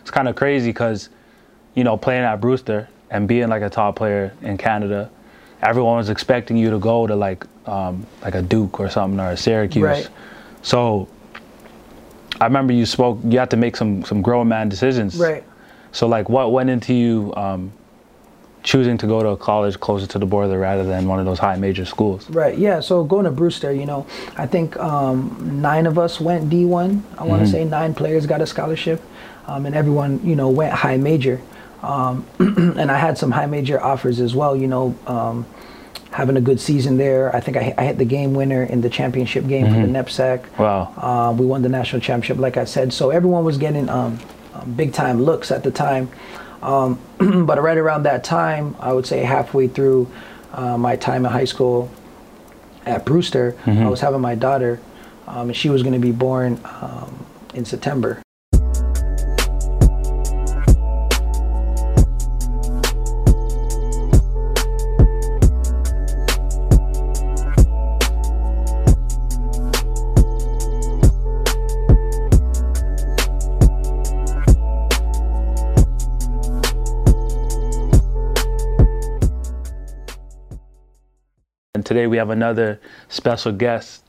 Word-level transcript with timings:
it's 0.00 0.10
kind 0.10 0.28
of 0.28 0.36
crazy 0.36 0.70
because, 0.70 1.08
you 1.74 1.84
know, 1.84 1.96
playing 1.96 2.24
at 2.24 2.40
Brewster 2.40 2.88
and 3.10 3.26
being 3.28 3.48
like 3.48 3.62
a 3.62 3.70
top 3.70 3.96
player 3.96 4.32
in 4.42 4.58
Canada, 4.58 5.10
everyone 5.62 5.96
was 5.96 6.10
expecting 6.10 6.56
you 6.56 6.70
to 6.70 6.78
go 6.78 7.06
to 7.06 7.16
like 7.16 7.46
um, 7.66 8.06
like 8.22 8.34
a 8.34 8.42
Duke 8.42 8.80
or 8.80 8.90
something 8.90 9.18
or 9.18 9.30
a 9.30 9.36
Syracuse. 9.36 9.82
Right. 9.82 10.08
So 10.62 11.08
I 12.40 12.44
remember 12.44 12.72
you 12.72 12.86
spoke. 12.86 13.18
You 13.24 13.38
had 13.38 13.50
to 13.50 13.56
make 13.56 13.76
some 13.76 14.04
some 14.04 14.22
grown 14.22 14.48
man 14.48 14.68
decisions. 14.68 15.16
Right. 15.16 15.44
So 15.92 16.08
like, 16.08 16.28
what 16.28 16.52
went 16.52 16.70
into 16.70 16.92
you 16.92 17.32
um, 17.36 17.72
choosing 18.64 18.98
to 18.98 19.06
go 19.06 19.22
to 19.22 19.28
a 19.28 19.36
college 19.36 19.78
closer 19.78 20.06
to 20.08 20.18
the 20.18 20.26
border 20.26 20.58
rather 20.58 20.82
than 20.82 21.06
one 21.06 21.20
of 21.20 21.26
those 21.26 21.38
high 21.38 21.56
major 21.56 21.84
schools? 21.84 22.28
Right. 22.28 22.58
Yeah. 22.58 22.80
So 22.80 23.04
going 23.04 23.24
to 23.26 23.30
Brewster, 23.30 23.72
you 23.72 23.86
know, 23.86 24.06
I 24.36 24.46
think 24.46 24.76
um, 24.78 25.60
nine 25.62 25.86
of 25.86 25.98
us 25.98 26.20
went 26.20 26.50
D1. 26.50 27.00
I 27.16 27.24
want 27.24 27.42
to 27.42 27.48
say 27.48 27.64
nine 27.64 27.94
players 27.94 28.26
got 28.26 28.40
a 28.40 28.46
scholarship, 28.46 29.00
um, 29.46 29.66
and 29.66 29.74
everyone, 29.74 30.20
you 30.24 30.36
know, 30.36 30.48
went 30.48 30.72
high 30.72 30.96
major. 30.96 31.40
Um, 31.82 32.24
and 32.38 32.90
I 32.90 32.98
had 32.98 33.18
some 33.18 33.30
high 33.30 33.46
major 33.46 33.82
offers 33.82 34.20
as 34.20 34.34
well. 34.34 34.56
You 34.56 34.66
know, 34.68 34.94
um, 35.06 35.46
having 36.10 36.36
a 36.36 36.40
good 36.40 36.60
season 36.60 36.96
there. 36.96 37.34
I 37.34 37.40
think 37.40 37.56
I, 37.56 37.62
hit- 37.62 37.74
I 37.78 37.84
hit 37.84 37.98
the 37.98 38.04
game 38.04 38.34
winner 38.34 38.62
in 38.62 38.80
the 38.80 38.88
championship 38.88 39.46
game 39.48 39.66
for 39.66 39.72
the 39.86 39.92
NEPSAC. 39.92 40.58
Wow. 40.58 40.92
Uh, 40.96 41.32
we 41.36 41.44
won 41.44 41.62
the 41.62 41.68
national 41.68 42.00
championship, 42.00 42.38
like 42.38 42.56
I 42.56 42.64
said. 42.64 42.92
So 42.92 43.10
everyone 43.10 43.44
was 43.44 43.58
getting 43.58 43.88
um, 43.88 44.18
big 44.76 44.92
time 44.92 45.20
looks 45.22 45.50
at 45.50 45.62
the 45.64 45.70
time. 45.72 46.08
Um, 46.62 46.98
but 47.46 47.60
right 47.62 47.76
around 47.76 48.04
that 48.04 48.24
time, 48.24 48.76
I 48.80 48.92
would 48.92 49.06
say 49.06 49.20
halfway 49.24 49.68
through 49.68 50.08
uh, 50.52 50.78
my 50.78 50.96
time 50.96 51.26
in 51.26 51.32
high 51.32 51.44
school 51.44 51.90
at 52.86 53.04
Brewster, 53.04 53.56
I 53.66 53.88
was 53.88 54.00
having 54.00 54.20
my 54.20 54.34
daughter, 54.34 54.78
um, 55.26 55.48
and 55.48 55.56
she 55.56 55.68
was 55.68 55.82
going 55.82 55.94
to 55.94 55.98
be 55.98 56.12
born 56.12 56.60
um, 56.64 57.26
in 57.54 57.64
September. 57.64 58.22
Today 81.94 82.08
we 82.08 82.16
have 82.16 82.30
another 82.30 82.80
special 83.08 83.52
guest 83.52 84.02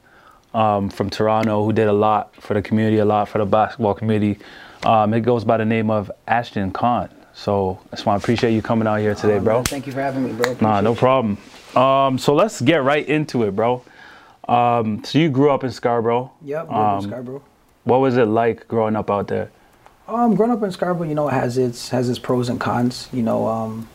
um, 0.56 0.90
from 0.90 1.08
Toronto 1.08 1.64
who 1.64 1.72
did 1.72 1.88
a 1.88 1.94
lot 1.94 2.36
for 2.42 2.56
the 2.56 2.62
community, 2.64 2.98
a 2.98 3.06
lot 3.06 3.30
for 3.30 3.38
the 3.38 3.46
basketball 3.46 3.94
community. 3.94 4.40
Um, 4.84 5.14
it 5.14 5.22
goes 5.22 5.44
by 5.44 5.58
the 5.58 5.66
name 5.66 5.92
of 5.92 6.10
Ashton 6.28 6.72
Khan. 6.72 7.10
So 7.36 7.80
I 7.92 7.96
just 7.96 8.08
want 8.08 8.20
to 8.20 8.26
appreciate 8.26 8.54
you 8.56 8.64
coming 8.64 8.88
out 8.88 8.96
here 9.02 9.14
today, 9.14 9.38
Uh, 9.38 9.42
bro. 9.42 9.54
man, 9.58 9.64
thank 9.66 9.86
you 9.86 9.94
for 9.94 10.02
having 10.02 10.24
me, 10.26 10.34
bro. 10.34 10.56
Nah, 10.62 10.82
no 10.82 10.96
problem. 10.96 11.38
Um, 11.76 12.18
so 12.18 12.34
let's 12.34 12.60
get 12.60 12.84
right 12.84 13.08
into 13.08 13.44
it, 13.44 13.56
bro. 13.56 13.84
Um, 14.50 15.04
so 15.04 15.20
you 15.20 15.30
grew 15.30 15.52
up 15.52 15.64
in 15.64 15.70
Scarborough. 15.70 16.32
Yep, 16.44 16.68
grew 16.70 16.76
up 16.78 16.92
in 17.02 17.06
Um, 17.06 17.12
Scarborough. 17.12 17.44
What 17.84 18.00
was 18.00 18.18
it 18.18 18.26
like 18.26 18.68
growing 18.68 18.96
up 18.96 19.12
out 19.12 19.28
there? 19.28 19.52
Um, 20.08 20.34
growing 20.34 20.52
up 20.52 20.64
in 20.64 20.72
Scarborough, 20.72 21.08
you 21.08 21.14
know, 21.16 21.28
has 21.28 21.60
its 21.60 21.90
has 21.90 22.10
its 22.10 22.18
pros 22.18 22.50
and 22.50 22.60
cons. 22.60 23.10
You 23.14 23.22
know, 23.22 23.48
um, 23.48 23.88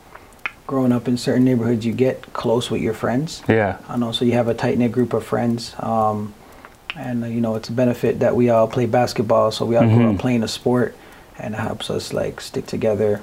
growing 0.71 0.93
up 0.93 1.05
in 1.05 1.17
certain 1.17 1.43
neighborhoods, 1.43 1.85
you 1.85 1.91
get 1.91 2.31
close 2.31 2.71
with 2.71 2.81
your 2.81 2.93
friends. 2.93 3.43
Yeah. 3.49 3.77
I 3.89 3.97
know, 3.97 4.13
so 4.13 4.23
you 4.23 4.31
have 4.31 4.47
a 4.47 4.53
tight 4.53 4.77
knit 4.77 4.93
group 4.93 5.11
of 5.11 5.25
friends, 5.25 5.75
um, 5.79 6.33
and 6.95 7.25
uh, 7.25 7.27
you 7.27 7.41
know, 7.41 7.55
it's 7.55 7.67
a 7.67 7.73
benefit 7.73 8.19
that 8.19 8.37
we 8.37 8.49
all 8.49 8.69
play 8.69 8.85
basketball, 8.85 9.51
so 9.51 9.65
we 9.65 9.75
all 9.75 9.85
grow 9.85 10.13
up 10.13 10.19
playing 10.19 10.43
a 10.43 10.47
sport, 10.47 10.95
and 11.37 11.53
it 11.53 11.57
helps 11.57 11.89
us 11.89 12.13
like 12.13 12.39
stick 12.39 12.67
together. 12.67 13.21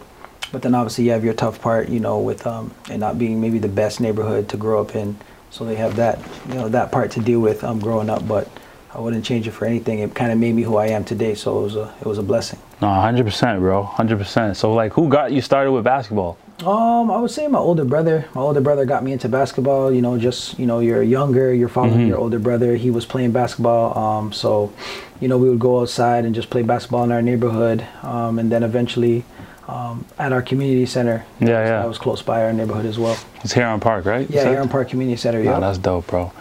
But 0.53 0.61
then 0.61 0.75
obviously 0.75 1.05
you 1.05 1.13
have 1.13 1.25
your 1.25 1.33
tough 1.33 1.63
part, 1.63 1.89
you 1.89 2.01
know, 2.01 2.19
with 2.19 2.47
um, 2.47 2.75
it 2.91 2.99
not 2.99 3.19
being 3.19 3.41
maybe 3.41 3.59
the 3.59 3.69
best 3.69 3.99
neighborhood 3.99 4.51
to 4.51 4.59
grow 4.59 4.83
up 4.83 4.95
in, 4.95 5.17
so 5.51 5.65
they 5.65 5.77
have 5.77 5.97
that, 5.97 6.19
you 6.51 6.55
know, 6.55 6.69
that 6.69 6.93
part 6.93 7.11
to 7.13 7.21
deal 7.21 7.41
with 7.41 7.65
um, 7.65 7.79
growing 7.81 8.11
up. 8.11 8.29
But 8.29 8.47
I 8.93 9.01
wouldn't 9.01 9.25
change 9.25 9.49
it 9.49 9.53
for 9.53 9.65
anything. 9.65 10.01
It 10.01 10.15
kind 10.15 10.33
of 10.33 10.39
made 10.39 10.55
me 10.55 10.65
who 10.65 10.77
I 10.77 10.89
am 10.89 11.03
today, 11.03 11.35
so 11.35 11.61
it 11.61 11.63
was 11.63 11.77
a 11.77 11.95
it 12.03 12.07
was 12.07 12.19
a 12.19 12.23
blessing. 12.23 12.59
No, 12.83 12.89
100%, 12.89 13.59
bro. 13.61 13.85
100%. 13.85 14.55
So, 14.55 14.75
like, 14.75 14.93
who 14.93 15.09
got 15.09 15.33
you 15.33 15.41
started 15.41 15.73
with 15.73 15.85
basketball? 15.85 16.37
Um, 16.65 17.09
I 17.11 17.19
would 17.19 17.31
say 17.31 17.47
my 17.47 17.59
older 17.59 17.85
brother. 17.85 18.25
My 18.35 18.41
older 18.41 18.61
brother 18.61 18.85
got 18.85 19.05
me 19.05 19.13
into 19.13 19.29
basketball. 19.29 19.93
You 19.93 20.03
know, 20.03 20.19
just 20.19 20.59
you 20.59 20.67
know, 20.67 20.81
you're 20.81 21.03
younger, 21.03 21.55
you're 21.55 21.69
following 21.69 22.09
your 22.09 22.19
older 22.19 22.39
brother. 22.41 22.75
He 22.75 22.91
was 22.91 23.07
playing 23.07 23.31
basketball. 23.31 23.97
Um, 23.97 24.33
so, 24.33 24.73
you 25.21 25.29
know, 25.29 25.39
we 25.39 25.49
would 25.49 25.61
go 25.61 25.81
outside 25.81 26.25
and 26.25 26.35
just 26.35 26.51
play 26.51 26.63
basketball 26.63 27.05
in 27.05 27.13
our 27.13 27.23
neighborhood. 27.23 27.87
Um, 28.03 28.41
and 28.41 28.51
then 28.51 28.65
eventually, 28.65 29.25
um, 29.69 30.05
at 30.19 30.33
our 30.33 30.43
community 30.43 30.87
center. 30.87 31.25
Yeah, 31.39 31.47
yeah. 31.49 31.65
That 31.81 31.89
was 31.89 31.99
close 31.99 32.23
by 32.23 32.43
our 32.43 32.53
neighborhood 32.53 32.87
as 32.87 32.99
well. 32.99 33.17
It's 33.45 33.53
Heron 33.53 33.79
Park, 33.81 34.05
right? 34.05 34.29
Yeah? 34.29 34.45
Heron 34.45 34.69
Park 34.69 34.89
Community 34.89 35.17
Center. 35.17 35.41
Yeah. 35.43 35.61
that's 35.61 35.79
dope, 35.79 36.07
bro. 36.09 36.33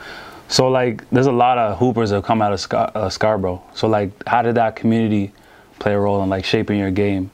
So, 0.47 0.69
like, 0.69 1.07
there's 1.09 1.27
a 1.27 1.31
lot 1.31 1.57
of 1.57 1.77
hoopers 1.77 2.09
that 2.11 2.23
come 2.23 2.41
out 2.41 2.53
of 2.53 2.59
Scar- 2.59 2.89
uh, 2.95 3.09
Scarborough. 3.09 3.61
So, 3.75 3.87
like, 3.87 4.11
how 4.25 4.41
did 4.41 4.55
that 4.55 4.77
community 4.77 5.33
play 5.77 5.93
a 5.93 5.99
role 5.99 6.23
in, 6.23 6.29
like, 6.29 6.45
shaping 6.45 6.79
your 6.79 6.89
game? 6.89 7.29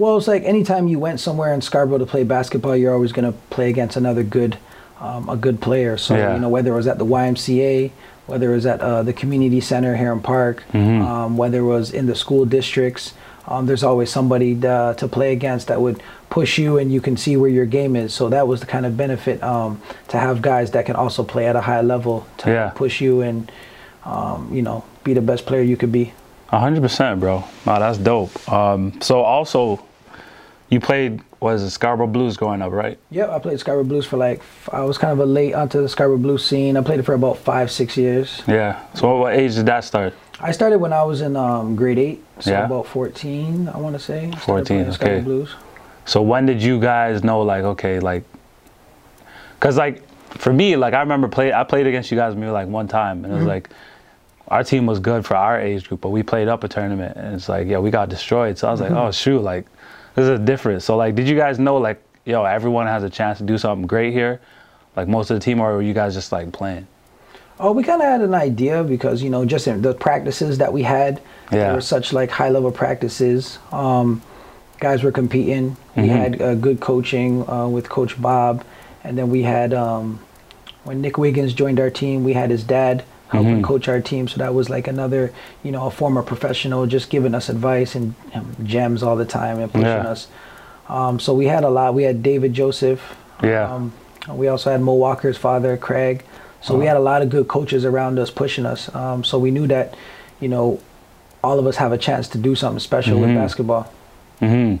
Well, 0.00 0.16
it's 0.16 0.26
like 0.26 0.44
anytime 0.44 0.88
you 0.88 0.98
went 0.98 1.20
somewhere 1.20 1.52
in 1.52 1.60
Scarborough 1.60 1.98
to 1.98 2.06
play 2.06 2.24
basketball, 2.24 2.74
you're 2.74 2.94
always 2.94 3.12
going 3.12 3.30
to 3.30 3.38
play 3.50 3.68
against 3.68 3.96
another 3.98 4.22
good, 4.22 4.56
um, 4.98 5.28
a 5.28 5.36
good 5.36 5.60
player. 5.60 5.98
So 5.98 6.16
Yeah. 6.16 6.32
you 6.34 6.40
know 6.40 6.48
whether 6.48 6.72
it 6.72 6.76
was 6.76 6.86
at 6.86 6.96
the 6.96 7.04
YMCA, 7.04 7.90
whether 8.26 8.50
it 8.50 8.54
was 8.54 8.64
at 8.64 8.80
uh, 8.80 9.02
the 9.02 9.12
community 9.12 9.60
center 9.60 9.96
Heron 9.96 10.20
Park, 10.20 10.64
Mm-hmm. 10.72 11.02
um, 11.02 11.36
whether 11.36 11.58
it 11.58 11.64
was 11.64 11.90
in 11.92 12.06
the 12.06 12.14
school 12.14 12.46
districts, 12.46 13.12
um, 13.46 13.66
there's 13.66 13.82
always 13.82 14.08
somebody 14.10 14.54
to, 14.60 14.94
to 14.96 15.06
play 15.06 15.32
against 15.32 15.68
that 15.68 15.82
would 15.82 16.00
push 16.30 16.56
you, 16.56 16.78
and 16.78 16.90
you 16.90 17.02
can 17.02 17.16
see 17.18 17.36
where 17.36 17.50
your 17.50 17.66
game 17.66 17.94
is. 17.94 18.14
So 18.14 18.30
that 18.30 18.48
was 18.48 18.60
the 18.60 18.66
kind 18.66 18.86
of 18.86 18.96
benefit 18.96 19.42
um, 19.42 19.82
to 20.08 20.18
have 20.18 20.40
guys 20.40 20.70
that 20.70 20.86
can 20.86 20.96
also 20.96 21.22
play 21.24 21.46
at 21.46 21.56
a 21.56 21.60
high 21.60 21.82
level 21.82 22.26
to 22.38 22.50
Yeah. 22.50 22.70
push 22.74 23.02
you 23.02 23.20
and 23.20 23.52
um, 24.06 24.48
you 24.50 24.62
know 24.62 24.82
be 25.04 25.12
the 25.12 25.20
best 25.20 25.44
player 25.44 25.60
you 25.60 25.76
could 25.76 25.92
be. 25.92 26.14
A 26.52 26.58
hundred 26.58 26.80
percent, 26.80 27.20
bro. 27.20 27.44
Wow, 27.66 27.78
that's 27.80 27.98
dope. 27.98 28.32
Um, 28.50 28.98
so 29.02 29.20
also, 29.20 29.84
you 30.70 30.80
played 30.80 31.20
was 31.40 31.62
it 31.62 31.70
Scarborough 31.70 32.06
Blues 32.06 32.36
growing 32.36 32.62
up, 32.62 32.72
right? 32.72 32.98
Yep, 33.10 33.30
I 33.30 33.38
played 33.38 33.58
Scarborough 33.58 33.84
Blues 33.84 34.06
for 34.06 34.16
like 34.16 34.40
I 34.72 34.82
was 34.82 34.98
kind 34.98 35.12
of 35.12 35.18
a 35.20 35.26
late 35.26 35.54
onto 35.54 35.80
the 35.82 35.88
Scarborough 35.88 36.18
Blues 36.18 36.44
scene. 36.44 36.76
I 36.76 36.82
played 36.82 37.00
it 37.00 37.02
for 37.02 37.14
about 37.14 37.38
five, 37.38 37.70
six 37.70 37.96
years. 37.96 38.42
Yeah. 38.46 38.80
So 38.94 39.08
what, 39.08 39.18
what 39.18 39.34
age 39.34 39.56
did 39.56 39.66
that 39.66 39.84
start? 39.84 40.14
I 40.38 40.52
started 40.52 40.78
when 40.78 40.92
I 40.92 41.02
was 41.02 41.20
in 41.20 41.36
um, 41.36 41.76
grade 41.76 41.98
eight, 41.98 42.24
so 42.38 42.50
Yeah. 42.50 42.64
about 42.66 42.86
fourteen, 42.86 43.68
I 43.68 43.78
want 43.78 43.94
to 43.94 43.98
say. 43.98 44.30
14, 44.30 44.64
playing 44.64 44.92
Scarborough 44.92 45.16
okay. 45.16 45.24
Blues. 45.24 45.54
So 46.04 46.22
when 46.22 46.46
did 46.46 46.62
you 46.62 46.80
guys 46.80 47.22
know, 47.22 47.42
like, 47.42 47.62
okay, 47.62 48.00
like, 48.00 48.24
cause 49.60 49.76
like 49.76 50.02
for 50.38 50.52
me, 50.52 50.76
like 50.76 50.94
I 50.94 51.00
remember 51.00 51.28
play 51.28 51.52
I 51.52 51.64
played 51.64 51.86
against 51.86 52.10
you 52.10 52.16
guys 52.16 52.34
maybe 52.34 52.50
like 52.50 52.68
one 52.68 52.86
time, 52.88 53.24
and 53.24 53.32
it 53.32 53.36
was 53.36 53.46
like 53.46 53.70
our 54.48 54.64
team 54.64 54.86
was 54.86 54.98
good 54.98 55.24
for 55.24 55.36
our 55.36 55.60
age 55.60 55.88
group, 55.88 56.00
but 56.00 56.08
we 56.10 56.22
played 56.22 56.48
up 56.48 56.64
a 56.64 56.68
tournament, 56.68 57.16
and 57.16 57.34
it's 57.34 57.48
like, 57.48 57.66
yeah, 57.66 57.78
we 57.78 57.90
got 57.90 58.08
destroyed. 58.08 58.58
So 58.58 58.68
I 58.68 58.70
was 58.70 58.80
like, 58.80 58.92
oh 58.92 59.10
shoot, 59.10 59.40
like 59.40 59.66
this 60.20 60.38
is 60.38 60.44
different. 60.44 60.82
So 60.82 60.96
like, 60.96 61.14
did 61.14 61.28
you 61.28 61.36
guys 61.36 61.58
know 61.58 61.76
like, 61.78 62.02
yo, 62.24 62.44
everyone 62.44 62.86
has 62.86 63.02
a 63.02 63.10
chance 63.10 63.38
to 63.38 63.44
do 63.44 63.56
something 63.58 63.86
great 63.86 64.12
here, 64.12 64.40
like 64.96 65.08
most 65.08 65.30
of 65.30 65.36
the 65.38 65.40
team, 65.44 65.60
or 65.60 65.72
were 65.74 65.82
you 65.82 65.94
guys 65.94 66.14
just 66.14 66.32
like 66.32 66.52
playing? 66.52 66.86
Oh, 67.58 67.72
we 67.72 67.82
kind 67.82 68.00
of 68.00 68.08
had 68.08 68.20
an 68.22 68.34
idea 68.34 68.82
because 68.82 69.22
you 69.22 69.30
know 69.30 69.44
just 69.44 69.66
in 69.66 69.82
the 69.82 69.94
practices 69.94 70.58
that 70.58 70.72
we 70.72 70.82
had, 70.82 71.20
Yeah. 71.52 71.68
they 71.68 71.74
were 71.74 71.80
such 71.80 72.12
like 72.12 72.30
high 72.30 72.48
level 72.50 72.70
practices. 72.70 73.58
Um, 73.72 74.22
guys 74.78 75.02
were 75.02 75.12
competing. 75.12 75.76
We 75.96 76.04
Mhm. 76.04 76.08
had 76.08 76.42
uh, 76.42 76.54
good 76.54 76.80
coaching 76.80 77.48
uh, 77.48 77.68
with 77.68 77.88
Coach 77.88 78.20
Bob, 78.20 78.64
and 79.04 79.16
then 79.18 79.28
we 79.30 79.42
had 79.42 79.74
um, 79.74 80.20
when 80.84 81.00
Nick 81.02 81.18
Wiggins 81.18 81.52
joined 81.52 81.78
our 81.80 81.90
team, 81.90 82.24
we 82.24 82.32
had 82.32 82.50
his 82.50 82.64
dad 82.64 83.04
helping 83.30 83.58
Mhm. 83.60 83.64
coach 83.64 83.88
our 83.88 84.00
team. 84.00 84.28
So 84.28 84.38
that 84.38 84.54
was 84.54 84.68
like 84.68 84.86
another, 84.88 85.32
you 85.62 85.72
know, 85.72 85.86
a 85.86 85.90
former 85.90 86.22
professional 86.22 86.86
just 86.86 87.10
giving 87.10 87.34
us 87.34 87.48
advice 87.48 87.94
and 87.94 88.14
um, 88.34 88.54
gems 88.64 89.02
all 89.02 89.16
the 89.16 89.24
time 89.24 89.58
and 89.60 89.72
pushing 89.72 89.86
Yeah. 90.04 90.08
us. 90.08 90.28
Um, 90.88 91.18
so 91.20 91.32
we 91.34 91.46
had 91.46 91.62
a 91.64 91.70
lot. 91.70 91.94
We 91.94 92.02
had 92.02 92.22
David 92.22 92.52
Joseph. 92.52 93.00
Yeah. 93.42 93.72
Um, 93.72 93.92
we 94.34 94.48
also 94.48 94.70
had 94.70 94.80
Mo 94.80 94.94
Walker's 94.94 95.36
father, 95.38 95.76
Craig. 95.76 96.24
So 96.60 96.74
we 96.74 96.80
Uh-huh. 96.80 96.88
had 96.88 96.96
a 96.96 97.00
lot 97.04 97.22
of 97.22 97.30
good 97.30 97.46
coaches 97.48 97.84
around 97.84 98.18
us 98.18 98.30
pushing 98.30 98.66
us. 98.66 98.94
Um, 98.94 99.22
so 99.24 99.38
we 99.38 99.50
knew 99.50 99.66
that, 99.68 99.94
you 100.40 100.48
know, 100.48 100.78
all 101.42 101.58
of 101.58 101.66
us 101.66 101.76
have 101.76 101.92
a 101.92 101.98
chance 101.98 102.28
to 102.28 102.38
do 102.38 102.54
something 102.54 102.80
special 102.80 103.18
with 103.18 103.30
Mhm. 103.30 103.36
basketball. 103.36 103.86
hmm 104.40 104.74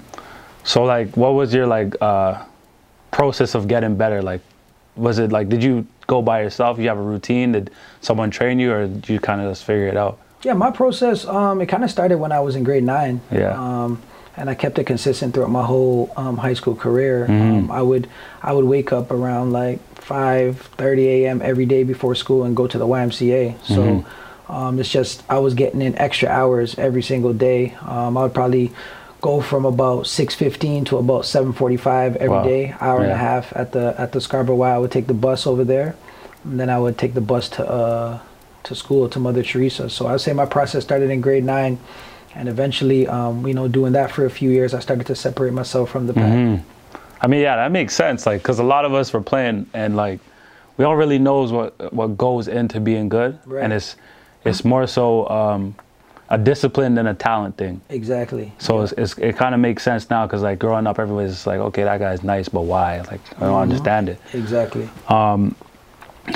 So 0.64 0.84
like, 0.84 1.16
what 1.16 1.32
was 1.34 1.54
your 1.54 1.66
like 1.66 1.96
uh, 2.02 2.34
process 3.12 3.54
of 3.54 3.66
getting 3.68 3.94
better? 3.94 4.20
Like, 4.22 4.40
was 4.96 5.18
it 5.18 5.32
like, 5.32 5.48
did 5.48 5.62
you 5.62 5.86
go 6.10 6.20
by 6.20 6.42
yourself? 6.42 6.78
You 6.78 6.88
have 6.88 6.98
a 6.98 7.02
routine? 7.02 7.52
Did 7.52 7.70
someone 8.00 8.30
train 8.32 8.58
you, 8.58 8.72
or 8.72 8.86
did 8.88 9.08
you 9.08 9.20
kind 9.20 9.40
of 9.40 9.48
just 9.50 9.64
figure 9.64 9.86
it 9.86 9.96
out? 9.96 10.18
Yeah, 10.42 10.54
my 10.54 10.70
process, 10.72 11.24
um, 11.24 11.60
it 11.60 11.66
kind 11.66 11.84
of 11.84 11.90
started 11.90 12.18
when 12.18 12.32
I 12.32 12.40
was 12.40 12.56
in 12.56 12.64
grade 12.64 12.82
nine. 12.82 13.20
Yeah. 13.30 13.52
Um, 13.54 14.02
and 14.36 14.48
I 14.50 14.54
kept 14.54 14.78
it 14.78 14.84
consistent 14.84 15.34
throughout 15.34 15.50
my 15.50 15.62
whole 15.64 16.10
um, 16.16 16.36
high 16.38 16.54
school 16.54 16.74
career. 16.74 17.26
Mhm. 17.28 17.40
Um, 17.64 17.70
I 17.70 17.82
would 17.82 18.08
I 18.42 18.52
would 18.52 18.64
wake 18.64 18.90
up 18.92 19.10
around 19.12 19.52
like 19.52 19.78
5:30 20.00 21.06
a.m. 21.16 21.40
every 21.42 21.66
day 21.66 21.82
before 21.84 22.14
school 22.14 22.44
and 22.44 22.56
go 22.56 22.66
to 22.66 22.78
the 22.78 22.86
YMCA. 22.86 23.54
So 23.62 23.80
Mhm. 23.82 24.04
um, 24.48 24.78
it's 24.80 24.88
just 24.88 25.22
I 25.28 25.38
was 25.38 25.52
getting 25.54 25.82
in 25.82 25.94
extra 25.98 26.28
hours 26.28 26.68
every 26.78 27.02
single 27.02 27.34
day. 27.34 27.74
Um, 27.86 28.16
I 28.16 28.22
would 28.22 28.34
probably 28.34 28.72
go 29.20 29.40
from 29.40 29.64
about 29.64 30.06
6:15 30.06 30.84
to 30.86 30.98
about 30.98 31.24
7:45 31.24 32.16
every 32.16 32.28
Wow. 32.28 32.42
day, 32.44 32.74
hour 32.80 33.02
and 33.02 33.12
a 33.12 33.16
half 33.16 33.52
at 33.56 33.72
the 33.72 33.94
at 33.98 34.12
the 34.12 34.20
Scarborough 34.20 34.56
Y. 34.56 34.70
I 34.74 34.78
would 34.78 34.90
take 34.90 35.06
the 35.06 35.14
bus 35.14 35.46
over 35.46 35.64
there, 35.64 35.94
and 36.44 36.58
then 36.58 36.70
I 36.70 36.78
would 36.78 36.96
take 36.98 37.14
the 37.14 37.20
bus 37.20 37.48
to 37.50 37.68
uh, 37.70 38.18
to 38.64 38.74
school 38.74 39.08
to 39.08 39.18
Mother 39.18 39.42
Teresa. 39.42 39.88
So 39.90 40.06
I'd 40.06 40.20
say 40.20 40.32
my 40.32 40.46
process 40.46 40.82
started 40.82 41.10
in 41.10 41.20
grade 41.20 41.44
nine, 41.44 41.78
and 42.34 42.48
eventually, 42.48 43.06
um, 43.06 43.46
you 43.46 43.54
know, 43.54 43.68
doing 43.68 43.92
that 43.92 44.10
for 44.10 44.24
a 44.24 44.30
few 44.30 44.50
years, 44.50 44.74
I 44.74 44.80
started 44.80 45.06
to 45.06 45.14
separate 45.14 45.52
myself 45.52 45.90
from 45.90 46.06
the 46.06 46.12
pack. 46.14 46.32
Mm-hmm. 46.32 46.62
I 47.22 47.26
mean, 47.26 47.40
yeah, 47.40 47.56
that 47.56 47.70
makes 47.72 47.94
sense. 47.94 48.24
Like, 48.26 48.42
cause 48.42 48.58
a 48.58 48.64
lot 48.64 48.84
of 48.84 48.94
us 48.94 49.12
were 49.12 49.20
playing, 49.20 49.66
and 49.74 49.96
like, 49.96 50.20
we 50.78 50.84
all 50.86 50.96
really 50.96 51.18
knows 51.18 51.52
what 51.52 51.92
what 51.92 52.16
goes 52.16 52.48
into 52.48 52.80
being 52.80 53.08
good, 53.10 53.38
Right. 53.46 53.62
and 53.64 53.72
it's 53.72 53.96
it's 54.44 54.64
more 54.64 54.86
so 54.86 55.28
um, 55.28 55.74
a 56.30 56.38
discipline 56.38 56.94
than 56.94 57.08
a 57.08 57.14
talent 57.14 57.56
thing. 57.56 57.80
Exactly. 57.88 58.52
So 58.58 58.80
it's, 58.82 58.92
it's, 58.96 59.18
it 59.18 59.36
kind 59.36 59.54
of 59.54 59.60
makes 59.60 59.82
sense 59.82 60.08
now, 60.10 60.26
cause 60.28 60.42
like 60.42 60.58
growing 60.60 60.86
up, 60.86 60.98
everybody's 60.98 61.46
like, 61.46 61.58
okay, 61.58 61.82
that 61.82 61.98
guy's 61.98 62.22
nice, 62.22 62.48
but 62.48 62.62
why? 62.62 63.00
Like, 63.00 63.20
I 63.38 63.40
don't 63.46 63.60
understand 63.60 64.08
it. 64.08 64.18
Exactly. 64.32 64.88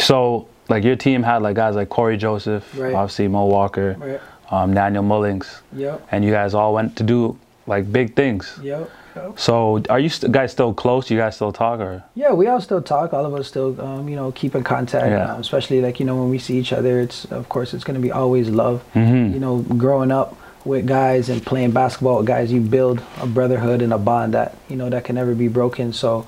So 0.00 0.48
like 0.68 0.82
your 0.84 0.96
team 0.96 1.22
had 1.22 1.42
like 1.42 1.56
guys 1.56 1.76
like 1.76 1.88
Cory 1.88 2.16
Joseph, 2.16 2.64
Right. 2.76 2.94
obviously 2.94 3.28
Mo 3.28 3.46
Walker, 3.46 3.96
Right. 3.98 4.20
um, 4.50 4.74
Daniel 4.74 5.04
Mullings, 5.04 5.60
Yep. 5.74 6.08
and 6.10 6.24
you 6.24 6.30
guys 6.32 6.54
all 6.54 6.74
went 6.74 6.96
to 6.96 7.02
do 7.02 7.38
like 7.66 7.90
big 7.92 8.14
things. 8.16 8.58
Yep. 8.62 8.90
So 9.36 9.82
are 9.90 9.98
you 10.00 10.08
st- 10.08 10.32
guys 10.32 10.52
still 10.52 10.72
close? 10.74 11.10
You 11.10 11.18
guys 11.18 11.36
still 11.36 11.52
talk 11.52 11.80
or? 11.80 12.02
Yeah, 12.14 12.32
we 12.32 12.46
all 12.46 12.60
still 12.60 12.82
talk. 12.82 13.12
All 13.12 13.24
of 13.26 13.34
us 13.34 13.46
still, 13.48 13.80
um, 13.80 14.08
you 14.08 14.16
know, 14.16 14.32
keep 14.32 14.54
in 14.54 14.64
contact. 14.64 15.06
Yeah. 15.06 15.34
um, 15.34 15.40
especially 15.40 15.80
like 15.80 16.00
you 16.00 16.06
know 16.06 16.16
when 16.16 16.30
we 16.30 16.38
see 16.38 16.58
each 16.58 16.72
other. 16.72 17.00
It's 17.00 17.24
of 17.26 17.48
course 17.48 17.74
it's 17.74 17.84
going 17.84 17.94
to 17.94 18.00
be 18.02 18.10
always 18.12 18.48
love. 18.48 18.82
Mhm. 18.94 19.32
You 19.34 19.40
know, 19.40 19.58
growing 19.76 20.10
up 20.10 20.36
with 20.64 20.86
guys 20.86 21.28
and 21.28 21.44
playing 21.44 21.72
basketball 21.72 22.18
with 22.18 22.26
guys, 22.26 22.50
you 22.52 22.60
build 22.60 23.02
a 23.20 23.26
brotherhood 23.26 23.82
and 23.82 23.92
a 23.92 23.98
bond 23.98 24.34
that 24.34 24.56
you 24.68 24.76
know 24.76 24.88
that 24.90 25.04
can 25.04 25.14
never 25.16 25.34
be 25.34 25.48
broken. 25.48 25.92
So, 25.92 26.26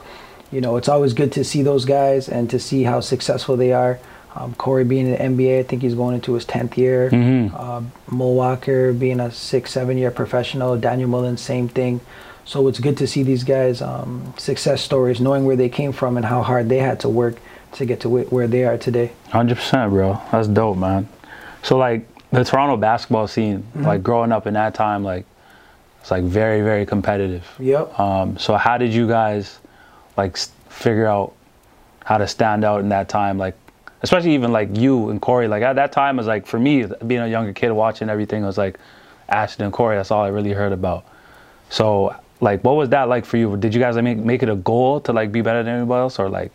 you 0.53 0.61
know, 0.61 0.77
it's 0.77 0.89
always 0.89 1.13
good 1.15 1.33
to 1.33 1.45
see 1.45 1.63
those 1.63 1.85
guys 1.85 2.29
and 2.29 2.49
to 2.51 2.59
see 2.59 2.83
how 2.85 3.01
successful 3.01 3.57
they 3.57 3.73
are. 3.73 3.99
Um, 4.35 4.55
Cory 4.55 4.85
being 4.85 5.07
in 5.07 5.13
the 5.13 5.19
NBA, 5.19 5.61
I 5.61 5.63
think 5.63 5.81
he's 5.81 5.95
going 5.95 6.15
into 6.15 6.35
his 6.35 6.45
tenth 6.45 6.77
year. 6.77 7.09
Mhm. 7.11 7.51
Uh, 7.59 7.81
Mo 8.11 8.29
Walker 8.33 8.93
being 8.93 9.19
a 9.19 9.31
six, 9.31 9.73
seven 9.73 9.97
year 9.97 10.11
professional. 10.11 10.77
Daniel 10.77 11.09
Mullen, 11.09 11.39
same 11.39 11.69
thing. 11.69 12.01
So 12.47 12.69
it's 12.69 12.79
good 12.79 12.97
to 12.99 13.07
see 13.07 13.23
these 13.25 13.43
guys' 13.45 13.83
um, 13.83 14.33
success 14.39 14.81
stories, 14.81 15.21
knowing 15.21 15.45
where 15.45 15.57
they 15.57 15.69
came 15.69 15.93
from 15.93 16.17
and 16.17 16.25
how 16.25 16.43
hard 16.43 16.69
they 16.69 16.79
had 16.79 17.01
to 17.01 17.09
work 17.09 17.37
to 17.73 17.85
get 17.85 18.01
to 18.01 18.09
where 18.09 18.47
they 18.47 18.65
are 18.65 18.79
today. 18.79 19.11
Hundred 19.31 19.57
percent, 19.57 19.91
bro. 19.91 20.21
That's 20.31 20.47
dope, 20.49 20.79
man. 20.79 21.09
So 21.63 21.77
like 21.77 22.07
the 22.31 22.45
Toronto 22.45 22.77
basketball 22.77 23.27
scene, 23.27 23.59
Mm-hmm. 23.59 23.83
like 23.85 24.03
growing 24.03 24.31
up 24.33 24.47
in 24.47 24.55
that 24.55 24.75
time, 24.75 25.03
like 25.03 25.27
it's 26.01 26.11
like 26.13 26.23
very, 26.23 26.63
very 26.63 26.87
competitive. 26.87 27.45
Yep. 27.59 27.99
Um, 27.99 28.39
so 28.39 28.57
how 28.57 28.79
did 28.79 28.95
you 28.95 29.09
guys 29.09 29.59
like 30.17 30.37
figure 30.71 31.07
out 31.07 31.33
how 32.05 32.17
to 32.19 32.29
stand 32.29 32.65
out 32.65 32.79
in 32.81 32.89
that 32.91 33.09
time? 33.09 33.39
Like, 33.39 33.57
especially 34.03 34.35
even 34.35 34.53
like 34.53 34.77
you 34.77 35.11
and 35.11 35.21
Cory. 35.21 35.49
Like 35.49 35.65
at 35.65 35.75
that 35.75 35.91
time, 35.91 36.17
it 36.17 36.19
was 36.19 36.27
like 36.29 36.47
for 36.47 36.61
me 36.61 36.87
being 37.09 37.23
a 37.23 37.27
younger 37.27 37.53
kid 37.53 37.73
watching 37.73 38.09
everything 38.09 38.45
it 38.45 38.47
was 38.47 38.57
like 38.57 38.79
Ashton 39.29 39.65
and 39.65 39.73
Cory. 39.73 39.97
That's 39.97 40.13
all 40.13 40.23
I 40.23 40.29
really 40.29 40.53
heard 40.53 40.71
about. 40.73 41.05
So 41.71 42.15
like, 42.41 42.63
what 42.63 42.77
was 42.77 42.89
that 42.91 43.09
like 43.09 43.25
for 43.25 43.37
you? 43.37 43.57
Did 43.57 43.75
you 43.75 43.81
guys 43.81 43.95
like, 43.97 44.05
make 44.05 44.19
make 44.19 44.43
it 44.43 44.49
a 44.49 44.57
goal 44.57 45.01
to 45.01 45.13
like 45.13 45.33
be 45.33 45.41
better 45.41 45.63
than 45.63 45.77
anybody 45.77 46.01
else, 46.01 46.19
or 46.19 46.29
like? 46.29 46.53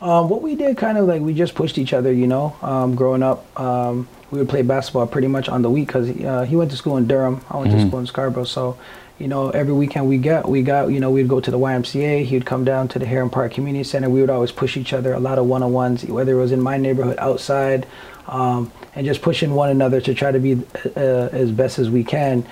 Um, 0.00 0.28
what 0.28 0.42
we 0.42 0.54
did 0.54 0.76
kind 0.76 0.98
of 0.98 1.06
like 1.06 1.22
we 1.22 1.34
just 1.34 1.54
pushed 1.54 1.78
each 1.78 1.92
other, 1.92 2.12
you 2.12 2.26
know. 2.26 2.56
Um, 2.62 2.94
growing 2.94 3.22
up, 3.22 3.58
um, 3.58 4.08
we 4.30 4.38
would 4.38 4.48
play 4.48 4.62
basketball 4.62 5.06
pretty 5.06 5.28
much 5.28 5.48
on 5.48 5.62
the 5.62 5.70
week 5.70 5.86
because 5.88 6.10
uh, 6.10 6.42
he 6.42 6.56
went 6.56 6.70
to 6.72 6.76
school 6.76 6.96
in 6.96 7.06
Durham, 7.06 7.40
I 7.48 7.58
went 7.58 7.70
to 7.70 7.86
school 7.86 8.00
in 8.00 8.06
Scarborough. 8.06 8.44
So, 8.44 8.76
you 9.18 9.28
know, 9.28 9.50
every 9.50 9.72
weekend 9.72 10.08
we 10.08 10.18
got 10.18 10.48
we 10.48 10.62
got 10.62 10.90
you 10.90 10.98
know 10.98 11.10
we'd 11.10 11.28
go 11.28 11.40
to 11.40 11.50
the 11.50 11.58
YMCA. 11.58 12.24
He'd 12.24 12.44
come 12.44 12.64
down 12.64 12.88
to 12.88 12.98
the 12.98 13.06
Heron 13.06 13.30
Park 13.30 13.52
Community 13.52 13.84
Center. 13.84 14.10
We 14.10 14.20
would 14.20 14.30
always 14.30 14.50
push 14.52 14.76
each 14.76 14.92
other. 14.92 15.12
A 15.12 15.20
lot 15.20 15.38
of 15.38 15.46
one 15.46 15.62
on 15.62 15.72
ones, 15.72 16.04
whether 16.04 16.32
it 16.32 16.40
was 16.40 16.52
in 16.52 16.60
my 16.60 16.76
neighborhood, 16.78 17.16
outside, 17.18 17.86
um, 18.26 18.72
and 18.96 19.06
just 19.06 19.22
pushing 19.22 19.54
one 19.54 19.70
another 19.70 20.00
to 20.00 20.14
try 20.14 20.32
to 20.32 20.40
be 20.40 20.60
uh, 20.96 21.28
as 21.32 21.52
best 21.52 21.78
as 21.78 21.90
we 21.90 22.02
can. 22.02 22.44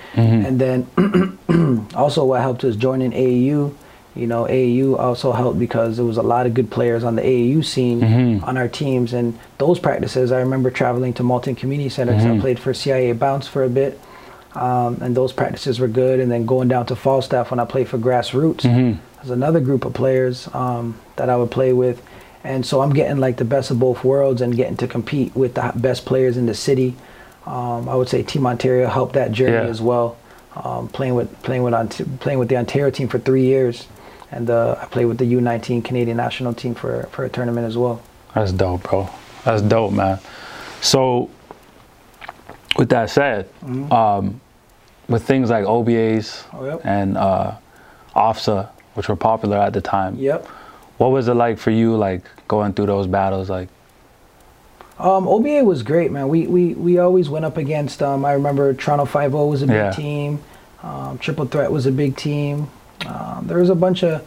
And 0.45 0.59
then 0.59 0.87
also 1.95 2.23
what 2.23 2.41
helped 2.41 2.63
us 2.63 2.75
joining 2.77 3.11
AAU. 3.11 3.73
You 4.15 4.27
know, 4.27 4.45
AAU 4.45 4.97
also 4.99 5.31
helped 5.31 5.57
because 5.57 5.97
there 5.97 6.05
was 6.05 6.17
a 6.17 6.21
lot 6.21 6.45
of 6.45 6.53
good 6.53 6.69
players 6.69 7.03
on 7.03 7.15
the 7.15 7.23
AAU 7.23 7.65
scene 7.65 7.99
on 8.43 8.57
our 8.57 8.67
teams, 8.67 9.11
and 9.11 9.37
those 9.57 9.79
practices. 9.79 10.31
I 10.31 10.39
remember 10.39 10.69
traveling 10.69 11.13
to 11.15 11.23
Malton 11.23 11.55
Community 11.55 11.89
Center 11.89 12.13
because 12.13 12.25
I 12.25 12.39
played 12.39 12.59
for 12.59 12.73
CIA 12.75 13.11
Bounce 13.13 13.47
for 13.47 13.63
a 13.63 13.69
bit, 13.69 13.99
um, 14.55 14.97
and 15.01 15.15
those 15.15 15.33
practices 15.33 15.79
were 15.79 15.87
good. 15.87 16.19
And 16.19 16.31
then 16.31 16.45
going 16.45 16.67
down 16.67 16.85
to 16.87 16.95
Falstaff 16.95 17.51
when 17.51 17.59
I 17.59 17.65
played 17.65 17.87
for 17.87 17.97
Grassroots, 17.97 18.63
there's 18.63 19.29
another 19.29 19.59
group 19.59 19.85
of 19.85 19.93
players 19.93 20.47
um, 20.53 20.99
that 21.15 21.29
I 21.29 21.37
would 21.37 21.49
play 21.51 21.71
with, 21.73 22.01
and 22.43 22.65
so 22.65 22.81
I'm 22.81 22.91
getting 22.93 23.17
like 23.19 23.37
the 23.37 23.45
best 23.45 23.71
of 23.71 23.79
both 23.79 24.03
worlds 24.03 24.41
and 24.41 24.55
getting 24.55 24.75
to 24.77 24.87
compete 24.87 25.33
with 25.35 25.53
the 25.55 25.71
best 25.75 26.05
players 26.05 26.35
in 26.37 26.45
the 26.45 26.53
city. 26.53 26.95
Um, 27.45 27.87
I 27.89 27.95
would 27.95 28.09
say 28.09 28.21
Team 28.23 28.45
Ontario 28.45 28.87
helped 28.87 29.13
that 29.13 29.31
journey 29.31 29.53
Yeah. 29.65 29.69
as 29.69 29.81
well. 29.81 30.17
Um, 30.55 30.87
playing 30.89 31.15
with 31.15 31.41
playing 31.41 31.63
with 31.63 31.73
Ont- 31.73 32.19
playing 32.19 32.37
with 32.39 32.47
the 32.49 32.57
Ontario 32.57 32.89
team 32.91 33.07
for 33.07 33.17
three 33.17 33.43
years, 33.45 33.87
and 34.31 34.49
uh, 34.49 34.77
I 34.81 34.85
played 34.85 35.05
with 35.05 35.17
the 35.17 35.25
U19 35.33 35.83
Canadian 35.83 36.17
national 36.17 36.53
team 36.53 36.75
for 36.75 37.03
for 37.11 37.23
a 37.25 37.29
tournament 37.29 37.65
as 37.65 37.75
well. 37.77 38.01
That's 38.35 38.51
dope, 38.51 38.83
bro. 38.83 39.09
That's 39.45 39.61
dope, 39.61 39.93
man. 39.93 40.19
So, 40.81 41.29
with 42.77 42.89
that 42.89 43.09
said, 43.09 43.49
um, 43.91 44.41
with 45.09 45.23
things 45.23 45.49
like 45.49 45.65
OBAs 45.65 46.43
Oh, 46.53 46.65
yep. 46.65 46.81
and 46.85 47.17
uh, 47.17 47.53
OFSAA, 48.15 48.69
which 48.93 49.09
were 49.09 49.15
popular 49.15 49.57
at 49.57 49.73
the 49.73 49.81
time, 49.81 50.15
Yep. 50.17 50.45
what 50.97 51.11
was 51.11 51.27
it 51.27 51.33
like 51.33 51.57
for 51.57 51.71
you, 51.71 51.95
like 51.95 52.21
going 52.47 52.73
through 52.73 52.85
those 52.87 53.07
battles? 53.07 53.49
Like, 53.49 53.69
Um, 54.99 55.27
OBA 55.27 55.63
was 55.65 55.81
great, 55.83 56.11
man. 56.11 56.29
We 56.29 56.45
we, 56.47 56.73
we 56.75 56.99
always 56.99 57.27
went 57.29 57.45
up 57.45 57.57
against. 57.57 58.01
Um, 58.03 58.23
I 58.23 58.33
remember 58.33 58.73
Toronto 58.73 59.05
Five 59.05 59.33
O 59.35 59.47
was 59.47 59.61
a 59.63 59.67
big 59.67 59.75
Yeah. 59.75 59.91
team. 59.91 60.39
Um, 60.83 61.17
Triple 61.17 61.45
Threat 61.45 61.71
was 61.71 61.85
a 61.85 61.91
big 61.91 62.15
team. 62.15 62.69
Um, 63.07 63.45
there 63.47 63.57
was 63.57 63.69
a 63.69 63.75
bunch 63.75 64.03
of 64.03 64.21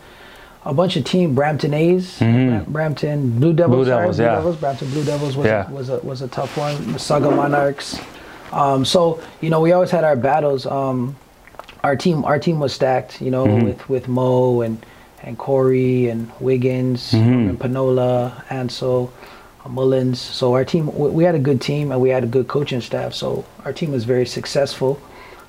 a 0.64 0.74
bunch 0.74 0.96
of 0.96 1.04
team. 1.04 1.34
Brampton 1.36 1.72
A's, 1.72 2.18
Mhm. 2.18 2.66
Brampton 2.66 3.38
Blue 3.38 3.52
Devils. 3.52 3.76
Blue 3.76 3.84
sorry, 3.86 4.00
Devils, 4.02 4.16
Blue 4.16 4.24
yeah. 4.26 4.34
Devils. 4.34 4.56
Brampton 4.56 4.90
Blue 4.90 5.04
Devils 5.04 5.36
was 5.36 5.46
Yeah. 5.46 5.70
a, 5.70 5.72
was 5.72 5.88
a 5.88 5.98
was 6.02 6.22
a 6.22 6.28
tough 6.28 6.56
one. 6.58 6.74
Mississauga 6.78 7.34
Monarchs. 7.34 8.00
Um, 8.52 8.84
so 8.84 9.20
you 9.40 9.50
know 9.50 9.60
we 9.60 9.72
always 9.72 9.90
had 9.90 10.04
our 10.04 10.16
battles. 10.16 10.66
Um, 10.66 11.16
our 11.84 11.96
team 11.96 12.24
our 12.24 12.38
team 12.38 12.60
was 12.60 12.72
stacked. 12.72 13.20
You 13.20 13.30
know 13.30 13.46
Mhm. 13.46 13.64
with 13.64 13.88
with 13.88 14.08
Mo 14.08 14.60
and 14.62 14.84
and 15.22 15.36
Cory 15.38 16.08
and 16.08 16.30
Wiggins 16.40 17.12
Mhm. 17.12 17.48
and 17.50 17.58
Panola 17.60 18.44
and 18.50 18.70
so. 18.70 19.10
Mullings. 19.68 20.18
So 20.18 20.54
our 20.54 20.64
team, 20.64 20.96
we 20.96 21.08
we 21.10 21.24
had 21.24 21.34
a 21.34 21.40
good 21.40 21.60
team 21.60 21.90
and 21.90 22.00
we 22.00 22.10
had 22.10 22.22
a 22.22 22.26
good 22.28 22.46
coaching 22.46 22.80
staff. 22.80 23.12
So 23.14 23.42
our 23.64 23.72
team 23.72 23.90
was 23.90 24.04
very 24.04 24.24
successful. 24.24 25.00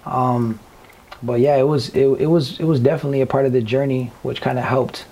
Um, 0.08 0.58
but 1.22 1.40
yeah, 1.40 1.56
it 1.58 1.68
was 1.68 1.90
it, 1.90 2.08
it 2.22 2.26
was 2.26 2.60
it 2.60 2.64
was 2.64 2.80
definitely 2.80 3.22
a 3.22 3.28
part 3.28 3.46
of 3.46 3.52
the 3.54 3.62
journey, 3.62 4.12
which 4.24 4.42
kind 4.42 4.58
of 4.58 4.64
helped. 4.66 5.06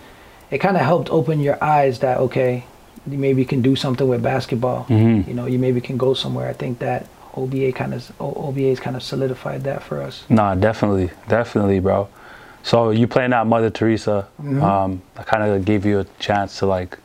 It 0.49 0.57
kind 0.57 0.75
of 0.75 0.81
helped 0.81 1.11
open 1.11 1.39
your 1.39 1.63
eyes 1.63 1.99
that 1.99 2.17
okay, 2.17 2.63
you 3.07 3.19
maybe 3.19 3.45
can 3.45 3.61
do 3.61 3.75
something 3.75 4.07
with 4.07 4.23
basketball. 4.23 4.87
Mhm. 4.89 5.27
You 5.27 5.35
know, 5.35 5.45
you 5.45 5.59
maybe 5.59 5.81
can 5.81 5.97
go 5.97 6.15
somewhere. 6.15 6.49
I 6.49 6.53
think 6.53 6.79
that 6.79 7.05
OBA 7.37 7.71
kind 7.73 7.93
of 7.93 8.11
OBA's 8.19 8.79
kind 8.79 8.95
of 8.95 9.03
solidified 9.03 9.63
that 9.63 9.83
for 9.83 10.01
us. 10.01 10.23
nah, 10.29 10.55
definitely, 10.55 11.11
definitely, 11.27 11.79
bro. 11.79 12.07
So 12.63 12.89
you 12.91 13.07
playing 13.07 13.33
at 13.33 13.45
Mother 13.45 13.69
Teresa, 13.69 14.27
Mhm. 14.41 14.61
um, 14.63 15.01
that 15.15 15.27
kind 15.27 15.43
of 15.43 15.65
gave 15.65 15.85
you 15.85 15.99
a 15.99 16.05
chance 16.19 16.59
to 16.59 16.65
like, 16.65 16.97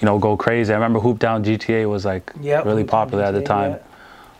you 0.00 0.06
know, 0.06 0.18
go 0.18 0.36
crazy. 0.36 0.72
I 0.72 0.76
remember 0.76 1.00
Hoop 1.00 1.18
Down 1.18 1.42
GTA 1.44 1.88
was 1.88 2.04
like 2.04 2.32
Yep, 2.40 2.64
really 2.66 2.84
popular 2.84 3.24
at 3.24 3.32
the 3.34 3.42
time. 3.42 3.76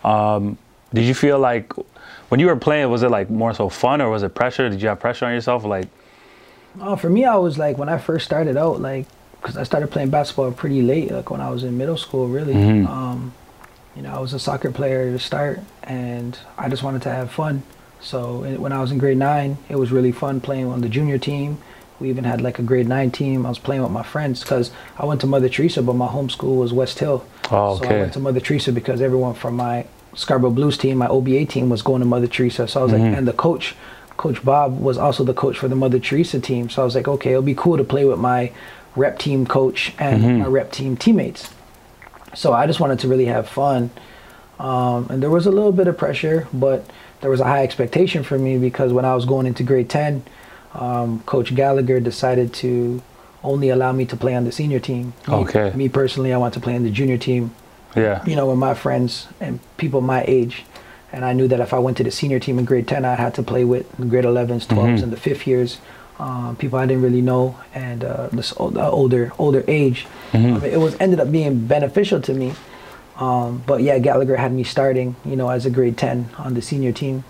yeah. 0.05 0.35
Um, 0.35 0.59
did 0.95 1.05
you 1.05 1.15
feel 1.15 1.39
like 1.39 1.73
when 2.29 2.39
you 2.41 2.47
were 2.47 2.57
playing, 2.57 2.91
was 2.91 3.03
it 3.03 3.11
like 3.11 3.29
more 3.31 3.55
so 3.55 3.69
fun 3.69 4.01
or 4.01 4.11
was 4.11 4.23
it 4.23 4.35
pressure? 4.35 4.69
Did 4.69 4.81
you 4.83 4.89
have 4.89 5.01
pressure 5.01 5.27
on 5.27 5.33
yourself? 5.33 5.65
Like, 5.65 5.89
Oh, 6.81 6.97
for 6.97 7.11
me, 7.11 7.25
I 7.25 7.37
was 7.37 7.59
like 7.59 7.77
when 7.77 7.89
I 7.91 7.99
first 7.99 8.25
started 8.25 8.57
out, 8.57 8.81
like 8.81 9.07
because 9.41 9.57
I 9.57 9.65
started 9.65 9.91
playing 9.91 10.11
basketball 10.11 10.53
pretty 10.53 10.83
late, 10.83 11.11
like 11.11 11.29
when 11.31 11.41
I 11.41 11.51
was 11.51 11.65
in 11.65 11.77
middle 11.77 11.97
school, 11.97 12.29
really. 12.29 12.55
Mhm. 12.55 12.87
Um, 12.89 13.33
you 13.97 14.03
know, 14.03 14.13
I 14.15 14.19
was 14.21 14.33
a 14.33 14.39
soccer 14.39 14.71
player 14.71 15.11
to 15.11 15.19
start, 15.19 15.61
and 15.83 16.39
I 16.59 16.69
just 16.69 16.83
wanted 16.83 17.03
to 17.03 17.11
have 17.11 17.31
fun. 17.31 17.63
So 18.01 18.45
it- 18.45 18.59
when 18.61 18.73
I 18.73 18.81
was 18.81 18.91
in 18.91 18.99
grade 18.99 19.19
nine, 19.19 19.59
it 19.69 19.77
was 19.77 19.93
really 19.93 20.13
fun 20.13 20.41
playing 20.41 20.67
on 20.67 20.81
the 20.81 20.89
junior 20.89 21.19
team. 21.19 21.59
We 22.01 22.09
even 22.11 22.25
had 22.25 22.41
like 22.41 22.59
a 22.59 22.63
grade 22.63 22.89
nine 22.89 23.11
team. 23.13 23.47
I 23.47 23.49
was 23.49 23.59
playing 23.61 23.83
with 23.83 23.93
my 23.93 24.03
friends 24.03 24.41
because 24.41 24.73
I 24.99 25.07
went 25.07 25.21
to 25.21 25.27
Mother 25.27 25.49
Teresa, 25.49 25.83
but 25.83 25.95
my 25.95 26.07
home 26.09 26.29
school 26.31 26.57
was 26.57 26.73
West 26.73 26.99
Hill. 26.99 27.23
oh, 27.51 27.75
okay. 27.75 27.85
So 27.87 27.95
I 27.95 28.01
went 28.01 28.13
to 28.15 28.21
Mother 28.21 28.41
Teresa 28.41 28.73
because 28.73 29.01
everyone 29.01 29.35
from 29.35 29.55
my 29.57 29.85
Scarborough 30.15 30.51
Blues 30.51 30.77
team, 30.79 30.99
my 30.99 31.07
OBA 31.09 31.45
team, 31.47 31.69
was 31.69 31.83
going 31.83 32.01
to 32.01 32.07
Mother 32.07 32.27
Teresa. 32.27 32.67
So 32.67 32.81
I 32.81 32.83
was 32.85 32.93
Mhm. 32.93 32.99
like, 33.11 33.19
and 33.19 33.29
the 33.29 33.33
coach, 33.33 33.77
Coach 34.17 34.45
Bob, 34.45 34.81
was 34.81 34.99
also 34.99 35.23
the 35.25 35.33
coach 35.35 35.57
for 35.59 35.69
the 35.69 35.75
Mother 35.77 35.99
Teresa 35.99 36.39
team. 36.41 36.69
So 36.69 36.83
I 36.83 36.85
was 36.85 36.95
like, 36.95 37.09
okay, 37.09 37.31
it'll 37.31 37.43
be 37.43 37.55
cool 37.55 37.77
to 37.77 37.85
play 37.85 38.05
with 38.05 38.19
my 38.19 38.51
rep 38.97 39.19
team 39.19 39.47
coach 39.47 39.93
and 39.99 40.23
Mhm. 40.23 40.39
my 40.41 40.47
rep 40.47 40.71
team 40.73 40.97
teammates. 40.97 41.49
So 42.35 42.53
I 42.53 42.67
just 42.67 42.81
wanted 42.81 42.99
to 43.01 43.09
really 43.09 43.27
have 43.27 43.49
fun. 43.49 43.91
Um, 44.59 45.07
and 45.11 45.23
there 45.23 45.31
was 45.31 45.47
a 45.47 45.51
little 45.51 45.73
bit 45.73 45.87
of 45.89 45.97
pressure, 45.99 46.47
but 46.53 46.85
there 47.21 47.31
was 47.31 47.41
a 47.41 47.45
high 47.45 47.63
expectation 47.63 48.23
for 48.23 48.39
me 48.39 48.59
because 48.59 48.93
when 48.93 49.05
I 49.05 49.15
was 49.15 49.25
going 49.25 49.47
into 49.47 49.63
grade 49.63 49.89
10, 49.91 50.23
um, 50.75 51.21
Coach 51.27 51.55
Gallagher 51.55 52.01
decided 52.01 52.53
to 52.55 53.03
only 53.45 53.71
allow 53.71 53.93
me 53.93 54.05
to 54.07 54.17
play 54.17 54.35
on 54.35 54.45
the 54.45 54.53
senior 54.53 54.79
team. 54.79 55.13
Me- 55.29 55.35
Okay. 55.35 55.73
Me, 55.75 55.89
personally, 55.89 56.33
I 56.33 56.37
want 56.37 56.55
to 56.55 56.61
play 56.61 56.77
on 56.77 56.85
the 56.85 56.91
junior 56.91 57.19
team, 57.19 57.51
Yeah. 57.97 58.23
you 58.25 58.37
know, 58.37 58.47
with 58.47 58.59
my 58.59 58.75
friends 58.75 59.27
and 59.41 59.59
people 59.77 60.01
my 60.01 60.25
age. 60.27 60.65
And 61.13 61.25
I 61.25 61.33
knew 61.35 61.47
that 61.49 61.61
if 61.61 61.75
I 61.75 61.79
went 61.79 61.97
to 61.99 62.05
the 62.05 62.11
senior 62.11 62.39
team 62.39 62.59
in 62.59 62.65
grade 62.65 62.87
10, 62.89 63.05
I 63.05 63.17
had 63.17 63.35
to 63.35 63.43
play 63.43 63.65
with 63.65 63.91
the 63.99 64.07
grade 64.07 64.25
11s, 64.25 64.65
12s, 64.67 65.01
Mhm. 65.01 65.03
and 65.03 65.13
the 65.13 65.17
fifth 65.19 65.47
years. 65.47 65.79
Um, 66.23 66.55
people 66.57 66.79
I 66.79 66.87
didn't 66.87 67.03
really 67.03 67.21
know, 67.23 67.57
and 67.75 68.05
uh, 68.05 68.29
this 68.31 68.55
o- 68.61 68.71
the 68.71 68.87
older 69.01 69.33
older 69.39 69.63
age, 69.67 70.07
Mhm. 70.33 70.57
I 70.57 70.59
mean, 70.63 70.73
it 70.77 70.79
was 70.87 70.95
ended 71.01 71.19
up 71.19 71.31
being 71.33 71.67
beneficial 71.67 72.21
to 72.29 72.33
me. 72.33 72.53
Um, 73.19 73.63
but 73.67 73.83
yeah, 73.83 73.99
Gallagher 73.99 74.37
had 74.37 74.53
me 74.53 74.63
starting, 74.65 75.17
you 75.25 75.37
know, 75.37 75.49
as 75.51 75.67
a 75.67 75.71
grade 75.71 75.97
10 75.97 76.29
on 76.39 76.55
the 76.55 76.63
senior 76.63 76.93
team. 76.93 77.25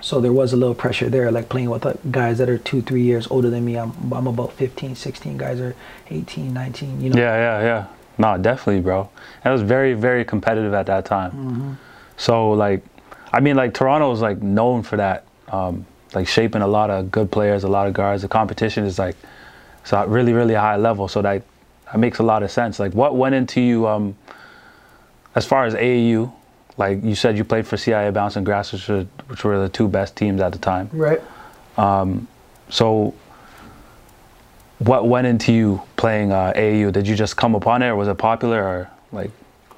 So 0.00 0.20
there 0.20 0.32
was 0.32 0.52
a 0.52 0.56
little 0.56 0.74
pressure 0.74 1.08
there, 1.08 1.30
like 1.32 1.48
playing 1.48 1.70
with 1.70 1.84
uh, 1.86 1.94
guys 2.10 2.36
that 2.38 2.48
are 2.50 2.58
two, 2.58 2.82
three 2.82 3.02
years 3.02 3.26
older 3.30 3.48
than 3.48 3.64
me. 3.64 3.74
I'm, 3.78 3.92
I'm 4.12 4.26
about 4.26 4.52
15, 4.52 4.94
16. 4.96 5.38
Guys 5.38 5.58
are 5.60 5.74
18, 6.10 6.52
19, 6.52 7.00
you 7.00 7.08
know. 7.10 7.18
Yeah, 7.18 7.36
yeah, 7.36 7.64
yeah. 7.70 7.84
No, 8.18 8.36
definitely, 8.36 8.82
bro. 8.82 9.08
And 9.42 9.50
it 9.50 9.54
was 9.58 9.62
very, 9.62 9.94
very 9.94 10.24
competitive 10.24 10.74
at 10.74 10.86
that 10.86 11.04
time. 11.06 11.30
Mm-hmm. 11.32 11.72
So 12.18 12.50
like, 12.52 12.82
I 13.32 13.40
mean, 13.40 13.56
like 13.56 13.72
Toronto 13.72 14.12
is 14.12 14.20
like 14.20 14.42
known 14.42 14.82
for 14.82 14.96
that, 14.98 15.24
um, 15.48 15.86
like 16.14 16.28
shaping 16.28 16.62
a 16.62 16.66
lot 16.66 16.90
of 16.90 17.10
good 17.10 17.30
players, 17.30 17.64
a 17.64 17.68
lot 17.68 17.86
of 17.86 17.94
guards. 17.94 18.22
The 18.22 18.28
competition 18.28 18.84
is 18.84 18.98
like, 18.98 19.16
it's 19.82 19.92
at 19.92 20.08
really, 20.08 20.32
really 20.32 20.54
high 20.54 20.76
level. 20.76 21.08
So 21.08 21.22
that 21.22 21.42
that 21.86 21.98
makes 21.98 22.18
a 22.18 22.22
lot 22.22 22.42
of 22.42 22.50
sense. 22.50 22.80
Like, 22.80 22.92
what 22.92 23.16
went 23.16 23.34
into 23.34 23.60
you, 23.60 23.86
um, 23.86 24.16
as 25.34 25.46
far 25.46 25.64
as 25.64 25.74
AAU? 25.74 26.32
Like 26.76 27.04
you 27.04 27.14
said, 27.14 27.38
you 27.38 27.44
played 27.44 27.66
for 27.66 27.76
CIA 27.76 28.10
Bounce 28.10 28.34
and 28.34 28.44
Grass, 28.44 28.72
which 28.72 28.88
were, 28.88 29.06
which 29.28 29.44
were 29.44 29.60
the 29.60 29.68
two 29.68 29.86
best 29.86 30.16
teams 30.16 30.40
at 30.40 30.50
the 30.50 30.58
time. 30.58 30.90
Right. 30.92 31.20
Um, 31.76 32.26
so, 32.68 33.14
what 34.78 35.06
went 35.06 35.28
into 35.28 35.52
you 35.52 35.82
playing 35.96 36.32
uh, 36.32 36.52
AAU? 36.56 36.92
Did 36.92 37.06
you 37.06 37.14
just 37.14 37.36
come 37.36 37.54
upon 37.54 37.82
it, 37.82 37.88
or 37.88 37.96
was 37.96 38.08
it 38.08 38.18
popular, 38.18 38.60
or 38.60 38.90
like? 39.12 39.30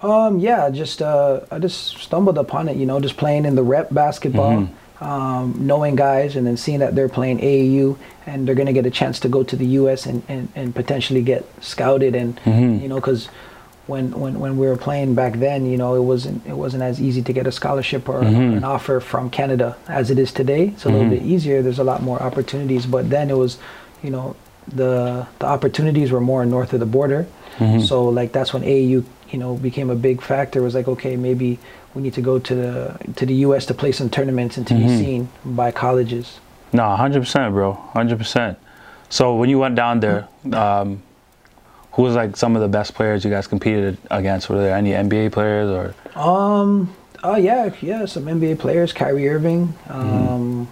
Um, 0.03 0.39
yeah, 0.39 0.71
just 0.71 1.03
uh, 1.03 1.41
I 1.51 1.59
just 1.59 1.99
stumbled 1.99 2.39
upon 2.39 2.69
it, 2.69 2.77
you 2.77 2.87
know, 2.87 3.01
just 3.01 3.17
playing 3.17 3.45
in 3.45 3.57
the 3.57 3.63
rep 3.63 3.93
basketball, 3.93 4.69
um, 5.01 5.55
knowing 5.59 5.95
guys, 5.97 6.37
and 6.37 6.47
then 6.47 6.57
seeing 6.57 6.79
that 6.81 6.95
they're 6.95 7.09
playing 7.09 7.39
AAU 7.41 7.97
and 8.27 8.47
they're 8.47 8.55
gonna 8.55 8.73
get 8.73 8.87
a 8.87 8.91
chance 8.91 9.21
to 9.21 9.29
go 9.29 9.43
to 9.45 9.55
the 9.57 9.67
U.S. 9.81 10.07
and, 10.07 10.23
and, 10.29 10.49
and 10.55 10.75
potentially 10.75 11.23
get 11.23 11.45
scouted, 11.63 12.15
and 12.15 12.37
Mhm. 12.45 12.81
you 12.83 12.89
know, 12.89 12.97
because 12.97 13.29
when, 13.87 14.11
when 14.19 14.41
when 14.41 14.57
we 14.57 14.67
were 14.67 14.77
playing 14.77 15.15
back 15.15 15.35
then, 15.35 15.65
you 15.67 15.77
know, 15.77 15.95
it 15.95 16.01
wasn't 16.03 16.45
it 16.47 16.57
wasn't 16.57 16.83
as 16.83 17.01
easy 17.01 17.23
to 17.23 17.33
get 17.33 17.47
a 17.47 17.53
scholarship 17.53 18.09
or 18.09 18.21
Mhm. 18.23 18.57
an 18.57 18.65
offer 18.65 18.99
from 19.01 19.31
Canada 19.31 19.77
as 19.89 20.11
it 20.11 20.19
is 20.19 20.33
today. 20.33 20.69
It's 20.75 20.85
a 20.85 20.89
little 20.89 21.07
Mhm. 21.07 21.11
bit 21.11 21.23
easier. 21.23 21.63
There's 21.63 21.79
a 21.79 21.85
lot 21.85 22.03
more 22.03 22.21
opportunities, 22.21 22.85
but 22.87 23.11
then 23.11 23.31
it 23.31 23.37
was, 23.37 23.59
you 24.03 24.11
know, 24.11 24.35
the 24.75 25.27
the 25.39 25.47
opportunities 25.47 26.11
were 26.11 26.21
more 26.21 26.45
north 26.45 26.73
of 26.73 26.81
the 26.81 26.87
border. 26.87 27.27
Mhm. 27.61 27.83
So 27.87 28.09
like 28.09 28.33
that's 28.33 28.53
when 28.53 28.65
AAU, 28.65 29.05
you 29.31 29.39
know, 29.39 29.55
became 29.55 29.89
a 29.91 29.95
big 29.95 30.21
factor. 30.21 30.59
It 30.61 30.65
was 30.65 30.75
like, 30.75 30.89
okay, 30.89 31.15
maybe 31.17 31.59
we 31.97 32.03
need 32.03 32.13
to 32.13 32.21
go 32.21 32.39
to 32.39 32.55
the 32.55 32.95
to 33.17 33.25
the 33.25 33.35
US 33.47 33.65
to 33.67 33.75
play 33.75 33.91
some 33.91 34.11
tournaments 34.11 34.59
and 34.59 34.67
to 34.67 34.75
be 34.75 34.83
Mhm. 34.83 34.99
seen 34.99 35.29
by 35.45 35.71
colleges. 35.73 36.39
No, 36.73 36.85
hundred 36.95 37.21
percent, 37.21 37.55
bro, 37.55 37.73
hundred 37.95 38.19
percent. 38.19 38.59
So 39.09 39.35
when 39.35 39.49
you 39.49 39.59
went 39.59 39.77
down 39.77 40.01
there, 40.01 40.29
um, 40.53 41.01
who 41.93 42.03
was 42.03 42.15
like 42.15 42.37
some 42.37 42.55
of 42.55 42.61
the 42.61 42.69
best 42.69 42.93
players 42.95 43.25
you 43.25 43.31
guys 43.31 43.47
competed 43.47 43.97
against? 44.11 44.51
Were 44.51 44.59
there 44.59 44.77
any 44.77 44.93
NBA 44.93 45.31
players 45.33 45.71
or? 45.71 45.95
Um 46.21 46.93
oh 47.25 47.37
yeah, 47.37 47.71
yeah, 47.81 48.05
some 48.05 48.25
NBA 48.29 48.57
players, 48.59 48.93
Kyrie 48.93 49.27
Irving, 49.29 49.73
um 49.89 50.69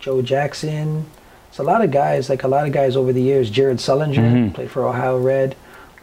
Joe 0.00 0.20
Jackson. 0.20 1.06
It's 1.48 1.58
a 1.58 1.62
lot 1.62 1.84
of 1.84 1.90
guys, 1.92 2.28
like 2.28 2.42
a 2.42 2.48
lot 2.48 2.66
of 2.66 2.72
guys 2.72 2.96
over 2.96 3.12
the 3.12 3.22
years. 3.22 3.50
Jared 3.50 3.76
Sullinger 3.78 4.26
Mhm. 4.32 4.54
played 4.54 4.70
for 4.70 4.84
Ohio 4.84 5.16
Red. 5.18 5.54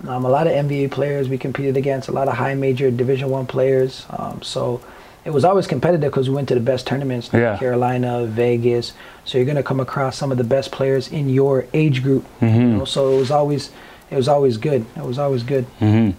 Um, 0.08 0.26
a 0.26 0.30
lot 0.30 0.48
of 0.48 0.54
NBA 0.54 0.92
players 0.92 1.28
we 1.30 1.38
competed 1.38 1.76
against. 1.78 2.08
A 2.08 2.12
lot 2.12 2.28
of 2.28 2.36
high 2.36 2.54
major 2.56 2.90
Division 2.90 3.30
One 3.30 3.46
players. 3.46 4.06
Um, 4.10 4.42
so 4.42 4.82
it 5.26 5.32
was 5.32 5.44
always 5.44 5.68
competitive 5.68 6.10
because 6.12 6.30
we 6.30 6.36
went 6.36 6.48
to 6.50 6.56
the 6.56 6.62
best 6.62 6.88
tournaments, 6.88 7.30
Yeah. 7.34 7.58
Carolina, 7.58 8.26
Vegas. 8.26 8.94
So 9.26 9.38
you're 9.38 9.46
gonna 9.46 9.64
come 9.64 9.80
across 9.80 10.18
some 10.18 10.32
of 10.32 10.38
the 10.38 10.44
best 10.44 10.72
players 10.72 11.10
in 11.12 11.30
your 11.30 11.66
age 11.74 12.02
group. 12.02 12.26
You 12.42 12.48
Mhm. 12.48 12.78
know, 12.80 12.86
so 12.86 13.14
it 13.16 13.20
was 13.20 13.32
always, 13.32 13.72
it 14.10 14.16
was 14.16 14.28
always 14.30 14.58
good. 14.58 14.86
It 14.96 15.04
was 15.04 15.20
always 15.20 15.44
good. 15.44 15.66
hmm 15.80 16.12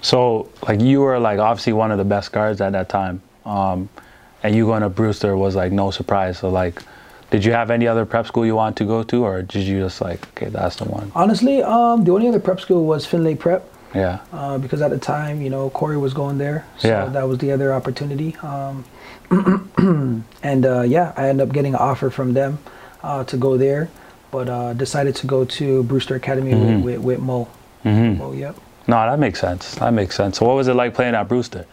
So 0.00 0.48
like 0.66 0.80
you 0.80 1.00
were 1.00 1.18
like 1.18 1.38
obviously 1.38 1.72
one 1.74 1.90
of 1.90 1.98
the 1.98 2.04
best 2.04 2.32
guards 2.32 2.60
at 2.60 2.72
that 2.72 2.88
time, 2.88 3.20
um, 3.44 3.88
and 4.42 4.54
you 4.54 4.64
going 4.66 4.82
to 4.82 4.88
Brewster 4.88 5.36
was 5.36 5.54
like 5.56 5.72
no 5.72 5.90
surprise. 5.90 6.38
So 6.38 6.48
like, 6.48 6.82
did 7.30 7.44
you 7.44 7.52
have 7.52 7.70
any 7.70 7.86
other 7.86 8.04
prep 8.06 8.26
school 8.26 8.46
you 8.46 8.54
wanted 8.56 8.76
to 8.76 8.84
go 8.84 9.02
to, 9.02 9.24
or 9.24 9.42
did 9.42 9.62
you 9.66 9.80
just 9.80 10.00
like 10.00 10.26
okay 10.28 10.46
that's 10.50 10.76
the 10.76 10.84
one? 10.84 11.10
Honestly, 11.14 11.62
um, 11.62 12.04
the 12.04 12.12
only 12.12 12.28
other 12.28 12.40
prep 12.40 12.60
school 12.60 12.84
was 12.86 13.04
Findlay 13.06 13.34
Prep. 13.34 13.72
Yeah. 13.94 14.18
uh, 14.30 14.58
because 14.58 14.82
at 14.82 14.90
the 14.90 14.98
time, 14.98 15.40
you 15.40 15.48
know, 15.48 15.70
Cory 15.70 15.96
was 15.96 16.12
going 16.12 16.36
there, 16.36 16.66
so 16.76 16.88
Yeah. 16.88 17.06
that 17.06 17.26
was 17.28 17.38
the 17.38 17.50
other 17.52 17.72
opportunity. 17.72 18.36
Um, 18.42 18.84
and 20.42 20.66
uh, 20.66 20.82
yeah, 20.82 21.12
I 21.16 21.28
ended 21.28 21.48
up 21.48 21.54
getting 21.54 21.72
an 21.74 21.80
offer 21.80 22.10
from 22.10 22.34
them 22.34 22.58
uh, 23.02 23.24
to 23.24 23.36
go 23.38 23.56
there, 23.56 23.88
but 24.30 24.48
uh, 24.50 24.74
decided 24.74 25.14
to 25.16 25.26
go 25.26 25.44
to 25.46 25.82
Brewster 25.84 26.14
Academy 26.14 26.52
Mhm. 26.52 26.82
with, 26.82 26.96
with, 26.98 27.04
with 27.04 27.20
Mo. 27.20 27.48
hmm 27.84 28.18
Mo, 28.18 28.32
yep. 28.32 28.56
No, 28.86 28.96
that 28.96 29.18
makes 29.18 29.40
sense. 29.40 29.76
That 29.76 29.92
makes 29.94 30.14
sense. 30.14 30.38
So 30.38 30.46
what 30.46 30.56
was 30.56 30.68
it 30.68 30.74
like 30.74 30.92
playing 30.94 31.14
at 31.14 31.26
Brewster? 31.28 31.64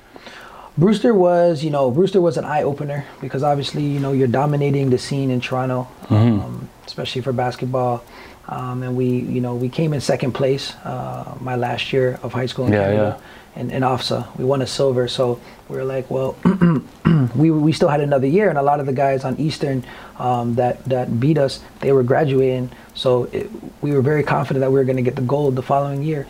Brewster 0.77 1.13
was, 1.13 1.63
you 1.63 1.70
know, 1.70 1.92
Brewster 1.92 2.20
was 2.20 2.38
an 2.38 2.46
eye 2.46 2.63
opener 2.63 3.06
because 3.22 3.44
obviously, 3.44 3.84
you 3.84 4.00
know, 4.00 4.12
you're 4.12 4.27
dominating 4.27 4.89
the 4.89 4.98
scene 4.98 5.30
in 5.30 5.39
Toronto, 5.39 5.88
Mhm. 6.10 6.44
um, 6.44 6.70
especially 6.88 7.22
for 7.22 7.32
basketball. 7.32 8.03
Um, 8.50 8.84
and 8.84 8.96
we, 8.98 9.06
you 9.06 9.39
know, 9.39 9.56
we 9.56 9.70
came 9.70 9.94
in 9.94 10.01
second 10.01 10.32
place 10.34 10.74
uh, 10.84 11.34
my 11.39 11.56
last 11.56 11.94
year 11.94 12.20
of 12.24 12.34
high 12.34 12.48
school 12.48 12.65
in 12.65 12.74
Yeah, 12.74 12.84
Canada 12.86 13.18
in, 13.56 13.70
in 13.72 13.84
OFSAA. 13.84 14.25
We 14.38 14.44
won 14.46 14.62
a 14.62 14.68
silver, 14.68 15.08
so 15.08 15.39
we 15.70 15.77
were 15.77 15.86
like, 15.86 16.10
well, 16.12 16.36
we 17.36 17.51
we 17.51 17.72
still 17.72 17.88
had 17.88 18.01
another 18.01 18.27
year, 18.27 18.50
and 18.50 18.58
a 18.58 18.62
lot 18.62 18.80
of 18.82 18.86
the 18.86 18.92
guys 18.94 19.24
on 19.24 19.38
Eastern 19.39 19.84
um, 20.20 20.56
that 20.56 20.84
that 20.86 21.20
beat 21.22 21.38
us, 21.38 21.62
they 21.80 21.94
were 21.94 22.03
graduating, 22.03 22.70
so 22.96 23.30
it, 23.32 23.50
we 23.82 23.92
were 23.94 24.01
very 24.01 24.24
confident 24.24 24.60
that 24.62 24.72
we 24.72 24.77
were 24.80 24.84
going 24.86 24.98
to 24.98 25.03
get 25.03 25.15
the 25.15 25.22
gold 25.22 25.56
the 25.56 25.62
following 25.62 26.03
year. 26.03 26.25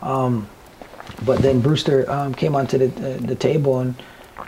Um, 0.00 0.46
but 1.24 1.38
then 1.38 1.60
Brewster 1.60 2.10
um, 2.10 2.34
came 2.34 2.54
onto 2.54 2.78
the, 2.78 2.86
the 2.88 3.08
the 3.26 3.34
table, 3.34 3.80
and 3.80 3.94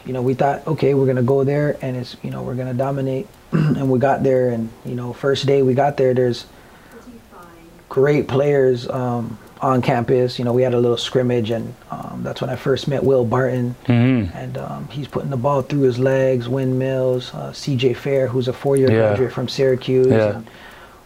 you 0.07 0.13
know 0.13 0.23
we 0.23 0.35
thought, 0.35 0.67
okay, 0.67 0.95
we're 0.95 1.07
gonna 1.07 1.23
go 1.23 1.45
there, 1.45 1.77
and 1.83 1.97
it's 1.97 2.17
you 2.23 2.31
know 2.31 2.43
we're 2.43 2.55
gonna 2.55 2.75
dominate, 2.75 3.27
and 3.53 3.91
we 3.91 3.99
got 3.99 4.23
there, 4.23 4.51
and 4.51 4.71
you 4.85 4.95
know 4.95 5.13
first 5.13 5.47
day 5.47 5.63
we 5.63 5.75
got 5.75 5.97
there, 5.97 6.15
there's 6.15 6.47
great 7.89 8.27
players 8.29 8.89
um, 8.89 9.39
on 9.61 9.83
campus. 9.83 10.39
You 10.39 10.45
know 10.45 10.53
we 10.53 10.63
had 10.63 10.75
a 10.75 10.81
little 10.81 10.97
scrimmage, 10.97 11.51
and 11.51 11.75
um, 11.91 12.21
that's 12.23 12.41
when 12.41 12.51
I 12.51 12.57
first 12.57 12.89
met 12.89 13.03
Will 13.05 13.25
Barton, 13.25 13.75
hmm 13.87 14.25
and 14.35 14.57
um, 14.59 14.89
he's 14.89 15.09
putting 15.09 15.31
the 15.31 15.37
ball 15.37 15.63
through 15.63 15.83
his 15.83 15.99
legs, 15.99 16.49
windmills. 16.49 17.33
Uh, 17.35 17.53
C.J. 17.53 17.95
Fair, 17.95 18.27
who's 18.27 18.49
a 18.49 18.53
four-year 18.53 18.91
Yeah. 18.91 18.99
graduate 19.09 19.33
from 19.33 19.49
Syracuse. 19.49 20.07
Yeah. 20.09 20.37
And, 20.37 20.47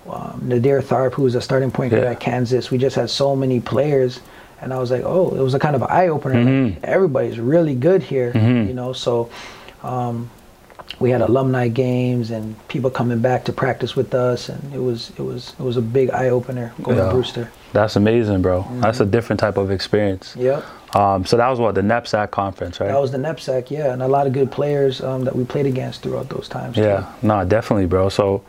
um, 0.08 0.40
Naadir 0.44 0.80
Tharpe, 0.82 1.14
who 1.14 1.22
was 1.22 1.34
a 1.34 1.40
starting 1.40 1.70
point 1.72 1.90
guard 1.90 2.04
Yeah. 2.04 2.10
at 2.12 2.20
Kansas. 2.20 2.70
We 2.70 2.78
just 2.78 2.94
had 2.94 3.10
so 3.10 3.34
many 3.34 3.58
players, 3.58 4.20
and 4.60 4.72
I 4.72 4.78
was 4.78 4.90
like, 4.90 5.02
oh, 5.04 5.34
it 5.34 5.40
was 5.42 5.54
a 5.54 5.58
kind 5.58 5.76
of 5.76 5.82
eye 5.82 6.08
opener. 6.08 6.34
Mhm. 6.44 6.76
everybody's 6.82 7.38
really 7.38 7.74
good 7.74 8.02
here, 8.02 8.32
Mhm. 8.32 8.66
you 8.68 8.74
know. 8.74 8.92
So 8.92 9.28
um, 9.82 10.30
we 11.00 11.10
had 11.10 11.20
alumni 11.20 11.68
games 11.68 12.30
and 12.30 12.54
people 12.68 12.90
coming 12.90 13.18
back 13.20 13.44
to 13.44 13.52
practice 13.52 13.94
with 13.96 14.14
us, 14.14 14.48
and 14.48 14.72
it 14.74 14.80
was 14.82 15.12
it 15.18 15.22
was 15.22 15.54
it 15.58 15.62
was 15.62 15.76
a 15.76 15.82
big 15.82 16.10
eye 16.10 16.28
opener 16.30 16.72
going 16.82 16.96
Yeah. 16.96 17.04
to 17.06 17.10
Brewster. 17.10 17.50
That's 17.72 17.96
amazing, 17.96 18.40
bro. 18.42 18.64
That's 18.80 19.00
a 19.00 19.04
different 19.04 19.38
type 19.40 19.58
of 19.58 19.70
experience. 19.70 20.34
Yep. 20.38 20.64
Um, 20.94 21.26
so 21.26 21.36
that 21.36 21.48
was 21.50 21.58
what 21.60 21.74
the 21.74 21.82
NEPSAC 21.82 22.30
conference, 22.30 22.80
right? 22.80 22.86
That 22.88 23.00
was 23.00 23.10
the 23.10 23.18
NEPSAC, 23.18 23.70
yeah, 23.70 23.92
and 23.92 24.00
a 24.02 24.08
lot 24.08 24.26
of 24.26 24.32
good 24.32 24.50
players 24.50 25.02
um, 25.02 25.24
that 25.24 25.36
we 25.36 25.44
played 25.44 25.66
against 25.66 26.00
throughout 26.02 26.30
those 26.30 26.48
times. 26.48 26.76
Yeah, 26.78 27.04
no, 27.20 27.44
definitely, 27.44 27.84
bro. 27.86 28.08
So, 28.08 28.42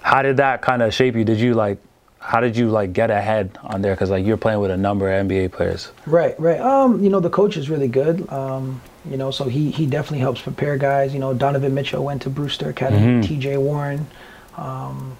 how 0.00 0.22
did 0.22 0.38
that 0.38 0.62
kind 0.62 0.80
of 0.80 0.94
shape 0.94 1.14
you? 1.14 1.24
Did 1.24 1.38
you 1.40 1.52
like, 1.52 1.76
how 2.26 2.40
did 2.40 2.56
you 2.56 2.70
like 2.70 2.94
get 2.94 3.10
ahead 3.10 3.58
on 3.62 3.82
there? 3.82 3.92
Because 3.94 4.08
like 4.10 4.24
you're 4.24 4.38
playing 4.38 4.60
with 4.60 4.70
a 4.70 4.76
number 4.78 5.12
of 5.12 5.26
NBA 5.26 5.52
players. 5.52 5.92
Right, 6.06 6.34
right. 6.40 6.58
Um, 6.58 7.04
you 7.04 7.10
know, 7.10 7.20
the 7.20 7.28
coach 7.28 7.58
is 7.58 7.68
really 7.68 7.86
good. 7.88 8.26
Um, 8.32 8.80
you 9.10 9.18
know, 9.18 9.30
so 9.30 9.44
he 9.44 9.70
he 9.70 9.84
definitely 9.84 10.20
helps 10.20 10.40
prepare 10.40 10.78
guys. 10.78 11.12
You 11.12 11.20
know, 11.20 11.34
Donovan 11.34 11.74
Mitchell 11.74 12.02
went 12.02 12.22
to 12.22 12.30
Brewster 12.30 12.70
Academy. 12.70 13.20
Mhm. 13.20 13.24
T.J. 13.26 13.58
Warren, 13.58 14.06
um, 14.56 15.16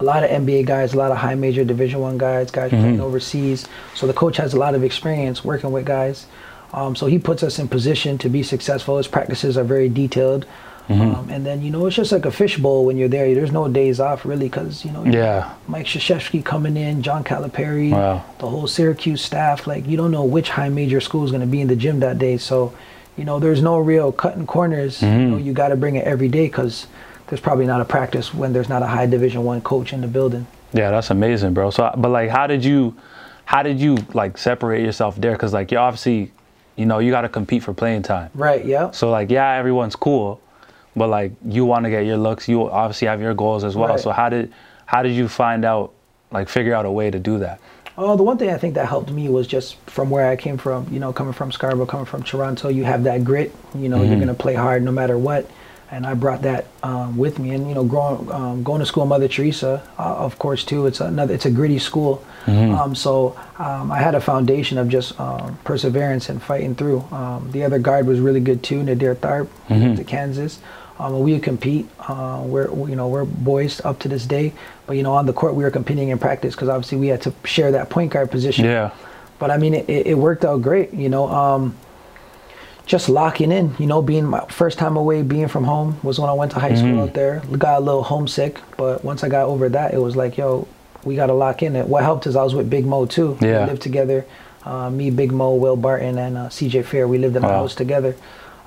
a 0.00 0.04
lot 0.04 0.22
of 0.22 0.30
NBA 0.30 0.66
guys, 0.66 0.92
a 0.92 0.98
lot 0.98 1.10
of 1.10 1.16
high 1.16 1.34
major 1.34 1.64
Division 1.64 2.00
One 2.00 2.18
guys, 2.18 2.50
guys 2.50 2.70
playing 2.70 2.98
Mhm. 2.98 3.02
overseas. 3.08 3.66
So 3.94 4.06
the 4.06 4.12
coach 4.12 4.36
has 4.36 4.52
a 4.52 4.58
lot 4.58 4.74
of 4.74 4.84
experience 4.84 5.42
working 5.44 5.72
with 5.72 5.86
guys. 5.86 6.26
Um, 6.74 6.94
so 6.94 7.06
he 7.06 7.18
puts 7.18 7.42
us 7.42 7.58
in 7.58 7.66
position 7.68 8.18
to 8.18 8.28
be 8.28 8.42
successful. 8.42 8.98
His 8.98 9.08
practices 9.08 9.56
are 9.56 9.64
very 9.64 9.88
detailed. 9.88 10.44
Mm-hmm. 10.88 11.14
Um, 11.14 11.28
and 11.30 11.44
then 11.44 11.60
you 11.62 11.70
know 11.70 11.84
it's 11.86 11.96
just 11.96 12.12
like 12.12 12.24
a 12.24 12.30
fishbowl 12.30 12.84
when 12.86 12.96
you're 12.96 13.08
there. 13.08 13.34
There's 13.34 13.52
no 13.52 13.68
days 13.68 14.00
off 14.00 14.24
really 14.24 14.48
because 14.48 14.84
you 14.84 14.90
know 14.90 15.04
Yeah. 15.04 15.52
Mike 15.66 15.86
Krzyzewski 15.86 16.42
coming 16.44 16.76
in, 16.76 17.02
John 17.02 17.24
Calipari, 17.24 17.90
Wow. 17.90 18.24
the 18.38 18.48
whole 18.48 18.66
Syracuse 18.66 19.22
staff. 19.22 19.66
Like 19.66 19.86
you 19.86 19.96
don't 19.96 20.10
know 20.10 20.24
which 20.24 20.48
high 20.50 20.70
major 20.70 21.00
school 21.00 21.24
is 21.24 21.30
going 21.30 21.42
to 21.42 21.46
be 21.46 21.60
in 21.60 21.68
the 21.68 21.76
gym 21.76 22.00
that 22.00 22.18
day. 22.18 22.38
So, 22.38 22.72
you 23.18 23.24
know, 23.24 23.38
there's 23.38 23.60
no 23.62 23.78
real 23.78 24.12
cutting 24.12 24.46
corners. 24.46 25.02
You 25.02 25.08
know, 25.08 25.36
you 25.36 25.52
got 25.52 25.68
to 25.68 25.76
bring 25.76 25.96
it 25.96 26.06
every 26.06 26.28
day 26.28 26.46
because 26.46 26.86
there's 27.26 27.40
probably 27.40 27.66
not 27.66 27.80
a 27.82 27.84
practice 27.84 28.32
when 28.32 28.52
there's 28.54 28.68
not 28.70 28.82
a 28.82 28.86
high 28.86 29.06
Division 29.06 29.44
One 29.44 29.60
coach 29.60 29.92
in 29.92 30.00
the 30.00 30.08
building. 30.08 30.46
Yeah, 30.72 30.90
that's 30.90 31.10
amazing, 31.10 31.52
bro. 31.52 31.70
So, 31.70 31.92
but 31.98 32.08
like, 32.10 32.30
how 32.30 32.46
did 32.46 32.64
you, 32.64 32.94
how 33.44 33.62
did 33.62 33.78
you 33.80 33.96
like 34.14 34.38
separate 34.38 34.82
yourself 34.82 35.16
there? 35.16 35.32
Because 35.32 35.52
like, 35.52 35.70
you 35.70 35.76
obviously, 35.78 36.32
you 36.76 36.86
know, 36.86 36.98
you 37.00 37.10
got 37.10 37.22
to 37.22 37.28
compete 37.28 37.62
for 37.62 37.74
playing 37.74 38.02
time. 38.02 38.30
Right. 38.34 38.64
Yeah. 38.64 38.90
So 38.92 39.10
like, 39.10 39.30
yeah, 39.30 39.52
everyone's 39.52 39.96
cool, 39.96 40.40
but 40.98 41.08
like, 41.08 41.32
you 41.44 41.64
want 41.64 41.84
to 41.84 41.90
get 41.90 42.04
your 42.04 42.16
looks. 42.16 42.48
You 42.48 42.68
obviously 42.68 43.08
have 43.08 43.20
your 43.20 43.34
goals 43.34 43.64
as 43.64 43.76
well. 43.76 43.90
Right. 43.90 44.00
So 44.00 44.10
how 44.10 44.28
did, 44.28 44.52
how 44.86 45.02
did 45.02 45.12
you 45.12 45.28
find 45.28 45.64
out, 45.64 45.92
like, 46.30 46.48
figure 46.48 46.74
out 46.74 46.84
a 46.84 46.90
way 46.90 47.10
to 47.10 47.18
do 47.18 47.38
that? 47.38 47.60
Oh, 47.96 48.16
the 48.16 48.22
one 48.22 48.38
thing 48.38 48.50
I 48.50 48.58
think 48.58 48.74
that 48.74 48.86
helped 48.86 49.10
me 49.10 49.28
was 49.28 49.46
just 49.46 49.76
from 49.86 50.08
where 50.08 50.28
I 50.28 50.36
came 50.36 50.56
from. 50.56 50.86
You 50.92 51.00
know, 51.00 51.12
coming 51.12 51.32
from 51.32 51.50
Scarborough, 51.50 51.86
coming 51.86 52.06
from 52.06 52.22
Toronto, 52.22 52.68
you 52.68 52.84
have 52.84 53.02
that 53.04 53.24
grit. 53.24 53.52
You 53.74 53.88
know, 53.88 54.02
you're 54.02 54.20
gonna 54.20 54.34
play 54.34 54.54
hard 54.54 54.84
no 54.84 54.92
matter 54.92 55.18
what. 55.18 55.50
And 55.90 56.06
I 56.06 56.14
brought 56.14 56.42
that 56.42 56.66
um, 56.82 57.16
with 57.16 57.38
me. 57.38 57.54
And 57.54 57.66
you 57.66 57.74
know, 57.74 57.82
growing, 57.82 58.30
um, 58.30 58.62
going 58.62 58.80
to 58.80 58.86
school, 58.86 59.06
Mother 59.06 59.26
Teresa, 59.26 59.82
uh, 59.98 60.02
of 60.02 60.38
course, 60.38 60.62
too. 60.62 60.86
It's 60.86 61.00
another. 61.00 61.34
It's 61.34 61.46
a 61.46 61.50
gritty 61.50 61.78
school. 61.78 62.22
Um, 62.46 62.94
so 62.94 63.36
um, 63.58 63.90
I 63.90 63.98
had 63.98 64.14
a 64.14 64.20
foundation 64.20 64.78
of 64.78 64.88
just 64.88 65.18
um, 65.20 65.58
perseverance 65.64 66.28
and 66.28 66.42
fighting 66.42 66.74
through. 66.74 67.00
Um, 67.10 67.50
the 67.50 67.64
other 67.64 67.78
guard 67.78 68.06
was 68.06 68.20
really 68.20 68.40
good 68.40 68.62
too, 68.62 68.80
Naadir 68.82 69.16
Tharpe, 69.16 69.48
to 69.96 70.04
Kansas. 70.04 70.60
Um, 70.98 71.20
we 71.20 71.32
would 71.32 71.42
compete. 71.42 71.88
Uh, 72.00 72.42
we're 72.44 72.68
you 72.88 72.96
know 72.96 73.08
we're 73.08 73.24
boys 73.24 73.80
up 73.84 73.98
to 74.00 74.08
this 74.08 74.26
day, 74.26 74.52
but 74.86 74.96
you 74.96 75.02
know 75.02 75.14
on 75.14 75.26
the 75.26 75.32
court 75.32 75.54
we 75.54 75.62
were 75.62 75.70
competing 75.70 76.08
in 76.08 76.18
practice 76.18 76.54
because 76.54 76.68
obviously 76.68 76.98
we 76.98 77.06
had 77.08 77.22
to 77.22 77.32
share 77.44 77.70
that 77.72 77.88
point 77.90 78.12
guard 78.12 78.30
position. 78.30 78.64
Yeah. 78.64 78.90
But 79.38 79.50
I 79.52 79.58
mean 79.58 79.74
it, 79.74 79.88
it 79.88 80.18
worked 80.18 80.44
out 80.44 80.60
great. 80.62 80.92
You 80.92 81.08
know, 81.08 81.28
um, 81.28 81.76
just 82.86 83.08
locking 83.08 83.52
in. 83.52 83.76
You 83.78 83.86
know, 83.86 84.02
being 84.02 84.24
my 84.24 84.44
first 84.46 84.78
time 84.78 84.96
away, 84.96 85.22
being 85.22 85.46
from 85.48 85.64
home 85.64 86.00
was 86.02 86.18
when 86.18 86.28
I 86.28 86.32
went 86.32 86.52
to 86.52 86.58
high 86.58 86.74
school 86.74 87.02
out 87.02 87.14
there. 87.14 87.42
Got 87.56 87.78
a 87.78 87.84
little 87.84 88.02
homesick, 88.02 88.58
but 88.76 89.04
once 89.04 89.22
I 89.22 89.28
got 89.28 89.46
over 89.46 89.68
that, 89.68 89.94
it 89.94 89.98
was 89.98 90.16
like, 90.16 90.36
yo, 90.36 90.66
we 91.04 91.14
got 91.14 91.26
to 91.26 91.34
lock 91.34 91.62
in. 91.62 91.76
It. 91.76 91.86
What 91.86 92.02
helped 92.02 92.26
is 92.26 92.34
I 92.34 92.42
was 92.42 92.54
with 92.54 92.68
Big 92.68 92.84
Mo 92.86 93.06
too. 93.06 93.38
Yeah. 93.40 93.60
We 93.64 93.70
lived 93.70 93.82
together. 93.82 94.24
Uh, 94.64 94.90
me, 94.90 95.10
Big 95.10 95.30
Mo, 95.32 95.54
Will 95.54 95.76
Barton, 95.76 96.18
and 96.18 96.36
uh, 96.36 96.48
CJ 96.48 96.84
Fair. 96.84 97.06
We 97.06 97.18
lived 97.18 97.36
in 97.36 97.44
a 97.44 97.46
Wow. 97.46 97.60
house 97.60 97.74
together. 97.74 98.16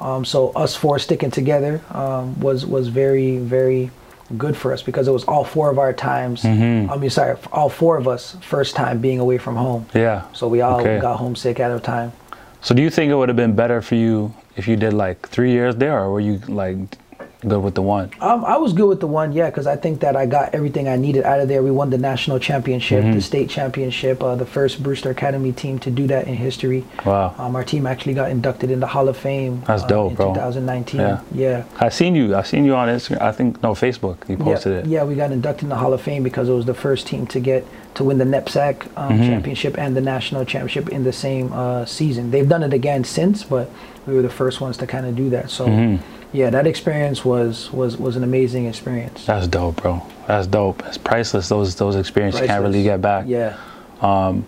Um, 0.01 0.25
so 0.25 0.49
us 0.53 0.75
four 0.75 0.99
sticking 0.99 1.31
together 1.31 1.81
um, 1.91 2.39
was 2.39 2.65
was 2.65 2.87
very 2.87 3.37
very 3.37 3.91
good 4.37 4.55
for 4.55 4.73
us 4.73 4.81
because 4.81 5.07
it 5.07 5.11
was 5.11 5.23
all 5.25 5.43
four 5.43 5.69
of 5.69 5.77
our 5.77 5.93
times. 5.93 6.43
Mm-hmm. 6.43 6.89
I 6.91 6.97
mean, 6.97 7.09
sorry, 7.09 7.37
all 7.51 7.69
four 7.69 7.97
of 7.97 8.07
us 8.07 8.37
first 8.41 8.75
time 8.75 8.99
being 8.99 9.19
away 9.19 9.37
from 9.37 9.55
home. 9.55 9.85
Yeah. 9.93 10.23
So 10.33 10.47
we 10.47 10.61
all 10.61 10.79
Okay. 10.79 10.99
got 10.99 11.17
homesick 11.17 11.59
at 11.59 11.69
a 11.71 11.79
time. 11.79 12.13
So 12.61 12.73
do 12.73 12.81
you 12.81 12.89
think 12.89 13.11
it 13.11 13.15
would 13.15 13.29
have 13.29 13.35
been 13.35 13.55
better 13.55 13.81
for 13.81 13.95
you 13.95 14.33
if 14.55 14.67
you 14.67 14.75
did 14.75 14.93
like 14.93 15.27
three 15.29 15.51
years 15.51 15.75
there, 15.75 15.99
or 15.99 16.11
were 16.11 16.19
you 16.19 16.37
like 16.47 16.77
good 17.41 17.61
with 17.61 17.75
the 17.75 17.81
one? 17.81 18.11
Um, 18.21 18.45
I 18.45 18.57
was 18.57 18.73
good 18.73 18.87
with 18.87 18.99
the 18.99 19.07
one, 19.07 19.31
yeah, 19.31 19.49
because 19.49 19.67
I 19.67 19.75
think 19.75 19.99
that 20.01 20.15
I 20.15 20.25
got 20.25 20.53
everything 20.55 20.87
I 20.87 20.95
needed 20.95 21.23
out 21.23 21.39
of 21.39 21.47
there. 21.47 21.61
We 21.63 21.71
won 21.71 21.89
the 21.89 21.97
national 21.97 22.39
championship, 22.39 23.03
Mm-hmm. 23.03 23.13
the 23.13 23.21
state 23.21 23.49
championship, 23.49 24.21
uh, 24.23 24.35
the 24.35 24.45
first 24.45 24.81
Brewster 24.83 25.09
Academy 25.09 25.51
team 25.51 25.79
to 25.79 25.91
do 25.91 26.07
that 26.07 26.27
in 26.27 26.35
history. 26.35 26.83
Wow. 27.05 27.33
Um, 27.37 27.55
our 27.55 27.63
team 27.63 27.85
actually 27.87 28.13
got 28.13 28.29
inducted 28.31 28.69
in 28.71 28.79
the 28.79 28.87
Hall 28.87 29.07
of 29.09 29.17
Fame. 29.17 29.63
That's 29.65 29.83
uh, 29.83 29.87
dope, 29.87 30.11
in 30.11 30.15
bro. 30.15 30.33
2019. 30.33 30.99
Yeah. 30.99 31.21
yeah. 31.33 31.63
I 31.79 31.89
seen 31.89 32.15
you. 32.15 32.35
I 32.35 32.43
seen 32.43 32.65
you 32.65 32.75
on 32.75 32.87
Instagram. 32.87 33.21
I 33.21 33.31
think 33.31 33.61
no 33.63 33.73
Facebook. 33.73 34.27
You 34.29 34.37
posted 34.37 34.73
yeah, 34.73 34.79
it. 34.79 34.85
Yeah, 34.87 35.03
we 35.03 35.15
got 35.15 35.31
inducted 35.31 35.63
in 35.63 35.69
the 35.69 35.77
Hall 35.77 35.93
of 35.93 36.01
Fame 36.01 36.23
because 36.23 36.47
it 36.49 36.53
was 36.53 36.65
the 36.65 36.73
first 36.73 37.07
team 37.07 37.25
to 37.27 37.39
get 37.39 37.65
to 37.95 38.03
win 38.03 38.17
the 38.17 38.25
NEPSAC 38.25 38.85
um, 38.97 39.11
Mm-hmm. 39.11 39.23
championship 39.23 39.77
and 39.77 39.97
the 39.97 40.01
national 40.01 40.45
championship 40.45 40.89
in 40.89 41.03
the 41.03 41.11
same 41.11 41.51
uh, 41.51 41.85
season. 41.85 42.31
They've 42.31 42.47
done 42.47 42.63
it 42.63 42.71
again 42.73 43.03
since, 43.03 43.43
but 43.43 43.69
we 44.07 44.13
were 44.13 44.21
the 44.21 44.29
first 44.29 44.61
ones 44.61 44.77
to 44.77 44.87
kind 44.87 45.05
of 45.05 45.15
do 45.15 45.29
that. 45.31 45.49
So, 45.49 45.65
Mm-hmm. 45.67 46.05
Yeah, 46.33 46.49
that 46.49 46.65
experience 46.67 47.23
was 47.25 47.71
was 47.71 47.97
was 47.97 48.15
an 48.15 48.23
amazing 48.23 48.65
experience. 48.65 49.25
That's 49.25 49.47
dope, 49.47 49.81
bro. 49.81 50.01
That's 50.27 50.47
dope. 50.47 50.81
It's 50.85 50.97
priceless. 50.97 51.49
Those 51.49 51.75
those 51.75 51.95
experiences 51.95 52.41
you 52.41 52.47
can't 52.47 52.63
really 52.63 52.83
get 52.83 53.01
back. 53.01 53.25
Yeah, 53.27 53.57
And 54.01 54.45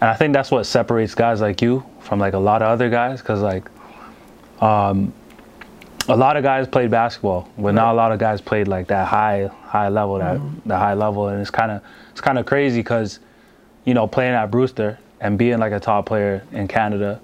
I 0.00 0.14
think 0.14 0.32
that's 0.34 0.50
what 0.50 0.64
separates 0.64 1.14
guys 1.14 1.40
like 1.40 1.60
you 1.62 1.84
from 2.00 2.18
like 2.20 2.34
a 2.34 2.38
lot 2.38 2.62
of 2.62 2.68
other 2.68 2.88
guys, 2.88 3.20
because 3.20 3.42
like, 3.42 3.68
um, 4.62 5.12
a 6.08 6.16
lot 6.16 6.36
of 6.36 6.42
guys 6.42 6.66
played 6.66 6.90
basketball, 6.90 7.48
but 7.58 7.74
not 7.74 7.92
a 7.92 7.96
lot 7.96 8.12
of 8.12 8.18
guys 8.18 8.40
played 8.40 8.68
like 8.68 8.86
that 8.88 9.06
high 9.08 9.50
high 9.64 9.88
level, 9.88 10.18
that 10.18 10.36
Mm-hmm. 10.38 10.68
the 10.68 10.78
high 10.78 10.94
level, 10.94 11.28
and 11.28 11.40
it's 11.40 11.50
kind 11.50 11.70
of 11.70 11.82
it's 12.12 12.20
kind 12.20 12.38
of 12.38 12.46
crazy 12.46 12.80
because, 12.80 13.18
you 13.84 13.94
know, 13.94 14.06
playing 14.06 14.34
at 14.34 14.50
Brewster 14.50 14.98
and 15.20 15.36
being 15.36 15.58
like 15.58 15.72
a 15.72 15.80
top 15.80 16.06
player 16.06 16.42
in 16.52 16.68
Canada, 16.68 17.20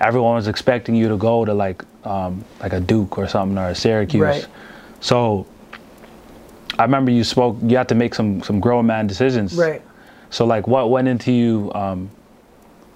everyone 0.00 0.34
was 0.34 0.48
expecting 0.48 0.94
you 0.94 1.08
to 1.08 1.16
go 1.16 1.44
to 1.44 1.54
like 1.54 1.82
um, 2.06 2.44
like 2.60 2.72
a 2.72 2.80
Duke 2.80 3.18
or 3.18 3.26
something 3.28 3.58
or 3.58 3.68
a 3.68 3.74
Syracuse. 3.74 4.22
Right. 4.22 4.46
So. 5.00 5.46
I 6.78 6.82
remember 6.82 7.10
you 7.10 7.24
spoke. 7.24 7.56
You 7.62 7.78
had 7.78 7.88
to 7.88 7.94
make 7.94 8.14
some 8.14 8.42
some 8.42 8.60
grown 8.60 8.84
man 8.84 9.06
decisions. 9.06 9.54
right. 9.54 9.80
So 10.30 10.44
like, 10.44 10.66
what 10.66 10.90
went 10.90 11.08
into 11.08 11.32
you 11.32 11.72
um, 11.74 12.10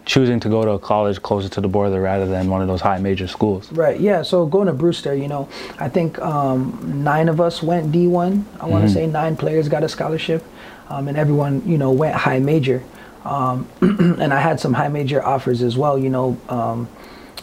choosing 0.05 0.41
to 0.41 0.49
go 0.49 0.63
to 0.63 0.73
a 0.73 0.79
college 0.79 1.23
closer 1.23 1.49
to 1.49 1.61
the 1.61 1.69
border 1.69 2.01
rather 2.01 2.27
than 2.27 2.51
one 2.51 2.63
of 2.63 2.69
those 2.69 2.81
high 2.81 2.99
major 2.99 3.27
schools? 3.27 3.71
Right. 3.73 4.01
Yeah. 4.01 4.23
So 4.23 4.47
going 4.47 4.67
to 4.67 4.73
Brewster, 4.73 5.15
you 5.15 5.29
know, 5.29 5.49
I 5.79 5.89
think 5.89 6.19
um, 6.19 7.03
nine 7.05 7.29
of 7.29 7.41
us 7.41 7.63
went 7.63 7.93
D1. 7.93 8.45
I 8.61 8.67
want 8.67 8.85
to 8.87 8.91
say 8.91 9.07
nine 9.07 9.37
players 9.37 9.69
got 9.69 9.85
a 9.85 9.89
scholarship, 9.89 10.45
um, 10.89 11.09
and 11.09 11.17
everyone, 11.17 11.67
you 11.67 11.79
know, 11.79 11.93
went 11.93 12.15
high 12.15 12.41
major. 12.41 12.83
Um, 13.25 13.69
and 13.81 14.33
I 14.33 14.41
had 14.41 14.59
some 14.59 14.73
high 14.73 14.89
major 14.89 15.25
offers 15.25 15.63
as 15.63 15.77
well. 15.77 15.99
You 15.99 16.11
know, 16.11 16.37
um, 16.49 16.89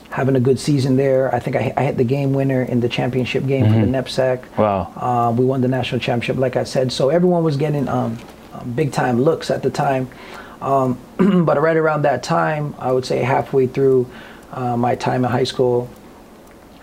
having 0.09 0.35
a 0.35 0.39
good 0.39 0.59
season 0.59 0.95
there. 0.97 1.33
I 1.33 1.39
think 1.39 1.55
I, 1.55 1.61
hit- 1.61 1.73
I 1.77 1.83
hit 1.83 1.97
the 1.97 2.03
game 2.03 2.33
winner 2.33 2.61
in 2.63 2.79
the 2.79 2.89
championship 2.89 3.45
game 3.45 3.65
for 3.65 3.71
the 3.79 3.85
NEPSAC. 3.85 4.57
Wow. 4.57 4.91
Uh, 4.95 5.31
we 5.33 5.45
won 5.45 5.61
the 5.61 5.67
national 5.67 5.99
championship, 5.99 6.37
like 6.37 6.55
I 6.55 6.63
said. 6.63 6.91
So 6.91 7.09
everyone 7.09 7.43
was 7.43 7.57
getting 7.57 7.87
um, 7.87 8.17
um, 8.53 8.71
big 8.73 8.91
time 8.93 9.21
looks 9.21 9.51
at 9.51 9.63
the 9.63 9.69
time. 9.69 10.09
Um, 10.61 10.97
but 11.45 11.61
right 11.61 11.77
around 11.77 12.03
that 12.03 12.23
time, 12.23 12.73
I 12.79 12.91
would 12.91 13.05
say 13.05 13.19
halfway 13.19 13.67
through 13.67 14.07
uh, 14.51 14.77
my 14.77 14.95
time 14.95 15.25
in 15.25 15.31
high 15.31 15.43
school 15.43 15.89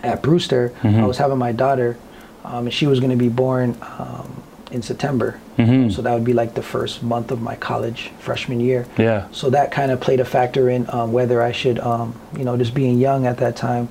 at 0.03 0.21
Brewster, 0.21 0.71
I 0.83 1.03
was 1.05 1.17
having 1.17 1.39
my 1.39 1.51
daughter, 1.51 1.97
um, 2.43 2.65
and 2.67 2.73
she 2.73 2.85
was 2.85 2.99
going 2.99 3.09
to 3.09 3.17
be 3.17 3.27
born 3.29 3.75
um, 3.81 4.43
in 4.71 4.83
September. 4.83 5.39
So 5.57 6.01
that 6.01 6.13
would 6.13 6.25
be 6.25 6.33
like 6.33 6.53
the 6.53 6.61
first 6.61 7.01
month 7.01 7.31
of 7.31 7.41
my 7.41 7.55
college 7.55 8.11
freshman 8.19 8.59
year. 8.59 8.85
Yeah. 8.97 9.27
So 9.31 9.49
that 9.51 9.71
kind 9.71 9.91
of 9.91 10.01
played 10.01 10.19
a 10.19 10.25
factor 10.25 10.69
in 10.69 10.89
um, 10.89 11.13
whether 11.13 11.41
I 11.41 11.53
should, 11.53 11.79
um, 11.79 12.19
you 12.37 12.43
know, 12.43 12.57
just 12.57 12.73
being 12.73 12.99
young 12.99 13.25
at 13.25 13.37
that 13.37 13.55
time, 13.55 13.87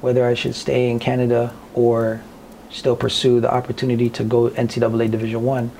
whether 0.00 0.26
I 0.26 0.34
should 0.34 0.54
stay 0.54 0.90
in 0.90 0.98
Canada 0.98 1.52
or 1.74 2.22
still 2.70 2.96
pursue 2.96 3.40
the 3.40 3.52
opportunity 3.52 4.08
to 4.10 4.24
go 4.24 4.50
NCAA 4.50 5.10
Division 5.10 5.42
One. 5.44 5.70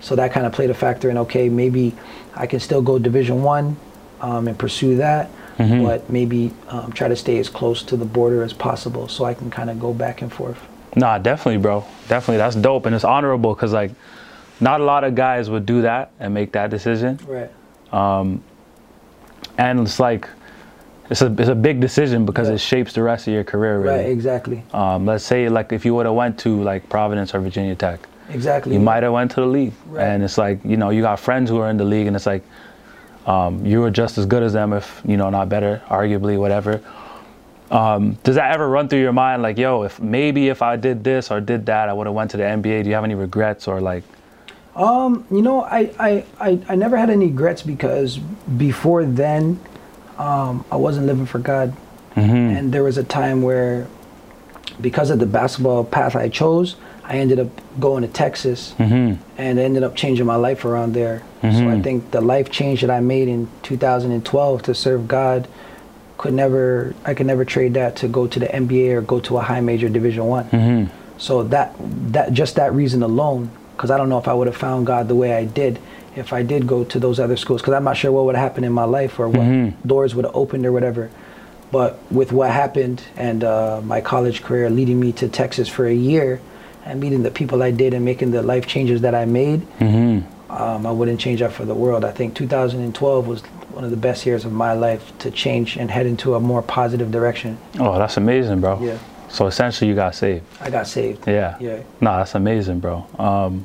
So 0.00 0.16
that 0.16 0.32
kind 0.32 0.46
of 0.46 0.52
played 0.52 0.70
a 0.70 0.74
factor 0.74 1.10
in 1.10 1.18
okay, 1.18 1.48
maybe 1.50 1.94
I 2.34 2.46
can 2.46 2.58
still 2.58 2.80
go 2.80 2.98
Division 2.98 3.42
One 3.42 3.76
um, 4.20 4.48
and 4.48 4.58
pursue 4.58 4.96
that, 4.96 5.30
but 5.84 6.08
maybe 6.08 6.52
um, 6.68 6.90
try 6.92 7.08
to 7.08 7.16
stay 7.16 7.38
as 7.38 7.50
close 7.50 7.82
to 7.82 7.96
the 7.96 8.06
border 8.06 8.42
as 8.42 8.54
possible 8.54 9.08
so 9.08 9.24
I 9.24 9.34
can 9.34 9.50
kind 9.50 9.68
of 9.68 9.78
go 9.78 9.92
back 9.92 10.22
and 10.22 10.32
forth. 10.32 10.58
Nah, 10.96 11.18
definitely, 11.18 11.58
bro. 11.58 11.84
Definitely, 12.08 12.38
that's 12.38 12.56
dope 12.56 12.86
and 12.86 12.94
it's 12.94 13.04
honorable 13.04 13.54
because 13.54 13.72
like, 13.74 13.92
not 14.60 14.80
a 14.80 14.84
lot 14.84 15.04
of 15.04 15.14
guys 15.14 15.48
would 15.50 15.66
do 15.66 15.82
that 15.82 16.10
and 16.20 16.32
make 16.34 16.52
that 16.52 16.70
decision. 16.70 17.18
Right. 17.26 17.50
And 19.58 19.80
it's 19.80 20.00
like, 20.00 20.28
it's 21.10 21.22
a 21.22 21.32
it's 21.38 21.48
a 21.48 21.54
big 21.56 21.80
decision 21.80 22.24
because 22.24 22.48
Yeah. 22.48 22.54
it 22.54 22.60
shapes 22.60 22.92
the 22.92 23.02
rest 23.02 23.26
of 23.26 23.34
your 23.34 23.42
career. 23.44 23.78
Really. 23.80 23.96
Right. 24.04 24.06
Exactly. 24.10 24.62
Um, 24.72 25.06
let's 25.06 25.24
say 25.24 25.48
like 25.48 25.72
if 25.72 25.84
you 25.84 25.94
would 25.94 26.06
have 26.06 26.14
went 26.14 26.38
to 26.40 26.62
like 26.62 26.88
Providence 26.88 27.34
or 27.34 27.40
Virginia 27.40 27.74
Tech, 27.74 27.98
Exactly. 28.30 28.74
you 28.74 28.80
might 28.80 29.02
have 29.02 29.12
went 29.12 29.32
to 29.32 29.40
the 29.40 29.46
league 29.46 29.72
Right. 29.88 30.04
and 30.06 30.22
it's 30.22 30.38
like 30.38 30.60
you 30.64 30.76
know 30.76 30.90
you 30.90 31.02
got 31.02 31.18
friends 31.18 31.50
who 31.50 31.58
are 31.58 31.68
in 31.68 31.76
the 31.78 31.84
league 31.84 32.06
and 32.06 32.14
it's 32.14 32.26
like 32.26 32.44
um, 33.26 33.66
you 33.66 33.80
were 33.80 33.90
just 33.90 34.18
as 34.18 34.24
good 34.26 34.42
as 34.44 34.52
them 34.52 34.72
if 34.72 35.02
you 35.04 35.16
know 35.16 35.30
not 35.30 35.48
better 35.48 35.82
arguably 35.88 36.38
whatever 36.38 36.80
um, 37.72 38.16
does 38.22 38.36
that 38.36 38.52
ever 38.52 38.68
run 38.68 38.88
through 38.88 39.00
your 39.00 39.12
mind 39.12 39.42
like 39.42 39.58
yo 39.58 39.82
if 39.82 39.98
maybe 40.00 40.48
if 40.48 40.62
i 40.62 40.76
did 40.76 41.02
this 41.02 41.30
or 41.32 41.40
did 41.40 41.66
that 41.66 41.88
i 41.88 41.92
would 41.92 42.06
have 42.06 42.14
went 42.14 42.30
to 42.30 42.36
the 42.36 42.44
nba 42.44 42.82
do 42.84 42.88
you 42.88 42.94
have 42.94 43.02
any 43.04 43.14
regrets 43.16 43.66
or 43.66 43.80
like 43.80 44.04
Um, 44.80 45.26
you 45.30 45.42
know, 45.42 45.62
I, 45.62 45.92
I, 45.98 46.24
I, 46.40 46.58
I 46.70 46.74
never 46.74 46.96
had 46.96 47.10
any 47.10 47.26
regrets 47.26 47.62
because 47.62 48.16
before 48.18 49.04
then, 49.04 49.60
um, 50.16 50.64
I 50.70 50.76
wasn't 50.76 51.06
living 51.06 51.26
for 51.26 51.38
God. 51.38 51.74
And 52.56 52.72
there 52.72 52.82
was 52.82 52.96
a 52.98 53.04
time 53.04 53.42
where, 53.42 53.86
because 54.80 55.10
of 55.10 55.18
the 55.18 55.26
basketball 55.26 55.84
path 55.84 56.16
I 56.16 56.28
chose, 56.30 56.76
I 57.04 57.14
ended 57.18 57.38
up 57.40 57.48
going 57.78 58.02
to 58.02 58.08
Texas 58.08 58.74
and 59.36 59.58
it 59.58 59.62
ended 59.62 59.82
up 59.82 59.94
changing 59.96 60.24
my 60.26 60.36
life 60.36 60.64
around 60.64 60.94
there. 60.94 61.22
So 61.42 61.48
I 61.68 61.82
think 61.82 62.10
the 62.10 62.20
life 62.20 62.50
change 62.50 62.80
that 62.80 62.90
I 62.90 63.00
made 63.00 63.28
in 63.28 63.48
2012 63.62 64.62
to 64.62 64.74
serve 64.74 65.06
God 65.08 65.46
could 66.18 66.34
never, 66.34 66.94
I 67.04 67.14
could 67.14 67.26
never 67.26 67.44
trade 67.44 67.74
that 67.74 67.96
to 67.96 68.08
go 68.08 68.26
to 68.26 68.38
the 68.38 68.46
NBA 68.46 68.94
or 68.94 69.00
go 69.02 69.20
to 69.20 69.38
a 69.38 69.40
high 69.42 69.60
major 69.60 69.88
Division 69.88 70.24
One. 70.26 70.48
So 71.18 71.42
that 71.44 71.74
that 72.12 72.32
just 72.32 72.56
that 72.56 72.72
reason 72.74 73.02
alone, 73.02 73.50
because 73.80 73.90
I 73.90 73.96
don't 73.96 74.10
know 74.10 74.18
if 74.18 74.28
I 74.28 74.34
would 74.34 74.46
have 74.46 74.58
found 74.58 74.86
God 74.86 75.08
the 75.08 75.14
way 75.14 75.32
I 75.34 75.46
did 75.46 75.78
if 76.14 76.34
I 76.34 76.42
did 76.42 76.66
go 76.66 76.84
to 76.84 76.98
those 76.98 77.18
other 77.18 77.34
schools, 77.38 77.62
because 77.62 77.72
I'm 77.72 77.84
not 77.84 77.96
sure 77.96 78.12
what 78.12 78.26
would 78.26 78.34
have 78.34 78.42
happened 78.42 78.66
in 78.66 78.72
my 78.72 78.84
life 78.84 79.18
or 79.18 79.26
what 79.26 79.86
doors 79.86 80.14
would 80.14 80.26
have 80.26 80.36
opened 80.36 80.66
or 80.66 80.72
whatever. 80.72 81.08
but 81.72 81.98
with 82.12 82.30
what 82.30 82.50
happened 82.50 83.00
and 83.16 83.42
uh, 83.42 83.80
my 83.82 84.02
college 84.02 84.42
career 84.42 84.68
leading 84.68 85.00
me 85.00 85.12
to 85.12 85.28
Texas 85.30 85.66
for 85.66 85.86
a 85.86 85.94
year, 85.94 86.40
and 86.84 87.00
meeting 87.00 87.22
the 87.22 87.30
people 87.30 87.62
I 87.62 87.70
did 87.70 87.94
and 87.94 88.04
making 88.04 88.32
the 88.32 88.42
life 88.42 88.66
changes 88.66 89.00
that 89.00 89.14
I 89.14 89.24
made, 89.24 89.60
Mm-hmm. 89.78 90.52
um, 90.52 90.86
I 90.86 90.90
wouldn't 90.90 91.20
change 91.20 91.40
that 91.40 91.52
for 91.52 91.64
the 91.64 91.74
world. 91.74 92.04
I 92.04 92.10
think 92.12 92.34
2012 92.34 93.26
was 93.26 93.40
one 93.72 93.84
of 93.84 93.90
the 93.90 93.96
best 93.96 94.26
years 94.26 94.44
of 94.44 94.52
my 94.52 94.74
life 94.74 95.16
to 95.20 95.30
change 95.30 95.76
and 95.78 95.90
head 95.90 96.04
into 96.06 96.34
a 96.34 96.40
more 96.40 96.60
positive 96.60 97.10
direction. 97.10 97.56
Oh, 97.78 97.96
that's 97.98 98.16
amazing, 98.18 98.60
bro. 98.60 98.78
Yeah, 98.82 98.98
So 99.30 99.46
essentially, 99.46 99.88
you 99.88 99.94
got 99.94 100.14
saved. 100.14 100.44
I 100.60 100.70
got 100.70 100.86
saved. 100.86 101.26
Yeah. 101.26 101.56
Yeah. 101.60 101.82
No, 102.00 102.16
that's 102.16 102.34
amazing, 102.34 102.80
bro. 102.80 103.06
Um, 103.18 103.64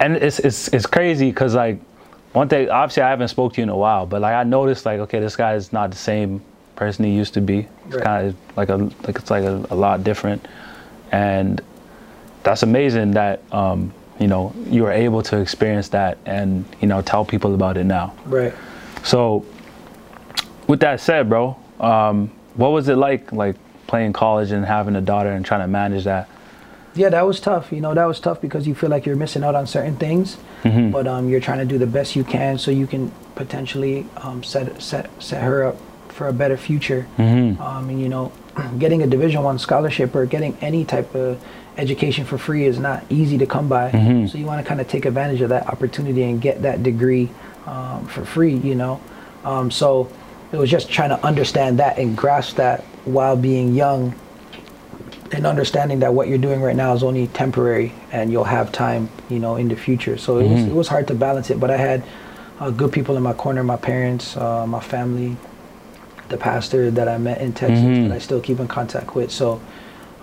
and 0.00 0.16
it's 0.16 0.38
it's 0.40 0.68
it's 0.68 0.86
crazy 0.86 1.30
because 1.30 1.54
like 1.54 1.80
one 2.32 2.48
thing, 2.48 2.68
obviously, 2.68 3.02
I 3.04 3.10
haven't 3.10 3.28
spoke 3.28 3.54
to 3.54 3.60
you 3.60 3.62
in 3.62 3.68
a 3.68 3.76
while, 3.76 4.06
but 4.06 4.20
like 4.20 4.34
I 4.34 4.42
noticed, 4.44 4.84
like 4.86 5.00
okay, 5.00 5.20
this 5.20 5.36
guy 5.36 5.54
is 5.54 5.72
not 5.72 5.90
the 5.90 5.96
same 5.96 6.42
person 6.76 7.04
he 7.04 7.12
used 7.12 7.34
to 7.34 7.40
be. 7.40 7.66
It's 7.86 7.96
Right. 7.96 8.04
kind 8.04 8.26
of 8.28 8.36
like 8.56 8.68
a 8.68 8.76
like 8.76 9.16
it's 9.16 9.30
like 9.30 9.44
a, 9.44 9.64
a 9.70 9.74
lot 9.76 10.04
different, 10.04 10.46
and 11.12 11.60
that's 12.42 12.62
amazing 12.62 13.12
that 13.12 13.40
um, 13.52 13.92
you 14.18 14.26
know 14.26 14.52
you 14.68 14.82
were 14.82 14.92
able 14.92 15.22
to 15.22 15.38
experience 15.40 15.88
that 15.90 16.18
and 16.26 16.64
you 16.80 16.88
know 16.88 17.02
tell 17.02 17.24
people 17.24 17.54
about 17.54 17.76
it 17.76 17.84
now. 17.84 18.14
Right. 18.26 18.52
So, 19.04 19.44
with 20.66 20.80
that 20.80 21.00
said, 21.00 21.28
bro, 21.28 21.56
um, 21.80 22.30
what 22.54 22.70
was 22.70 22.88
it 22.88 22.96
like, 22.96 23.32
like 23.32 23.54
playing 23.88 24.12
college 24.12 24.52
and 24.52 24.64
having 24.64 24.94
a 24.94 25.00
daughter 25.00 25.30
and 25.30 25.44
trying 25.44 25.62
to 25.62 25.66
manage 25.66 26.04
that? 26.04 26.28
Yeah, 26.94 27.08
that 27.08 27.26
was 27.26 27.40
tough. 27.40 27.72
You 27.72 27.80
know, 27.80 27.94
that 27.94 28.04
was 28.04 28.20
tough 28.20 28.40
because 28.40 28.66
you 28.68 28.74
feel 28.74 28.90
like 28.90 29.04
you're 29.06 29.16
missing 29.16 29.42
out 29.42 29.54
on 29.56 29.66
certain 29.66 29.96
things, 29.96 30.36
Mhm. 30.64 30.92
but 30.92 31.06
um, 31.08 31.28
you're 31.28 31.40
trying 31.40 31.58
to 31.58 31.64
do 31.64 31.78
the 31.78 31.86
best 31.86 32.14
you 32.14 32.22
can 32.24 32.58
so 32.58 32.70
you 32.70 32.86
can 32.86 33.10
potentially 33.34 34.06
um, 34.22 34.42
set 34.44 34.80
set 34.80 35.08
set 35.18 35.42
her 35.42 35.64
up 35.64 35.76
for 36.08 36.28
a 36.28 36.32
better 36.32 36.56
future. 36.56 37.06
Mhm. 37.18 37.60
Um, 37.60 37.88
and 37.88 38.00
you 38.00 38.08
know, 38.08 38.30
getting 38.78 39.02
a 39.02 39.06
Division 39.06 39.42
One 39.42 39.58
scholarship 39.58 40.14
or 40.14 40.26
getting 40.26 40.56
any 40.60 40.84
type 40.84 41.14
of 41.14 41.38
education 41.76 42.24
for 42.24 42.36
free 42.38 42.64
is 42.64 42.78
not 42.80 43.04
easy 43.08 43.38
to 43.38 43.46
come 43.46 43.68
by. 43.68 43.90
Mhm. 43.92 44.28
So 44.28 44.36
you 44.36 44.46
want 44.46 44.60
to 44.60 44.66
kind 44.68 44.80
of 44.80 44.88
take 44.88 45.04
advantage 45.06 45.40
of 45.40 45.50
that 45.50 45.68
opportunity 45.68 46.24
and 46.24 46.40
get 46.40 46.62
that 46.62 46.82
degree 46.82 47.30
um, 47.66 48.06
for 48.06 48.24
free. 48.24 48.54
You 48.56 48.74
know, 48.74 48.98
um, 49.44 49.70
so 49.70 50.08
it 50.52 50.56
was 50.56 50.68
just 50.70 50.90
trying 50.90 51.10
to 51.10 51.24
understand 51.24 51.78
that 51.78 51.98
and 51.98 52.16
grasp 52.16 52.56
that 52.56 52.82
while 53.08 53.36
being 53.36 53.74
young 53.74 54.14
and 55.32 55.46
understanding 55.46 55.98
that 56.00 56.14
what 56.14 56.28
you're 56.28 56.38
doing 56.38 56.60
right 56.62 56.76
now 56.76 56.94
is 56.94 57.02
only 57.02 57.26
temporary 57.28 57.92
and 58.12 58.32
you'll 58.32 58.44
have 58.44 58.72
time, 58.72 59.08
you 59.28 59.38
know, 59.38 59.56
in 59.56 59.68
the 59.68 59.76
future. 59.76 60.16
So 60.16 60.38
it 60.38 60.48
was 60.48 60.60
Mhm. 60.60 60.68
it 60.68 60.74
was 60.74 60.88
hard 60.88 61.06
to 61.08 61.14
balance 61.14 61.50
it, 61.50 61.60
but 61.60 61.70
I 61.70 61.76
had 61.76 62.02
uh, 62.60 62.70
good 62.70 62.90
people 62.92 63.16
in 63.16 63.22
my 63.22 63.34
corner, 63.34 63.62
my 63.62 63.76
parents, 63.76 64.36
uh, 64.36 64.66
my 64.66 64.80
family, 64.80 65.36
the 66.28 66.36
pastor 66.36 66.90
that 66.90 67.08
I 67.08 67.16
met 67.18 67.40
in 67.40 67.52
Texas 67.52 67.80
Mhm. 67.84 68.08
that 68.08 68.14
I 68.16 68.18
still 68.18 68.40
keep 68.40 68.58
in 68.58 68.66
contact 68.68 69.14
with. 69.14 69.30
So 69.30 69.60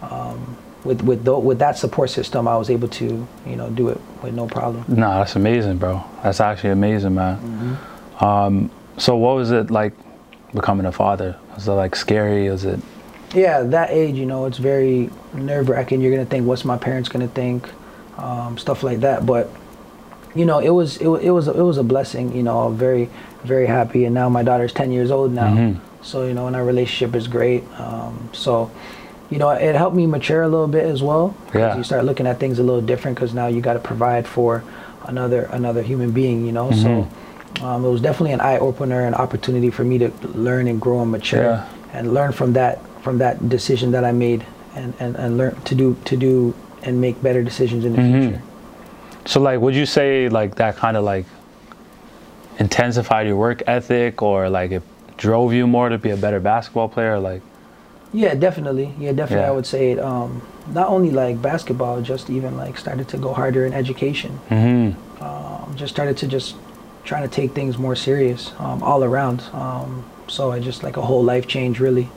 um, 0.01 0.57
with 0.83 1.01
with 1.03 1.27
with 1.27 1.59
that 1.59 1.77
support 1.77 2.09
system, 2.09 2.47
I 2.47 2.57
was 2.57 2.69
able 2.69 2.87
to 2.89 3.05
you 3.49 3.55
know 3.55 3.69
do 3.69 3.89
it 3.89 3.99
with 4.21 4.33
no 4.33 4.45
problem. 4.47 4.85
Nah, 4.87 5.19
that's 5.19 5.35
amazing, 5.35 5.77
bro. 5.77 6.03
That's 6.23 6.39
actually 6.41 6.71
amazing, 6.71 7.15
man. 7.15 7.37
Mm-hmm. 7.37 8.25
Um, 8.25 8.69
so 8.97 9.15
what 9.15 9.35
was 9.35 9.51
it 9.51 9.69
like 9.71 9.93
becoming 10.53 10.85
a 10.85 10.91
father? 10.91 11.35
Was 11.55 11.67
it 11.67 11.71
like 11.71 11.95
scary? 11.95 12.49
Was 12.49 12.65
it? 12.65 12.79
Yeah, 13.33 13.63
that 13.63 13.89
age, 13.91 14.15
you 14.15 14.25
know, 14.25 14.45
it's 14.45 14.57
very 14.57 15.09
nerve 15.33 15.67
wracking. 15.69 16.01
You're 16.01 16.11
gonna 16.11 16.25
think, 16.25 16.45
what's 16.47 16.63
my 16.65 16.77
parents 16.77 17.09
gonna 17.09 17.27
think, 17.27 17.67
um, 18.17 18.57
stuff 18.57 18.83
like 18.83 18.99
that. 19.01 19.25
But 19.25 19.49
you 20.35 20.45
know, 20.45 20.59
it 20.59 20.69
was 20.69 20.97
it, 20.97 21.07
it 21.07 21.31
was 21.31 21.47
it 21.47 21.55
was 21.55 21.77
a 21.77 21.83
blessing. 21.83 22.35
You 22.35 22.43
know, 22.43 22.69
very 22.69 23.09
very 23.43 23.65
happy. 23.67 24.05
And 24.05 24.13
now 24.15 24.27
my 24.29 24.43
daughter's 24.43 24.73
10 24.73 24.91
years 24.91 25.11
old 25.11 25.31
now, 25.33 25.53
Mhm. 25.53 25.79
so 26.01 26.25
you 26.25 26.33
know, 26.33 26.47
and 26.47 26.55
our 26.55 26.63
relationship 26.63 27.15
is 27.15 27.27
great. 27.27 27.63
Um, 27.79 28.29
so. 28.33 28.71
You 29.31 29.39
know, 29.39 29.49
it 29.49 29.73
helped 29.73 29.95
me 29.95 30.05
mature 30.05 30.43
a 30.43 30.47
little 30.47 30.67
bit 30.67 30.85
as 30.85 31.01
well. 31.01 31.35
Yeah. 31.51 31.75
You 31.75 31.83
start 31.83 32.05
looking 32.05 32.27
at 32.27 32.39
things 32.39 32.59
a 32.59 32.63
little 32.63 32.79
different 32.79 33.17
because 33.17 33.33
now 33.33 33.47
you 33.47 33.59
got 33.59 33.73
to 33.73 33.79
provide 33.79 34.27
for 34.27 34.63
another 35.07 35.49
another 35.51 35.81
human 35.81 36.11
being. 36.11 36.45
You 36.45 36.51
know, 36.51 36.69
so 36.71 37.07
um, 37.61 37.85
it 37.85 37.89
was 37.89 38.01
definitely 38.01 38.33
an 38.33 38.41
eye 38.41 38.57
opener, 38.57 39.01
an 39.07 39.13
opportunity 39.13 39.69
for 39.69 39.83
me 39.83 39.97
to 39.99 40.09
learn 40.33 40.67
and 40.67 40.79
grow 40.81 41.01
and 41.01 41.11
mature 41.11 41.43
Yeah. 41.43 41.65
and 41.93 42.13
learn 42.13 42.31
from 42.31 42.53
that 42.53 42.79
from 43.01 43.17
that 43.19 43.49
decision 43.49 43.91
that 43.91 44.03
I 44.03 44.11
made 44.11 44.43
and, 44.75 44.93
and, 44.99 45.15
and 45.15 45.37
learn 45.37 45.55
to 45.65 45.75
do 45.75 45.95
to 46.05 46.17
do 46.17 46.53
and 46.83 46.99
make 46.99 47.21
better 47.21 47.43
decisions 47.43 47.85
in 47.85 47.93
the 47.93 47.99
Mhm. 48.01 48.21
future. 48.21 48.41
So 49.25 49.39
like, 49.39 49.59
would 49.59 49.75
you 49.75 49.85
say 49.85 50.27
like 50.29 50.55
that 50.55 50.75
kind 50.75 50.97
of 50.97 51.03
like 51.03 51.25
intensified 52.59 53.27
your 53.27 53.35
work 53.35 53.61
ethic, 53.67 54.21
or 54.21 54.49
like 54.49 54.71
it 54.71 54.83
drove 55.17 55.53
you 55.53 55.67
more 55.67 55.89
to 55.89 55.97
be 55.97 56.09
a 56.11 56.17
better 56.17 56.39
basketball 56.39 56.89
player? 56.89 57.19
Like, 57.19 57.41
Yeah, 58.13 58.33
definitely. 58.35 58.91
Yeah, 58.99 59.11
definitely. 59.11 59.43
Yeah. 59.43 59.49
I 59.51 59.51
would 59.51 59.65
say 59.65 59.91
it. 59.91 59.99
Um, 59.99 60.41
not 60.73 60.87
only 60.87 61.11
like 61.11 61.41
basketball, 61.41 62.01
just 62.01 62.29
even 62.29 62.55
like 62.57 62.77
started 62.77 63.07
to 63.09 63.17
go 63.17 63.33
harder 63.33 63.65
in 63.65 63.73
education. 63.73 64.31
hmm 64.49 64.91
Um, 65.21 65.73
just 65.75 65.93
started 65.93 66.17
to 66.17 66.27
just 66.27 66.55
trying 67.05 67.23
to 67.23 67.29
take 67.33 67.51
things 67.53 67.77
more 67.77 67.95
serious 67.95 68.51
um, 68.59 68.83
all 68.83 69.03
around. 69.03 69.41
Um, 69.53 70.03
so 70.27 70.51
I 70.51 70.59
just 70.59 70.83
like 70.83 70.97
a 70.97 71.01
whole 71.01 71.23
life 71.23 71.47
change 71.47 71.79
really. 71.79 72.09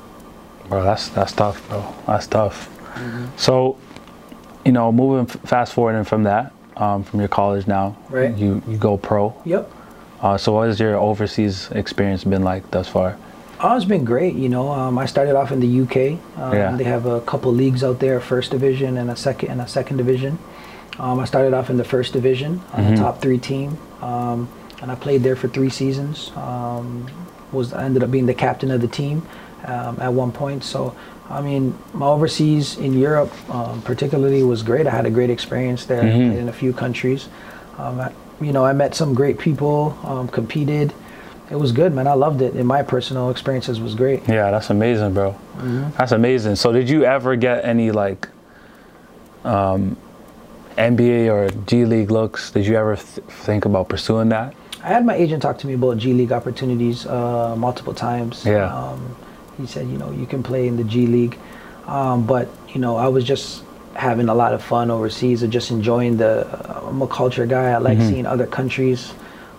bro, 0.68 0.82
that's 0.82 1.08
that's 1.10 1.32
tough, 1.32 1.66
bro. 1.68 1.94
That's 2.06 2.26
tough. 2.26 2.68
So, 3.36 3.76
you 4.64 4.72
know, 4.72 4.90
moving 4.90 5.26
f- 5.30 5.40
fast 5.48 5.72
forwarding 5.72 6.02
from 6.04 6.24
that, 6.24 6.52
um, 6.76 7.04
from 7.04 7.20
your 7.20 7.28
college 7.28 7.66
now, 7.68 7.96
Right. 8.10 8.36
You 8.36 8.60
you 8.66 8.76
go 8.76 8.96
pro. 8.96 9.34
Yep. 9.44 9.70
Uh, 10.20 10.36
so, 10.36 10.52
what 10.52 10.66
has 10.66 10.80
your 10.80 10.96
overseas 10.96 11.68
experience 11.70 12.24
been 12.24 12.42
like 12.42 12.68
thus 12.72 12.88
far? 12.88 13.16
Oh, 13.60 13.76
it's 13.76 13.84
been 13.84 14.04
great. 14.04 14.34
You 14.34 14.48
know, 14.48 14.70
um, 14.70 14.98
I 14.98 15.06
started 15.06 15.36
off 15.36 15.52
in 15.52 15.60
the 15.60 15.80
UK. 15.82 16.18
Um, 16.40 16.52
Yeah. 16.54 16.76
They 16.76 16.84
have 16.84 17.06
a 17.06 17.20
couple 17.20 17.52
leagues 17.52 17.84
out 17.84 17.98
there, 18.00 18.18
first 18.20 18.50
division 18.50 18.96
and 18.98 19.10
a 19.10 19.16
second 19.16 19.50
and 19.50 19.60
a 19.60 19.68
second 19.68 19.96
division. 19.98 20.38
Um, 20.98 21.20
I 21.20 21.24
started 21.24 21.54
off 21.54 21.70
in 21.70 21.76
the 21.76 21.84
first 21.84 22.12
division 22.12 22.60
on 22.72 22.84
Mhm. 22.84 22.90
the 22.90 22.96
top 23.02 23.20
three 23.20 23.38
team, 23.38 23.78
um, 24.02 24.48
and 24.82 24.90
I 24.90 24.94
played 24.94 25.22
there 25.22 25.36
for 25.36 25.48
three 25.48 25.70
seasons. 25.70 26.30
Um, 26.36 27.06
was 27.52 27.72
I 27.72 27.84
ended 27.84 28.02
up 28.02 28.10
being 28.10 28.26
the 28.26 28.34
captain 28.34 28.70
of 28.70 28.80
the 28.80 28.88
team 28.88 29.22
um, 29.66 29.98
at 30.00 30.12
one 30.12 30.30
point. 30.32 30.62
So, 30.64 30.94
I 31.30 31.40
mean, 31.40 31.76
my 31.94 32.06
overseas 32.06 32.76
in 32.78 32.92
Europe, 32.98 33.32
um, 33.50 33.80
particularly, 33.82 34.42
was 34.42 34.62
great. 34.62 34.86
I 34.86 34.90
had 34.90 35.06
a 35.06 35.10
great 35.10 35.30
experience 35.30 35.86
there 35.86 36.02
Mhm. 36.02 36.36
in 36.36 36.48
a 36.48 36.52
few 36.52 36.72
countries. 36.72 37.28
Um, 37.78 38.00
I, 38.00 38.12
you 38.40 38.52
know, 38.52 38.64
I 38.64 38.72
met 38.72 38.94
some 38.94 39.14
great 39.14 39.38
people, 39.38 39.96
um, 40.04 40.28
competed. 40.28 40.92
It 41.50 41.56
was 41.56 41.72
good, 41.72 41.94
man. 41.94 42.06
I 42.06 42.12
loved 42.12 42.42
it. 42.42 42.52
And 42.54 42.66
my 42.68 42.82
personal 42.82 43.30
experiences 43.30 43.80
was 43.80 43.94
great. 43.94 44.28
Yeah, 44.28 44.50
that's 44.50 44.68
amazing, 44.70 45.14
bro. 45.14 45.34
That's 45.96 46.12
amazing. 46.12 46.56
So, 46.56 46.70
did 46.72 46.88
you 46.90 47.04
ever 47.04 47.34
get 47.36 47.64
any 47.64 47.90
like 47.90 48.28
um, 49.44 49.96
NBA 50.76 51.32
or 51.32 51.48
G 51.66 51.84
League 51.84 52.10
looks? 52.10 52.50
Did 52.50 52.66
you 52.66 52.76
ever 52.76 52.96
th- 52.96 53.26
think 53.28 53.64
about 53.64 53.88
pursuing 53.88 54.28
that? 54.28 54.54
I 54.88 54.92
had 54.92 55.04
my 55.04 55.14
agent 55.14 55.42
talk 55.42 55.58
to 55.58 55.66
me 55.66 55.74
about 55.74 55.98
G 55.98 56.14
League 56.14 56.32
opportunities 56.32 57.04
uh, 57.04 57.54
multiple 57.56 57.92
times. 57.92 58.46
Yeah. 58.46 58.74
Um, 58.74 59.14
he 59.58 59.66
said, 59.66 59.86
you 59.86 59.98
know, 59.98 60.10
you 60.12 60.24
can 60.24 60.42
play 60.42 60.66
in 60.66 60.78
the 60.78 60.84
G 60.84 61.06
League, 61.06 61.38
um, 61.86 62.26
but 62.26 62.48
you 62.70 62.80
know, 62.80 62.96
I 62.96 63.08
was 63.08 63.22
just 63.24 63.64
having 63.92 64.30
a 64.30 64.34
lot 64.34 64.54
of 64.54 64.62
fun 64.62 64.90
overseas, 64.90 65.42
or 65.42 65.46
just 65.46 65.70
enjoying 65.70 66.16
the. 66.16 66.46
I'm 66.88 67.02
a 67.02 67.06
culture 67.06 67.44
guy. 67.44 67.72
I 67.72 67.76
like 67.76 67.98
Mhm. 67.98 68.08
seeing 68.08 68.24
other 68.26 68.46
countries. 68.46 69.12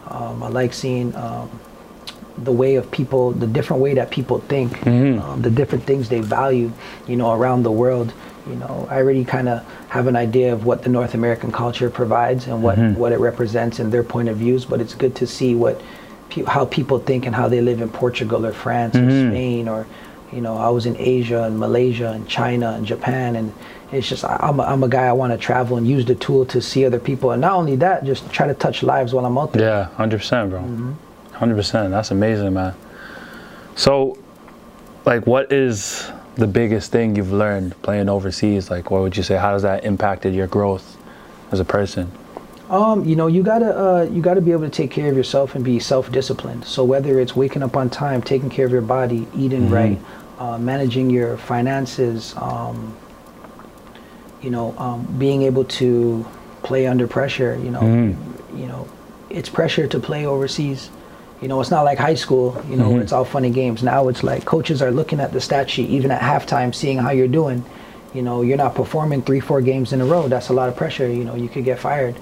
Um, 0.10 0.42
I 0.42 0.48
like 0.48 0.74
seeing 0.74 1.16
um, 1.16 1.48
the 2.44 2.52
way 2.52 2.74
of 2.76 2.90
people, 2.90 3.30
the 3.32 3.46
different 3.46 3.84
way 3.84 3.94
that 3.94 4.10
people 4.10 4.40
think, 4.48 4.72
Mhm. 4.80 5.22
um, 5.22 5.42
the 5.44 5.52
different 5.52 5.84
things 5.84 6.10
they 6.10 6.22
value, 6.22 6.72
you 7.08 7.16
know, 7.18 7.34
around 7.34 7.62
the 7.62 7.72
world. 7.84 8.14
You 8.50 8.56
know, 8.56 8.88
I 8.90 8.98
already 8.98 9.24
kind 9.24 9.48
of 9.48 9.64
have 9.90 10.08
an 10.08 10.16
idea 10.16 10.52
of 10.54 10.66
what 10.66 10.82
the 10.84 10.90
North 10.90 11.14
American 11.14 11.52
culture 11.52 11.90
provides 11.90 12.48
and 12.48 12.64
what, 12.64 12.78
Mhm. 12.80 12.96
what 12.98 13.12
it 13.12 13.20
represents 13.20 13.78
and 13.80 13.92
their 13.92 14.04
point 14.04 14.28
of 14.28 14.38
views, 14.38 14.66
but 14.66 14.82
it's 14.82 14.96
good 14.96 15.14
to 15.16 15.28
see 15.28 15.54
what 15.54 15.80
pe- 16.30 16.44
how 16.46 16.66
people 16.66 16.98
think 17.00 17.26
and 17.28 17.36
how 17.36 17.48
they 17.48 17.62
live 17.62 17.80
in 17.82 17.90
Portugal 17.90 18.46
or 18.46 18.52
France 18.52 18.96
or 18.96 19.02
Mhm. 19.02 19.30
Spain 19.32 19.68
or 19.70 19.86
you 20.32 20.42
know 20.42 20.58
I 20.58 20.70
was 20.70 20.86
in 20.86 20.96
Asia 20.98 21.44
and 21.44 21.58
Malaysia 21.60 22.10
and 22.12 22.28
China 22.28 22.72
and 22.76 22.86
Japan 22.86 23.36
and 23.36 23.52
it's 23.92 24.08
just 24.08 24.24
I'm 24.26 24.60
a, 24.60 24.64
I'm 24.64 24.84
a 24.84 24.88
guy 24.88 25.06
I 25.08 25.12
want 25.14 25.32
to 25.34 25.38
travel 25.40 25.78
and 25.78 25.88
use 25.88 26.06
the 26.06 26.14
tool 26.16 26.46
to 26.46 26.62
see 26.62 26.86
other 26.86 27.00
people 27.00 27.32
and 27.32 27.42
not 27.42 27.54
only 27.54 27.76
that 27.78 28.04
just 28.04 28.32
try 28.32 28.46
to 28.48 28.54
touch 28.54 28.84
lives 28.84 29.14
while 29.14 29.26
I'm 29.26 29.38
out 29.38 29.54
there. 29.54 29.62
Yeah, 29.68 29.88
hundred 29.96 30.18
percent, 30.20 30.50
bro. 30.52 30.60
100 30.62 31.56
percent. 31.56 31.90
That's 31.92 32.12
amazing, 32.12 32.54
man. 32.54 32.74
So, 33.76 34.18
like, 35.06 35.26
what 35.26 35.52
is 35.52 36.12
the 36.40 36.48
biggest 36.48 36.92
thing 36.92 37.16
you've 37.16 37.32
learned 37.34 37.80
playing 37.82 38.10
overseas? 38.10 38.72
Like, 38.72 38.90
what 38.90 39.02
would 39.02 39.16
you 39.18 39.24
say? 39.24 39.36
How 39.38 39.54
has 39.54 39.62
that 39.62 39.84
impacted 39.84 40.34
your 40.34 40.48
growth 40.48 40.98
as 41.52 41.60
a 41.60 41.66
person? 41.66 42.12
Um, 42.70 43.04
you 43.04 43.16
know, 43.16 43.28
you 43.28 43.44
gotta 43.44 43.78
uh, 43.78 44.04
you 44.12 44.22
gotta 44.22 44.42
be 44.42 44.52
able 44.52 44.64
to 44.64 44.70
take 44.70 44.92
care 44.92 45.10
of 45.10 45.18
yourself 45.18 45.56
and 45.56 45.64
be 45.66 45.80
self-disciplined. 45.80 46.66
So 46.66 46.84
whether 46.84 47.20
it's 47.20 47.36
waking 47.36 47.64
up 47.64 47.76
on 47.76 47.90
time, 47.90 48.22
taking 48.22 48.50
care 48.50 48.66
of 48.66 48.72
your 48.72 48.82
body, 48.82 49.28
eating 49.36 49.70
Mhm. 49.70 49.74
right, 49.74 49.98
uh, 50.40 50.58
managing 50.60 51.10
your 51.10 51.36
finances, 51.38 52.36
um, 52.38 52.94
you 54.42 54.52
know, 54.52 54.74
um, 54.78 55.08
being 55.18 55.42
able 55.44 55.64
to 55.66 56.26
play 56.64 56.86
under 56.86 57.08
pressure. 57.08 57.58
You 57.62 57.72
know, 57.72 57.82
Mhm. 57.82 58.16
you 58.56 58.68
know, 58.68 58.86
it's 59.32 59.50
pressure 59.50 59.88
to 59.88 60.00
play 60.00 60.26
overseas. 60.26 60.90
You 61.42 61.48
know, 61.48 61.62
it's 61.62 61.72
not 61.72 61.84
like 61.84 61.98
high 61.98 62.16
school. 62.16 62.62
You 62.70 62.76
know, 62.76 62.90
where 62.90 63.02
it's 63.02 63.12
all 63.14 63.24
fun 63.26 63.46
and 63.46 63.54
games. 63.54 63.82
Now 63.84 64.08
it's 64.10 64.24
like 64.24 64.46
coaches 64.46 64.82
are 64.82 64.92
looking 64.92 65.20
at 65.20 65.32
the 65.32 65.40
stat 65.42 65.70
sheet 65.70 65.90
even 65.90 66.12
at 66.12 66.22
halftime, 66.22 66.74
seeing 66.76 66.98
how 66.98 67.12
you're 67.12 67.28
doing. 67.28 67.64
You 68.14 68.24
know, 68.24 68.42
you're 68.42 68.58
not 68.58 68.74
performing 68.74 69.22
three, 69.22 69.40
four 69.40 69.62
games 69.62 69.94
in 69.94 70.02
a 70.02 70.06
row. 70.06 70.28
That's 70.28 70.50
a 70.50 70.54
lot 70.54 70.68
of 70.68 70.76
pressure. 70.76 71.08
You 71.08 71.24
know, 71.24 71.36
you 71.36 71.48
could 71.48 71.64
get 71.64 71.80
fired. 71.80 72.16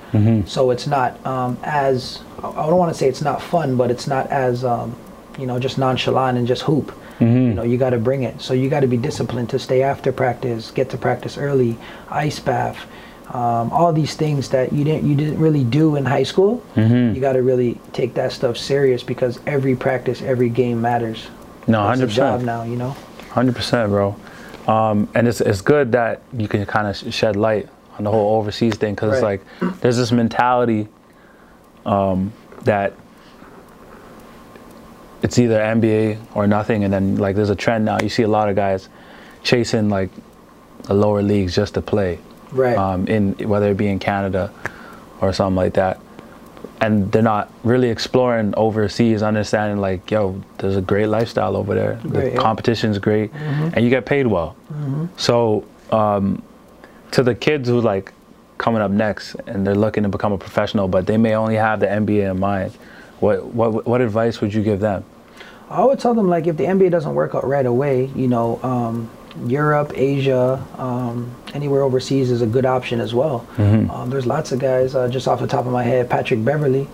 So 0.46 0.72
it's 0.72 0.86
not 0.86 1.26
um, 1.26 1.58
as 1.64 2.22
I 2.40 2.68
don't 2.68 2.78
want 2.78 2.92
to 2.92 2.98
say 2.98 3.08
it's 3.08 3.22
not 3.22 3.42
fun, 3.42 3.76
but 3.78 3.90
it's 3.90 4.06
not 4.08 4.28
as 4.28 4.64
um, 4.64 4.96
you 5.40 5.48
know 5.48 5.58
just 5.60 5.78
nonchalant 5.78 6.38
and 6.38 6.46
just 6.48 6.64
hoop. 6.64 6.94
You 7.20 7.54
know, 7.56 7.64
you 7.64 7.78
got 7.78 7.92
to 7.92 7.98
bring 7.98 8.22
it. 8.24 8.40
So 8.42 8.54
you 8.54 8.70
got 8.70 8.82
to 8.82 8.88
be 8.88 8.98
disciplined 8.98 9.50
to 9.50 9.58
stay 9.58 9.82
after 9.82 10.12
practice, 10.12 10.70
get 10.70 10.92
to 10.92 10.98
practice 10.98 11.36
early, 11.38 11.76
ice 12.12 12.40
bath, 12.40 12.78
um, 13.34 13.72
all 13.74 13.92
these 13.92 14.16
things 14.16 14.50
that 14.50 14.72
you 14.72 14.84
didn't 14.84 15.08
you 15.10 15.16
didn't 15.16 15.38
really 15.40 15.64
do 15.64 15.96
in 15.98 16.06
high 16.06 16.24
school. 16.24 16.64
You 16.76 17.20
got 17.20 17.34
to 17.34 17.42
really 17.44 17.78
take 17.92 18.14
that 18.14 18.32
stuff 18.32 18.58
serious 18.58 19.04
because 19.04 19.40
every 19.46 19.76
practice, 19.76 20.22
every 20.22 20.50
game 20.50 20.82
matters. 20.82 21.28
No, 21.68 21.82
It's 21.82 22.00
hundred 22.00 22.08
percent. 22.08 22.44
now. 22.46 22.64
You 22.64 22.78
know. 22.78 22.96
Hundred 23.32 23.56
percent, 23.56 23.90
bro. 23.90 24.16
Um, 24.68 25.10
and 25.16 25.28
it's 25.28 25.42
it's 25.42 25.62
good 25.62 25.92
that 25.92 26.22
you 26.38 26.48
can 26.48 26.66
kind 26.66 26.88
of 26.88 27.14
shed 27.14 27.36
light 27.36 27.68
on 27.98 28.04
the 28.06 28.12
whole 28.12 28.38
overseas 28.40 28.76
thing 28.76 28.96
because 28.96 29.14
it's 29.14 29.24
Right. 29.24 29.42
like 29.62 29.82
there's 29.82 29.98
this 29.98 30.12
mentality 30.12 30.88
um, 31.86 32.32
that 32.64 32.94
it's 35.24 35.38
either 35.40 35.60
NBA 35.60 36.18
or 36.36 36.48
nothing, 36.48 36.84
and 36.84 36.94
then 36.94 37.18
like 37.18 37.36
there's 37.36 37.50
a 37.50 37.56
trend 37.56 37.86
now. 37.86 37.98
You 38.02 38.10
see 38.10 38.24
a 38.24 38.28
lot 38.28 38.50
of 38.50 38.56
guys 38.56 38.88
chasing 39.44 39.90
like 39.90 40.10
the 40.84 40.94
lower 40.94 41.22
leagues 41.22 41.56
just 41.56 41.74
to 41.74 41.82
play, 41.82 42.20
Right. 42.52 42.78
um, 42.78 43.08
in 43.08 43.34
whether 43.48 43.70
it 43.72 43.78
be 43.78 43.88
in 43.88 44.00
Canada 44.00 44.52
or 45.22 45.34
something 45.34 45.56
like 45.56 45.74
that. 45.74 46.00
And 46.80 47.12
they're 47.12 47.24
not 47.24 47.52
really 47.64 47.90
exploring 47.90 48.54
overseas, 48.56 49.24
understanding 49.24 49.80
like, 49.80 50.12
yo, 50.12 50.42
there's 50.60 50.76
a 50.76 50.82
great 50.82 51.08
lifestyle 51.08 51.56
over 51.56 51.74
there. 51.74 51.94
Great, 52.02 52.14
the 52.14 52.20
yeah. 52.20 52.26
Mm-hmm. 52.30 52.40
competition's 52.40 53.00
great, 53.00 53.32
and 53.34 53.84
you 53.84 53.90
get 53.90 54.06
paid 54.06 54.28
well. 54.28 54.56
Mhm. 54.72 55.10
So, 55.18 55.66
um, 55.92 56.44
to 57.12 57.24
the 57.24 57.34
kids 57.34 57.68
who 57.68 57.82
like 57.82 58.14
coming 58.58 58.82
up 58.82 58.92
next 58.92 59.36
and 59.48 59.66
they're 59.66 59.76
looking 59.76 60.04
to 60.04 60.10
become 60.10 60.34
a 60.34 60.38
professional, 60.38 60.88
but 60.88 61.08
they 61.08 61.18
may 61.18 61.36
only 61.36 61.56
have 61.56 61.80
the 61.80 61.88
NBA 61.88 62.30
in 62.30 62.40
mind. 62.40 62.74
What 63.20 63.46
what 63.54 63.86
what 63.88 64.02
advice 64.02 64.42
would 64.42 64.54
you 64.54 64.62
give 64.64 64.80
them? 64.80 65.04
I 65.70 65.84
would 65.84 66.00
tell 66.00 66.14
them 66.14 66.30
like 66.30 66.48
if 66.48 66.58
the 66.58 66.66
NBA 66.66 66.92
doesn't 66.92 67.14
work 67.14 67.36
out 67.36 67.46
right 67.46 67.66
away, 67.66 68.06
you 68.16 68.28
know, 68.28 68.60
um, 68.64 69.10
Europe, 69.46 69.92
Asia, 69.96 70.66
um, 70.78 71.30
anywhere 71.54 71.84
overseas 71.84 72.32
is 72.32 72.42
a 72.42 72.48
good 72.48 72.66
option 72.66 73.00
as 73.00 73.14
well. 73.14 73.46
Mm-hmm. 73.58 73.92
Um, 73.92 74.10
there's 74.10 74.26
lots 74.26 74.52
of 74.52 74.60
guys 74.60 74.96
uh, 74.96 75.08
just 75.10 75.28
off 75.28 75.40
the 75.40 75.48
top 75.48 75.66
of 75.66 75.72
my 75.72 75.84
head. 75.84 76.10
Patrick 76.10 76.44
Beverley 76.44 76.88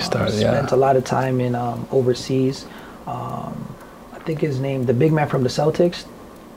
Started, 0.00 0.34
yeah. 0.34 0.50
spent 0.52 0.72
a 0.72 0.76
lot 0.76 0.96
of 0.96 1.04
time 1.04 1.40
in 1.40 1.54
um, 1.54 1.86
overseas. 1.92 2.66
Um, 3.06 3.74
I 4.12 4.18
think 4.26 4.40
his 4.40 4.58
name, 4.58 4.84
the 4.84 4.92
big 4.94 5.12
man 5.12 5.28
from 5.28 5.44
the 5.44 5.48
Celtics, 5.48 6.04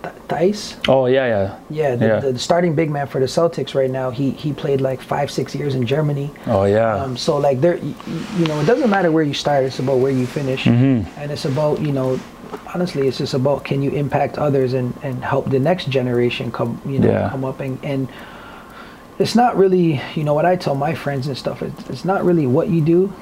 Th- 0.02 0.16
Theis. 0.30 0.78
Oh 0.88 1.06
yeah, 1.06 1.28
yeah. 1.28 1.60
Yeah, 1.70 1.96
the, 1.96 2.06
Yeah. 2.08 2.20
the 2.22 2.40
starting 2.40 2.74
big 2.74 2.90
man 2.90 3.06
for 3.06 3.20
the 3.20 3.28
Celtics 3.28 3.76
right 3.76 3.90
now. 3.92 4.10
He 4.10 4.32
he 4.32 4.52
played 4.54 4.82
like 4.82 5.00
five 5.02 5.30
six 5.30 5.54
years 5.54 5.76
in 5.76 5.86
Germany. 5.86 6.32
Oh 6.48 6.64
yeah. 6.66 6.96
Um, 6.96 7.16
so 7.18 7.38
like 7.38 7.62
there, 7.62 7.76
you, 7.78 7.94
you 8.38 8.46
know, 8.48 8.60
it 8.62 8.66
doesn't 8.66 8.90
matter 8.90 9.12
where 9.12 9.24
you 9.24 9.34
start. 9.36 9.64
It's 9.66 9.78
about 9.80 10.00
where 10.00 10.12
you 10.12 10.26
finish, 10.26 10.64
Mm-hmm. 10.64 11.20
and 11.20 11.32
it's 11.32 11.46
about 11.46 11.82
you 11.82 11.92
know, 11.92 12.20
honestly, 12.74 13.08
it's 13.08 13.18
just 13.18 13.34
about 13.34 13.64
can 13.64 13.82
you 13.82 13.92
impact 13.92 14.38
others 14.38 14.74
and 14.74 14.94
and 15.04 15.24
help 15.24 15.50
the 15.50 15.60
next 15.60 15.90
generation 15.90 16.52
come 16.52 16.82
you 16.86 17.00
know 17.00 17.10
Yeah. 17.10 17.30
come 17.30 17.44
up 17.46 17.60
and 17.60 17.78
and. 17.84 18.08
It's 19.20 19.36
not 19.36 19.58
really, 19.58 20.00
you 20.16 20.24
know, 20.24 20.34
what 20.34 20.46
I 20.46 20.56
tell 20.56 20.76
my 20.76 20.96
friends 20.96 21.28
and 21.28 21.38
stuff. 21.38 21.62
It's, 21.62 21.90
it's 21.90 22.06
not 22.06 22.24
really 22.24 22.48
what 22.48 22.70
you 22.70 22.80
do. 22.80 23.14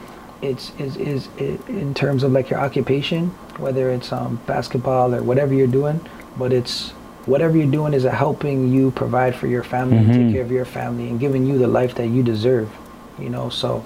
It's 0.44 0.72
is 0.78 0.96
is 0.98 1.28
i 1.40 1.58
in 1.70 1.96
terms 1.96 2.22
of 2.22 2.32
like 2.32 2.52
your 2.52 2.60
occupation, 2.60 3.30
whether 3.58 3.90
it's 3.90 4.12
um, 4.12 4.40
basketball 4.46 5.16
or 5.16 5.24
whatever 5.24 5.56
you're 5.56 5.66
doing. 5.82 6.00
But 6.38 6.54
it's 6.54 6.92
whatever 7.26 7.58
you're 7.58 7.72
doing 7.72 7.96
is 7.96 8.06
a 8.06 8.12
helping 8.12 8.72
you 8.72 8.92
provide 8.92 9.34
for 9.36 9.48
your 9.48 9.64
family, 9.64 9.98
and 9.98 10.14
take 10.14 10.32
care 10.34 10.44
of 10.44 10.52
your 10.52 10.66
family, 10.66 11.10
and 11.10 11.20
giving 11.20 11.48
you 11.48 11.58
the 11.58 11.68
life 11.68 11.96
that 11.96 12.10
you 12.10 12.22
deserve. 12.22 12.70
You 13.18 13.30
know, 13.32 13.50
so 13.50 13.84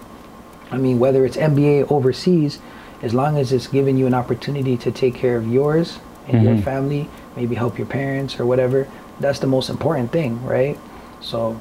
I 0.70 0.76
mean, 0.78 1.00
whether 1.00 1.26
it's 1.26 1.38
NBA 1.38 1.90
overseas, 1.90 2.60
as 3.02 3.14
long 3.14 3.38
as 3.38 3.52
it's 3.52 3.68
giving 3.68 3.98
you 3.98 4.08
an 4.08 4.14
opportunity 4.14 4.78
to 4.78 4.92
take 4.92 5.16
care 5.16 5.36
of 5.38 5.48
yours 5.48 6.00
and 6.28 6.44
your 6.44 6.58
family, 6.58 7.10
maybe 7.36 7.56
help 7.56 7.78
your 7.78 7.88
parents 7.88 8.40
or 8.40 8.46
whatever, 8.46 8.88
that's 9.20 9.40
the 9.40 9.48
most 9.48 9.70
important 9.70 10.12
thing, 10.12 10.44
right? 10.46 10.78
So, 11.20 11.60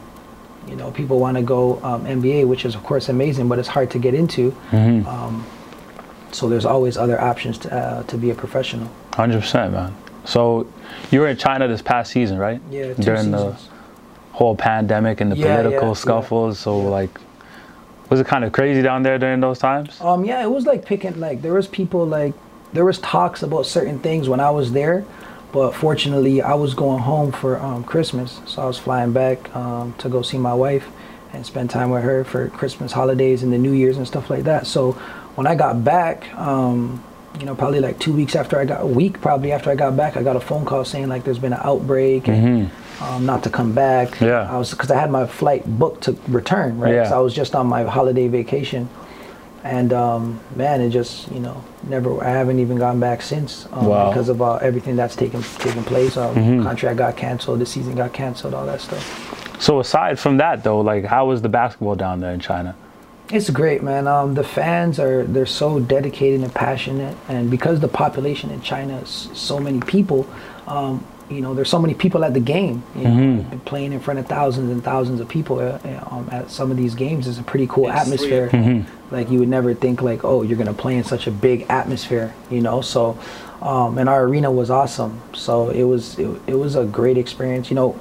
you 0.69 0.77
know, 0.77 0.91
people 0.91 1.19
want 1.19 1.37
to 1.37 1.43
go 1.43 1.83
um, 1.83 2.05
NBA, 2.05 2.47
which 2.47 2.65
is 2.65 2.75
of 2.75 2.83
course 2.85 3.09
amazing, 3.09 3.49
but 3.49 3.59
it's 3.59 3.69
hard 3.69 3.91
to 3.93 3.99
get 3.99 4.15
into. 4.15 4.55
Um, 4.73 5.47
so 6.33 6.49
there's 6.49 6.65
always 6.65 6.97
other 6.97 7.21
options 7.21 7.59
to, 7.59 7.75
uh, 7.75 8.03
to 8.05 8.17
be 8.17 8.31
a 8.31 8.35
professional. 8.35 8.91
Hundred 9.15 9.41
percent, 9.41 9.73
man. 9.73 9.95
So 10.25 10.71
you 11.11 11.21
were 11.21 11.29
in 11.29 11.37
China 11.37 11.67
this 11.67 11.83
past 11.83 12.13
season, 12.13 12.39
right? 12.39 12.61
Yeah, 12.71 12.93
During 12.95 13.31
the 13.31 13.57
whole 14.33 14.55
pandemic 14.55 15.21
and 15.21 15.33
the 15.33 15.37
Yeah, 15.37 15.57
political 15.57 15.89
yeah, 15.89 15.95
scuffles. 15.95 16.59
So 16.59 16.83
yeah. 16.83 16.89
like, 16.89 17.21
was 18.11 18.21
it 18.21 18.27
kind 18.27 18.45
of 18.45 18.53
crazy 18.53 18.83
down 18.83 19.03
there 19.03 19.19
during 19.19 19.41
those 19.41 19.59
times? 19.59 20.01
Um, 20.01 20.25
yeah, 20.25 20.43
it 20.43 20.51
was 20.51 20.67
like 20.67 20.85
picking 20.85 21.19
like 21.21 21.43
there 21.43 21.55
was 21.55 21.69
people 21.69 22.05
like 22.05 22.35
there 22.73 22.85
was 22.85 22.99
talks 22.99 23.43
about 23.43 23.67
certain 23.67 24.01
things 24.01 24.29
when 24.29 24.41
I 24.41 24.51
was 24.51 24.73
there, 24.73 25.05
but 25.53 25.73
fortunately 25.73 26.43
I 26.43 26.55
was 26.55 26.75
going 26.75 26.99
home 26.99 27.33
for 27.33 27.59
um, 27.59 27.85
Christmas, 27.85 28.41
so 28.47 28.63
I 28.63 28.67
was 28.67 28.79
flying 28.79 29.13
back 29.13 29.55
um, 29.55 29.95
to 29.99 30.09
go 30.09 30.23
see 30.23 30.39
my 30.39 30.55
wife 30.55 30.87
and 31.33 31.47
spend 31.47 31.71
time 31.71 31.91
with 31.91 32.03
her 32.03 32.25
for 32.25 32.49
Christmas 32.49 32.91
holidays 32.93 33.45
and 33.45 33.53
the 33.53 33.59
New 33.59 33.73
Year's 33.73 33.97
and 33.97 34.07
stuff 34.07 34.29
like 34.29 34.43
that. 34.45 34.67
So 34.67 34.93
when 35.37 35.47
I 35.47 35.55
got 35.55 35.85
back, 35.85 36.33
um, 36.35 37.03
you 37.39 37.47
know, 37.47 37.55
probably 37.55 37.79
like 37.79 38.01
two 38.01 38.13
weeks 38.13 38.35
after 38.35 38.59
I 38.59 38.65
got 38.65 38.83
a 38.83 38.87
week 38.87 39.21
probably 39.21 39.53
after 39.53 39.71
I 39.71 39.77
got 39.77 39.97
back, 39.97 40.17
I 40.17 40.25
got 40.25 40.35
a 40.35 40.41
phone 40.41 40.65
call 40.65 40.85
saying 40.85 41.09
like 41.09 41.23
there's 41.23 41.39
been 41.39 41.53
an 41.53 41.61
outbreak 41.63 42.27
and 42.29 42.71
um, 43.01 43.25
not 43.27 43.43
to 43.45 43.51
come 43.51 43.73
back. 43.73 44.21
Yeah. 44.21 44.51
I 44.51 44.57
was 44.59 44.71
because 44.71 44.91
I 44.91 44.99
had 45.01 45.11
my 45.11 45.27
flight 45.27 45.63
booked 45.79 46.05
to 46.05 46.17
return, 46.29 46.79
right? 46.79 46.95
Yeah. 46.95 47.09
So 47.09 47.17
I 47.17 47.21
was 47.21 47.35
just 47.35 47.55
on 47.55 47.67
my 47.67 47.83
holiday 47.85 48.29
vacation 48.29 48.89
and 49.63 49.93
um, 49.93 50.41
man, 50.57 50.81
it 50.81 50.91
just 50.91 51.31
you 51.31 51.41
know 51.41 51.63
never. 51.83 52.23
I 52.25 52.31
haven't 52.31 52.61
even 52.61 52.79
gone 52.79 52.99
back 53.01 53.21
since 53.23 53.67
um, 53.73 53.87
Wow. 53.87 54.09
because 54.09 54.29
of 54.29 54.41
uh, 54.41 54.55
everything 54.57 54.97
that's 54.97 55.17
taken 55.17 55.43
taken 55.59 55.85
place. 55.85 56.17
Um, 56.17 56.35
Mm-hmm. 56.35 56.63
Contract 56.63 56.97
got 56.97 57.17
canceled, 57.17 57.59
the 57.59 57.67
season 57.67 57.95
got 57.95 58.13
canceled, 58.13 58.55
all 58.55 58.65
that 58.67 58.81
stuff. 58.81 59.61
So 59.61 59.81
aside 59.81 60.19
from 60.19 60.39
that 60.39 60.65
though, 60.65 60.81
like 60.81 61.05
how 61.05 61.27
was 61.27 61.43
the 61.43 61.49
basketball 61.49 61.95
down 61.97 62.21
there 62.21 62.33
in 62.33 62.41
China? 62.41 62.75
It's 63.31 63.51
great, 63.51 63.83
man. 63.83 64.09
Um, 64.09 64.35
the 64.35 64.43
fans 64.43 64.99
are 64.99 65.25
they're 65.25 65.47
so 65.47 65.79
dedicated 65.79 66.41
and 66.41 66.53
passionate, 66.55 67.17
and 67.29 67.51
because 67.51 67.81
the 67.81 67.89
population 67.89 68.51
in 68.51 68.61
China 68.63 68.97
is 68.99 69.29
so 69.35 69.61
many 69.61 69.81
people, 69.81 70.27
um, 70.67 71.05
you 71.31 71.41
know, 71.41 71.55
there's 71.55 71.71
so 71.71 71.79
many 71.79 71.95
people 71.95 72.25
at 72.25 72.35
the 72.35 72.41
game. 72.41 72.83
You 72.97 73.05
know, 73.05 73.11
Mm-hmm. 73.11 73.51
Been 73.51 73.61
playing 73.61 73.93
in 73.93 74.01
front 74.01 74.19
of 74.19 74.27
thousands 74.27 74.71
and 74.71 74.83
thousands 74.83 75.21
of 75.21 75.29
people 75.29 75.59
uh, 75.59 75.79
um, 76.11 76.29
at 76.33 76.51
some 76.51 76.71
of 76.71 76.77
these 76.77 76.95
games 76.95 77.27
is 77.27 77.39
a 77.39 77.43
pretty 77.43 77.67
cool 77.67 77.89
It's 77.89 78.01
atmosphere. 78.01 78.49
Mm-hmm. 78.51 79.15
Like 79.15 79.31
you 79.31 79.39
would 79.39 79.49
never 79.49 79.75
think 79.75 80.03
like, 80.03 80.25
oh, 80.25 80.43
you're 80.43 80.59
gonna 80.59 80.73
play 80.75 80.97
in 80.97 81.05
such 81.05 81.27
a 81.27 81.31
big 81.31 81.67
atmosphere, 81.69 82.35
you 82.51 82.61
know. 82.61 82.81
So, 82.81 83.19
um, 83.63 83.99
and 83.99 84.09
our 84.09 84.25
arena 84.25 84.51
was 84.51 84.71
awesome. 84.71 85.21
So 85.35 85.71
it 85.71 85.85
was 85.85 86.19
it, 86.19 86.29
it 86.47 86.55
was 86.55 86.77
a 86.77 86.85
great 86.85 87.19
experience. 87.19 87.71
You 87.71 87.77
know, 87.77 87.99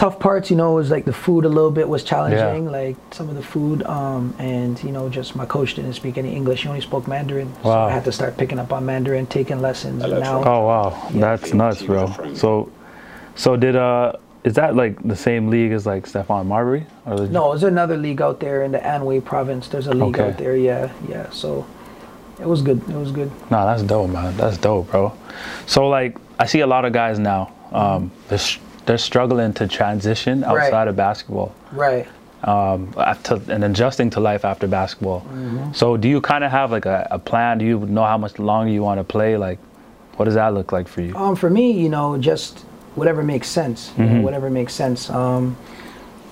tough 0.00 0.18
parts, 0.18 0.50
you 0.50 0.56
know, 0.56 0.72
was 0.72 0.90
like 0.90 1.04
the 1.04 1.12
food 1.12 1.44
a 1.44 1.48
little 1.48 1.70
bit 1.70 1.86
was 1.86 2.02
challenging. 2.02 2.64
Like 2.72 2.96
some 3.10 3.28
of 3.28 3.34
the 3.34 3.42
food, 3.42 3.82
um, 3.82 4.34
and 4.38 4.82
you 4.82 4.92
know, 4.92 5.10
just 5.10 5.36
my 5.36 5.44
coach 5.44 5.74
didn't 5.74 5.92
speak 5.92 6.16
any 6.16 6.34
English. 6.34 6.62
He 6.62 6.68
only 6.68 6.80
spoke 6.80 7.06
Mandarin, 7.06 7.52
so 7.62 7.70
I 7.70 7.90
had 7.90 8.04
to 8.06 8.12
start 8.12 8.38
picking 8.38 8.58
up 8.58 8.72
on 8.72 8.86
Mandarin, 8.86 9.26
taking 9.26 9.60
lessons. 9.60 10.02
Hello, 10.02 10.18
now, 10.18 10.42
Oh 10.42 10.66
wow, 10.66 11.08
that's 11.12 11.52
nuts, 11.52 11.82
bro. 11.82 12.06
So, 12.34 12.72
so 13.34 13.56
did 13.56 13.76
uh, 13.76 14.14
is 14.42 14.54
that 14.54 14.74
like 14.74 14.94
the 15.06 15.14
same 15.16 15.50
league 15.50 15.72
as 15.72 15.84
like 15.84 16.04
Stephon 16.06 16.46
Marbury? 16.46 16.86
Or 17.04 17.16
did- 17.16 17.30
no, 17.30 17.50
there's 17.50 17.62
another 17.64 17.98
league 17.98 18.22
out 18.22 18.40
there 18.40 18.62
in 18.62 18.72
the 18.72 18.78
Anhui 18.78 19.22
province. 19.22 19.68
There's 19.68 19.86
a 19.86 19.92
league 19.92 20.18
Okay. 20.18 20.30
out 20.30 20.38
there. 20.38 20.56
Yeah, 20.56 20.90
yeah. 21.10 21.28
So 21.28 21.66
it 22.40 22.46
was 22.46 22.62
good. 22.62 22.80
It 22.88 22.96
was 22.96 23.12
good. 23.12 23.30
No, 23.50 23.66
that's 23.66 23.82
dope, 23.82 24.08
man. 24.08 24.34
That's 24.38 24.56
dope, 24.56 24.90
bro. 24.90 25.12
So 25.66 25.88
like, 25.88 26.16
I 26.38 26.46
see 26.46 26.60
a 26.60 26.66
lot 26.66 26.86
of 26.86 26.94
guys 26.94 27.18
now. 27.18 27.52
Um, 27.70 28.10
they're 28.28 28.38
s- 28.38 28.58
they're 28.90 28.98
struggling 28.98 29.52
to 29.52 29.68
transition 29.68 30.40
Right. 30.40 30.64
outside 30.64 30.88
of 30.88 30.96
basketball. 30.96 31.54
Right. 31.70 32.08
um, 32.42 32.92
and 32.96 33.62
adjusting 33.64 34.08
to 34.10 34.18
life 34.18 34.44
after 34.46 34.66
basketball. 34.66 35.20
Mm-hmm. 35.20 35.72
So, 35.74 35.96
do 35.98 36.08
you 36.08 36.20
kind 36.22 36.42
of 36.42 36.50
have 36.50 36.72
like 36.72 36.86
a, 36.86 37.06
a 37.10 37.18
plan? 37.18 37.58
Do 37.58 37.64
you 37.66 37.78
know 37.80 38.04
how 38.04 38.16
much 38.18 38.38
longer 38.38 38.72
you 38.72 38.82
want 38.82 38.98
to 38.98 39.04
play? 39.04 39.36
Like, 39.36 39.58
what 40.16 40.24
does 40.24 40.34
that 40.34 40.54
look 40.54 40.72
like 40.72 40.88
for 40.88 41.02
you? 41.02 41.14
Um, 41.14 41.36
for 41.36 41.50
me, 41.50 41.70
you 41.70 41.90
know, 41.90 42.16
just 42.18 42.60
whatever 42.94 43.22
makes 43.22 43.46
sense. 43.48 43.90
Mm-hmm. 43.90 44.02
know, 44.02 44.20
whatever 44.22 44.48
makes 44.50 44.72
sense. 44.72 45.10
Um, 45.10 45.56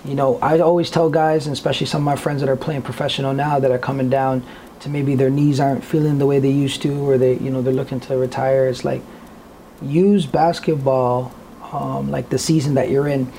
you 0.04 0.14
know, 0.14 0.38
I 0.40 0.58
always 0.60 0.90
tell 0.90 1.10
guys, 1.10 1.46
and 1.46 1.52
especially 1.52 1.86
some 1.86 2.00
of 2.02 2.06
my 2.06 2.16
friends 2.16 2.40
that 2.40 2.48
are 2.48 2.56
playing 2.56 2.82
professional 2.82 3.34
now, 3.34 3.60
that 3.60 3.70
are 3.70 3.78
coming 3.90 4.08
down 4.08 4.42
to 4.80 4.88
maybe 4.88 5.14
their 5.14 5.30
knees 5.30 5.60
aren't 5.60 5.84
feeling 5.84 6.18
the 6.18 6.26
way 6.26 6.38
they 6.40 6.50
used 6.50 6.80
to, 6.82 6.90
or 7.06 7.18
they, 7.18 7.34
you 7.38 7.50
know, 7.50 7.60
they're 7.62 7.80
looking 7.82 8.00
to 8.00 8.16
retire. 8.16 8.66
It's 8.66 8.84
like 8.84 9.02
use 9.82 10.24
basketball, 10.24 11.32
um, 11.72 12.10
like 12.10 12.28
the 12.30 12.38
season 12.38 12.74
that 12.74 12.90
you're 12.90 13.08
in, 13.08 13.30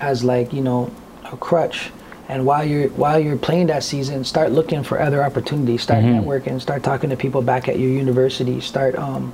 as 0.00 0.24
like 0.24 0.52
you 0.52 0.62
know 0.62 0.90
a 1.32 1.36
crutch, 1.36 1.90
And 2.28 2.44
while 2.44 2.64
you're 2.64 2.88
while 2.90 3.18
you're 3.18 3.36
playing 3.36 3.68
that 3.68 3.84
season, 3.84 4.24
start 4.24 4.50
looking 4.50 4.82
for 4.82 5.00
other 5.00 5.22
opportunities. 5.22 5.82
Start 5.82 6.04
networking. 6.04 6.60
Start 6.60 6.82
talking 6.82 7.10
to 7.10 7.16
people 7.16 7.42
back 7.42 7.68
at 7.68 7.78
your 7.78 7.90
university. 7.90 8.60
Start 8.60 8.96
um, 8.96 9.32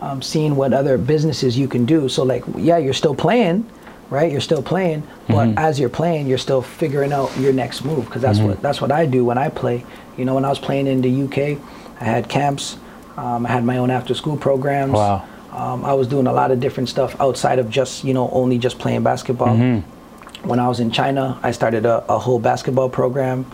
um, 0.00 0.20
seeing 0.22 0.56
what 0.56 0.72
other 0.72 0.98
businesses 0.98 1.56
you 1.56 1.68
can 1.68 1.84
do. 1.84 2.08
So 2.08 2.24
like, 2.24 2.44
yeah, 2.56 2.78
you're 2.78 2.92
still 2.92 3.14
playing, 3.14 3.66
right? 4.10 4.30
You're 4.30 4.40
still 4.40 4.62
playing, 4.62 5.02
but 5.28 5.56
as 5.56 5.78
you're 5.78 5.88
playing, 5.88 6.26
you're 6.26 6.38
still 6.38 6.60
figuring 6.62 7.12
out 7.12 7.30
your 7.38 7.52
next 7.52 7.84
move 7.84 8.04
because 8.06 8.22
that's 8.22 8.38
what 8.40 8.60
that's 8.62 8.80
what 8.80 8.90
I 8.92 9.06
do 9.06 9.24
when 9.24 9.38
I 9.38 9.48
play. 9.48 9.84
You 10.16 10.24
know, 10.24 10.34
when 10.34 10.44
I 10.44 10.48
was 10.48 10.58
playing 10.58 10.86
in 10.86 11.00
the 11.00 11.22
UK, 11.24 11.60
I 12.00 12.04
had 12.04 12.28
camps. 12.28 12.76
Um, 13.16 13.46
I 13.46 13.50
had 13.50 13.64
my 13.64 13.78
own 13.78 13.90
after-school 13.90 14.36
programs. 14.38 14.92
Wow. 14.92 15.24
Um, 15.54 15.84
I 15.84 15.92
was 15.94 16.08
doing 16.08 16.26
a 16.26 16.32
lot 16.32 16.50
of 16.50 16.58
different 16.60 16.88
stuff 16.88 17.18
outside 17.20 17.58
of 17.58 17.70
just 17.70 18.04
you 18.04 18.12
know 18.12 18.28
only 18.30 18.58
just 18.58 18.78
playing 18.78 19.02
basketball. 19.04 19.56
When 20.42 20.58
I 20.60 20.68
was 20.68 20.78
in 20.80 20.90
China, 20.90 21.38
I 21.42 21.52
started 21.52 21.86
a, 21.86 22.04
a 22.12 22.18
whole 22.18 22.38
basketball 22.38 22.90
program, 22.90 23.46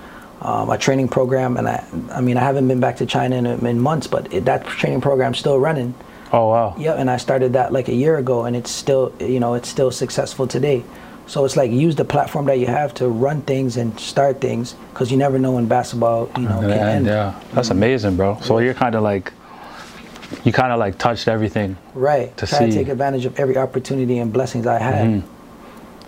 um, 0.42 0.70
a 0.70 0.76
training 0.78 1.08
program, 1.08 1.56
and 1.56 1.68
I 1.68 1.84
I 2.12 2.20
mean 2.20 2.36
I 2.36 2.40
haven't 2.40 2.66
been 2.68 2.80
back 2.80 2.96
to 2.96 3.06
China 3.06 3.36
in, 3.36 3.46
in 3.66 3.78
months, 3.80 4.06
but 4.06 4.32
it, 4.32 4.44
that 4.46 4.64
training 4.66 5.00
program's 5.00 5.38
still 5.38 5.58
running. 5.60 5.94
Oh 6.32 6.48
wow. 6.48 6.74
Yeah, 6.78 6.94
and 6.94 7.10
I 7.10 7.16
started 7.18 7.52
that 7.52 7.72
like 7.72 7.88
a 7.88 7.94
year 7.94 8.16
ago, 8.16 8.44
and 8.46 8.56
it's 8.56 8.70
still 8.70 9.12
you 9.20 9.38
know 9.40 9.54
it's 9.54 9.68
still 9.68 9.90
successful 9.90 10.46
today. 10.46 10.82
So 11.26 11.44
it's 11.44 11.56
like 11.56 11.70
use 11.70 11.94
the 11.94 12.04
platform 12.04 12.46
that 12.46 12.58
you 12.58 12.66
have 12.66 12.92
to 12.94 13.06
run 13.08 13.42
things 13.42 13.76
and 13.76 13.98
start 14.00 14.40
things 14.40 14.74
because 14.92 15.12
you 15.12 15.16
never 15.16 15.38
know 15.38 15.52
when 15.52 15.66
basketball 15.68 16.28
you 16.36 16.48
know 16.48 16.58
can 16.60 16.70
Yeah, 16.70 16.90
end. 16.90 17.06
yeah. 17.06 17.40
That's 17.52 17.70
amazing, 17.70 18.16
bro. 18.16 18.38
So 18.40 18.58
you're 18.58 18.74
kind 18.74 18.96
of 18.96 19.04
like, 19.04 19.32
you 20.44 20.52
kind 20.52 20.72
of 20.72 20.78
like 20.78 20.98
touched 20.98 21.28
everything. 21.28 21.76
Right. 21.94 22.36
To 22.38 22.46
Try 22.46 22.66
to 22.66 22.72
take 22.72 22.88
advantage 22.88 23.24
of 23.26 23.38
every 23.38 23.56
opportunity 23.56 24.18
and 24.18 24.32
blessings 24.32 24.66
I 24.66 24.78
had. 24.78 25.22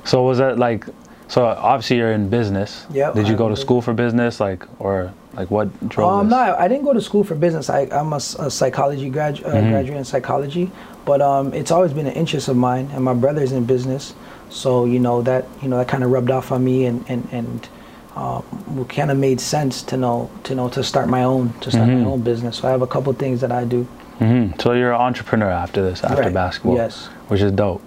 So 0.04 0.22
was 0.24 0.38
that 0.38 0.58
like, 0.58 0.86
so 1.28 1.44
obviously 1.46 1.96
you're 1.98 2.12
in 2.12 2.28
business. 2.28 2.86
Yep, 2.92 3.14
Did 3.14 3.26
you 3.26 3.32
I'm 3.32 3.38
go 3.38 3.48
to 3.48 3.56
school 3.56 3.80
for 3.80 3.94
business, 3.94 4.40
like, 4.40 4.66
or 4.80 5.12
like 5.34 5.50
what 5.50 5.68
drove 5.88 6.10
Um, 6.12 6.26
this? 6.28 6.30
no, 6.32 6.56
I 6.58 6.68
didn't 6.68 6.84
go 6.84 6.92
to 6.92 7.00
school 7.00 7.24
for 7.24 7.34
business. 7.34 7.70
I, 7.70 7.82
I'm 7.90 8.12
a, 8.12 8.20
psychology 8.20 9.08
grad, 9.08 9.42
uh, 9.44 9.48
Mm-hmm. 9.48 9.68
graduate 9.70 9.98
in 9.98 10.04
psychology, 10.04 10.70
but 11.04 11.22
um, 11.22 11.54
it's 11.54 11.70
always 11.70 11.92
been 11.92 12.06
an 12.06 12.12
interest 12.14 12.48
of 12.48 12.56
mine. 12.56 12.90
And 12.94 13.04
my 13.04 13.14
brother's 13.14 13.52
in 13.52 13.64
business, 13.64 14.14
so 14.50 14.84
you 14.84 14.98
know 14.98 15.22
that 15.22 15.46
you 15.62 15.68
know 15.68 15.78
that 15.78 15.88
kind 15.88 16.04
of 16.04 16.10
rubbed 16.10 16.30
off 16.30 16.52
on 16.52 16.62
me, 16.64 16.84
and 16.84 17.04
and 17.08 17.26
and 17.32 17.68
um, 18.14 18.84
kind 18.90 19.10
of 19.10 19.16
made 19.16 19.40
sense 19.40 19.82
to 19.84 19.96
know 19.96 20.30
to 20.44 20.54
know 20.54 20.68
to 20.68 20.84
start 20.84 21.08
my 21.08 21.22
own 21.24 21.52
to 21.60 21.70
start 21.70 21.88
Mm-hmm. 21.88 22.02
my 22.02 22.10
own 22.10 22.20
business. 22.22 22.58
So 22.58 22.68
I 22.68 22.70
have 22.72 22.82
a 22.82 22.86
couple 22.86 23.12
things 23.14 23.40
that 23.40 23.50
I 23.52 23.64
do. 23.64 23.86
Hmm 24.18 24.50
So 24.58 24.72
you're 24.72 24.92
an 24.92 25.00
entrepreneur 25.00 25.50
after 25.50 25.82
this, 25.82 26.02
after 26.04 26.22
Right. 26.24 26.34
basketball. 26.34 26.76
Yes. 26.76 27.06
Which 27.28 27.40
is 27.40 27.52
dope. 27.52 27.82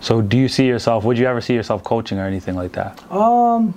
So 0.00 0.20
do 0.22 0.36
you 0.36 0.48
see 0.48 0.66
yourself? 0.66 1.04
Would 1.04 1.18
you 1.18 1.26
ever 1.26 1.40
see 1.40 1.54
yourself 1.54 1.82
coaching 1.84 2.18
or 2.18 2.26
anything 2.26 2.54
like 2.56 2.72
that? 2.72 3.00
Um, 3.12 3.74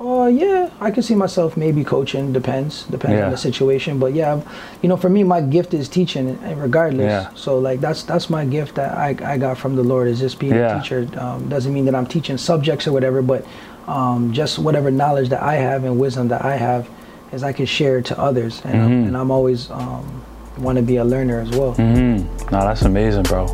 uh, 0.00 0.26
yeah, 0.26 0.68
I 0.80 0.90
can 0.90 1.02
see 1.02 1.14
myself 1.14 1.56
maybe 1.56 1.82
coaching. 1.82 2.32
Depends, 2.32 2.84
depends 2.84 3.18
Yeah. 3.18 3.24
on 3.26 3.30
the 3.30 3.36
situation. 3.38 3.98
But 3.98 4.12
yeah, 4.14 4.40
you 4.82 4.88
know, 4.88 4.96
for 4.96 5.08
me, 5.08 5.24
my 5.24 5.40
gift 5.40 5.72
is 5.74 5.88
teaching, 5.88 6.38
regardless. 6.56 7.10
Yeah. 7.10 7.28
So 7.34 7.58
like 7.58 7.80
that's 7.80 8.02
that's 8.04 8.28
my 8.30 8.44
gift 8.44 8.74
that 8.76 8.96
I, 8.96 9.16
I 9.24 9.38
got 9.38 9.56
from 9.58 9.74
the 9.74 9.82
Lord 9.82 10.06
is 10.08 10.20
just 10.20 10.38
being 10.38 10.54
Yeah. 10.54 10.76
a 10.76 10.80
teacher. 10.80 11.08
Um, 11.18 11.48
doesn't 11.48 11.72
mean 11.72 11.86
that 11.86 11.94
I'm 11.94 12.06
teaching 12.06 12.36
subjects 12.38 12.86
or 12.86 12.92
whatever, 12.92 13.22
but 13.22 13.44
um, 13.88 14.32
just 14.32 14.58
whatever 14.58 14.90
knowledge 14.90 15.30
that 15.30 15.42
I 15.42 15.54
have 15.54 15.84
and 15.84 15.98
wisdom 15.98 16.28
that 16.28 16.44
I 16.44 16.56
have, 16.56 16.88
is 17.32 17.42
I 17.42 17.52
can 17.52 17.66
share 17.66 18.02
to 18.02 18.18
others, 18.20 18.60
and 18.64 18.82
I'm, 18.82 18.90
Mm-hmm. 18.90 19.08
and 19.08 19.16
I'm 19.16 19.30
always 19.30 19.70
um, 19.70 20.22
want 20.58 20.76
to 20.76 20.82
be 20.82 20.96
a 20.96 21.04
learner 21.04 21.40
as 21.40 21.50
well. 21.50 21.72
hmm 21.74 22.16
No, 22.50 22.60
that's 22.64 22.82
amazing, 22.82 23.24
bro. 23.24 23.46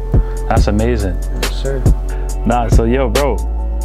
That's 0.49 0.67
amazing. 0.69 1.15
Yes, 1.17 1.63
sir. 1.63 1.83
Nah, 2.47 2.69
so 2.69 2.85
yo, 2.85 3.09
bro, 3.09 3.37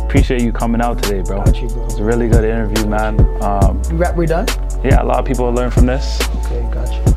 appreciate 0.06 0.42
you 0.42 0.52
coming 0.52 0.82
out 0.82 1.02
today, 1.02 1.22
bro. 1.22 1.44
Got 1.44 1.62
you, 1.62 1.68
bro. 1.70 1.86
It's 1.86 1.96
a 1.96 2.04
really 2.04 2.28
good 2.28 2.44
interview, 2.44 2.88
man. 2.88 3.20
Um, 3.44 3.82
We 3.92 3.98
wrap. 3.98 4.16
We 4.16 4.26
done? 4.26 4.48
yeah, 4.84 5.02
a 5.02 5.06
lot 5.06 5.20
of 5.20 5.26
people 5.26 5.46
will 5.46 5.54
learn 5.54 5.72
from 5.72 5.86
this. 5.86 6.20
Okay, 6.46 6.62
got 6.72 6.92
you. 6.94 7.14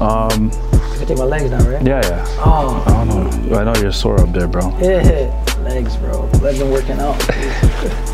Um, 0.00 0.50
I 0.72 0.96
can 0.98 1.06
take 1.06 1.18
my 1.18 1.24
legs 1.24 1.50
down, 1.50 1.64
right? 1.70 1.84
yeah, 1.86 2.00
yeah. 2.04 2.24
Oh, 2.44 2.82
I 2.86 3.04
don't 3.04 3.48
know. 3.50 3.58
I 3.58 3.64
know 3.64 3.74
you're 3.80 3.92
sore 3.92 4.20
up 4.20 4.32
there, 4.32 4.48
bro. 4.48 4.76
yeah. 4.80 5.30
Legs, 5.62 5.96
bro. 5.96 6.26
Legs 6.42 6.58
been 6.58 6.70
working 6.70 6.98
out. 6.98 7.16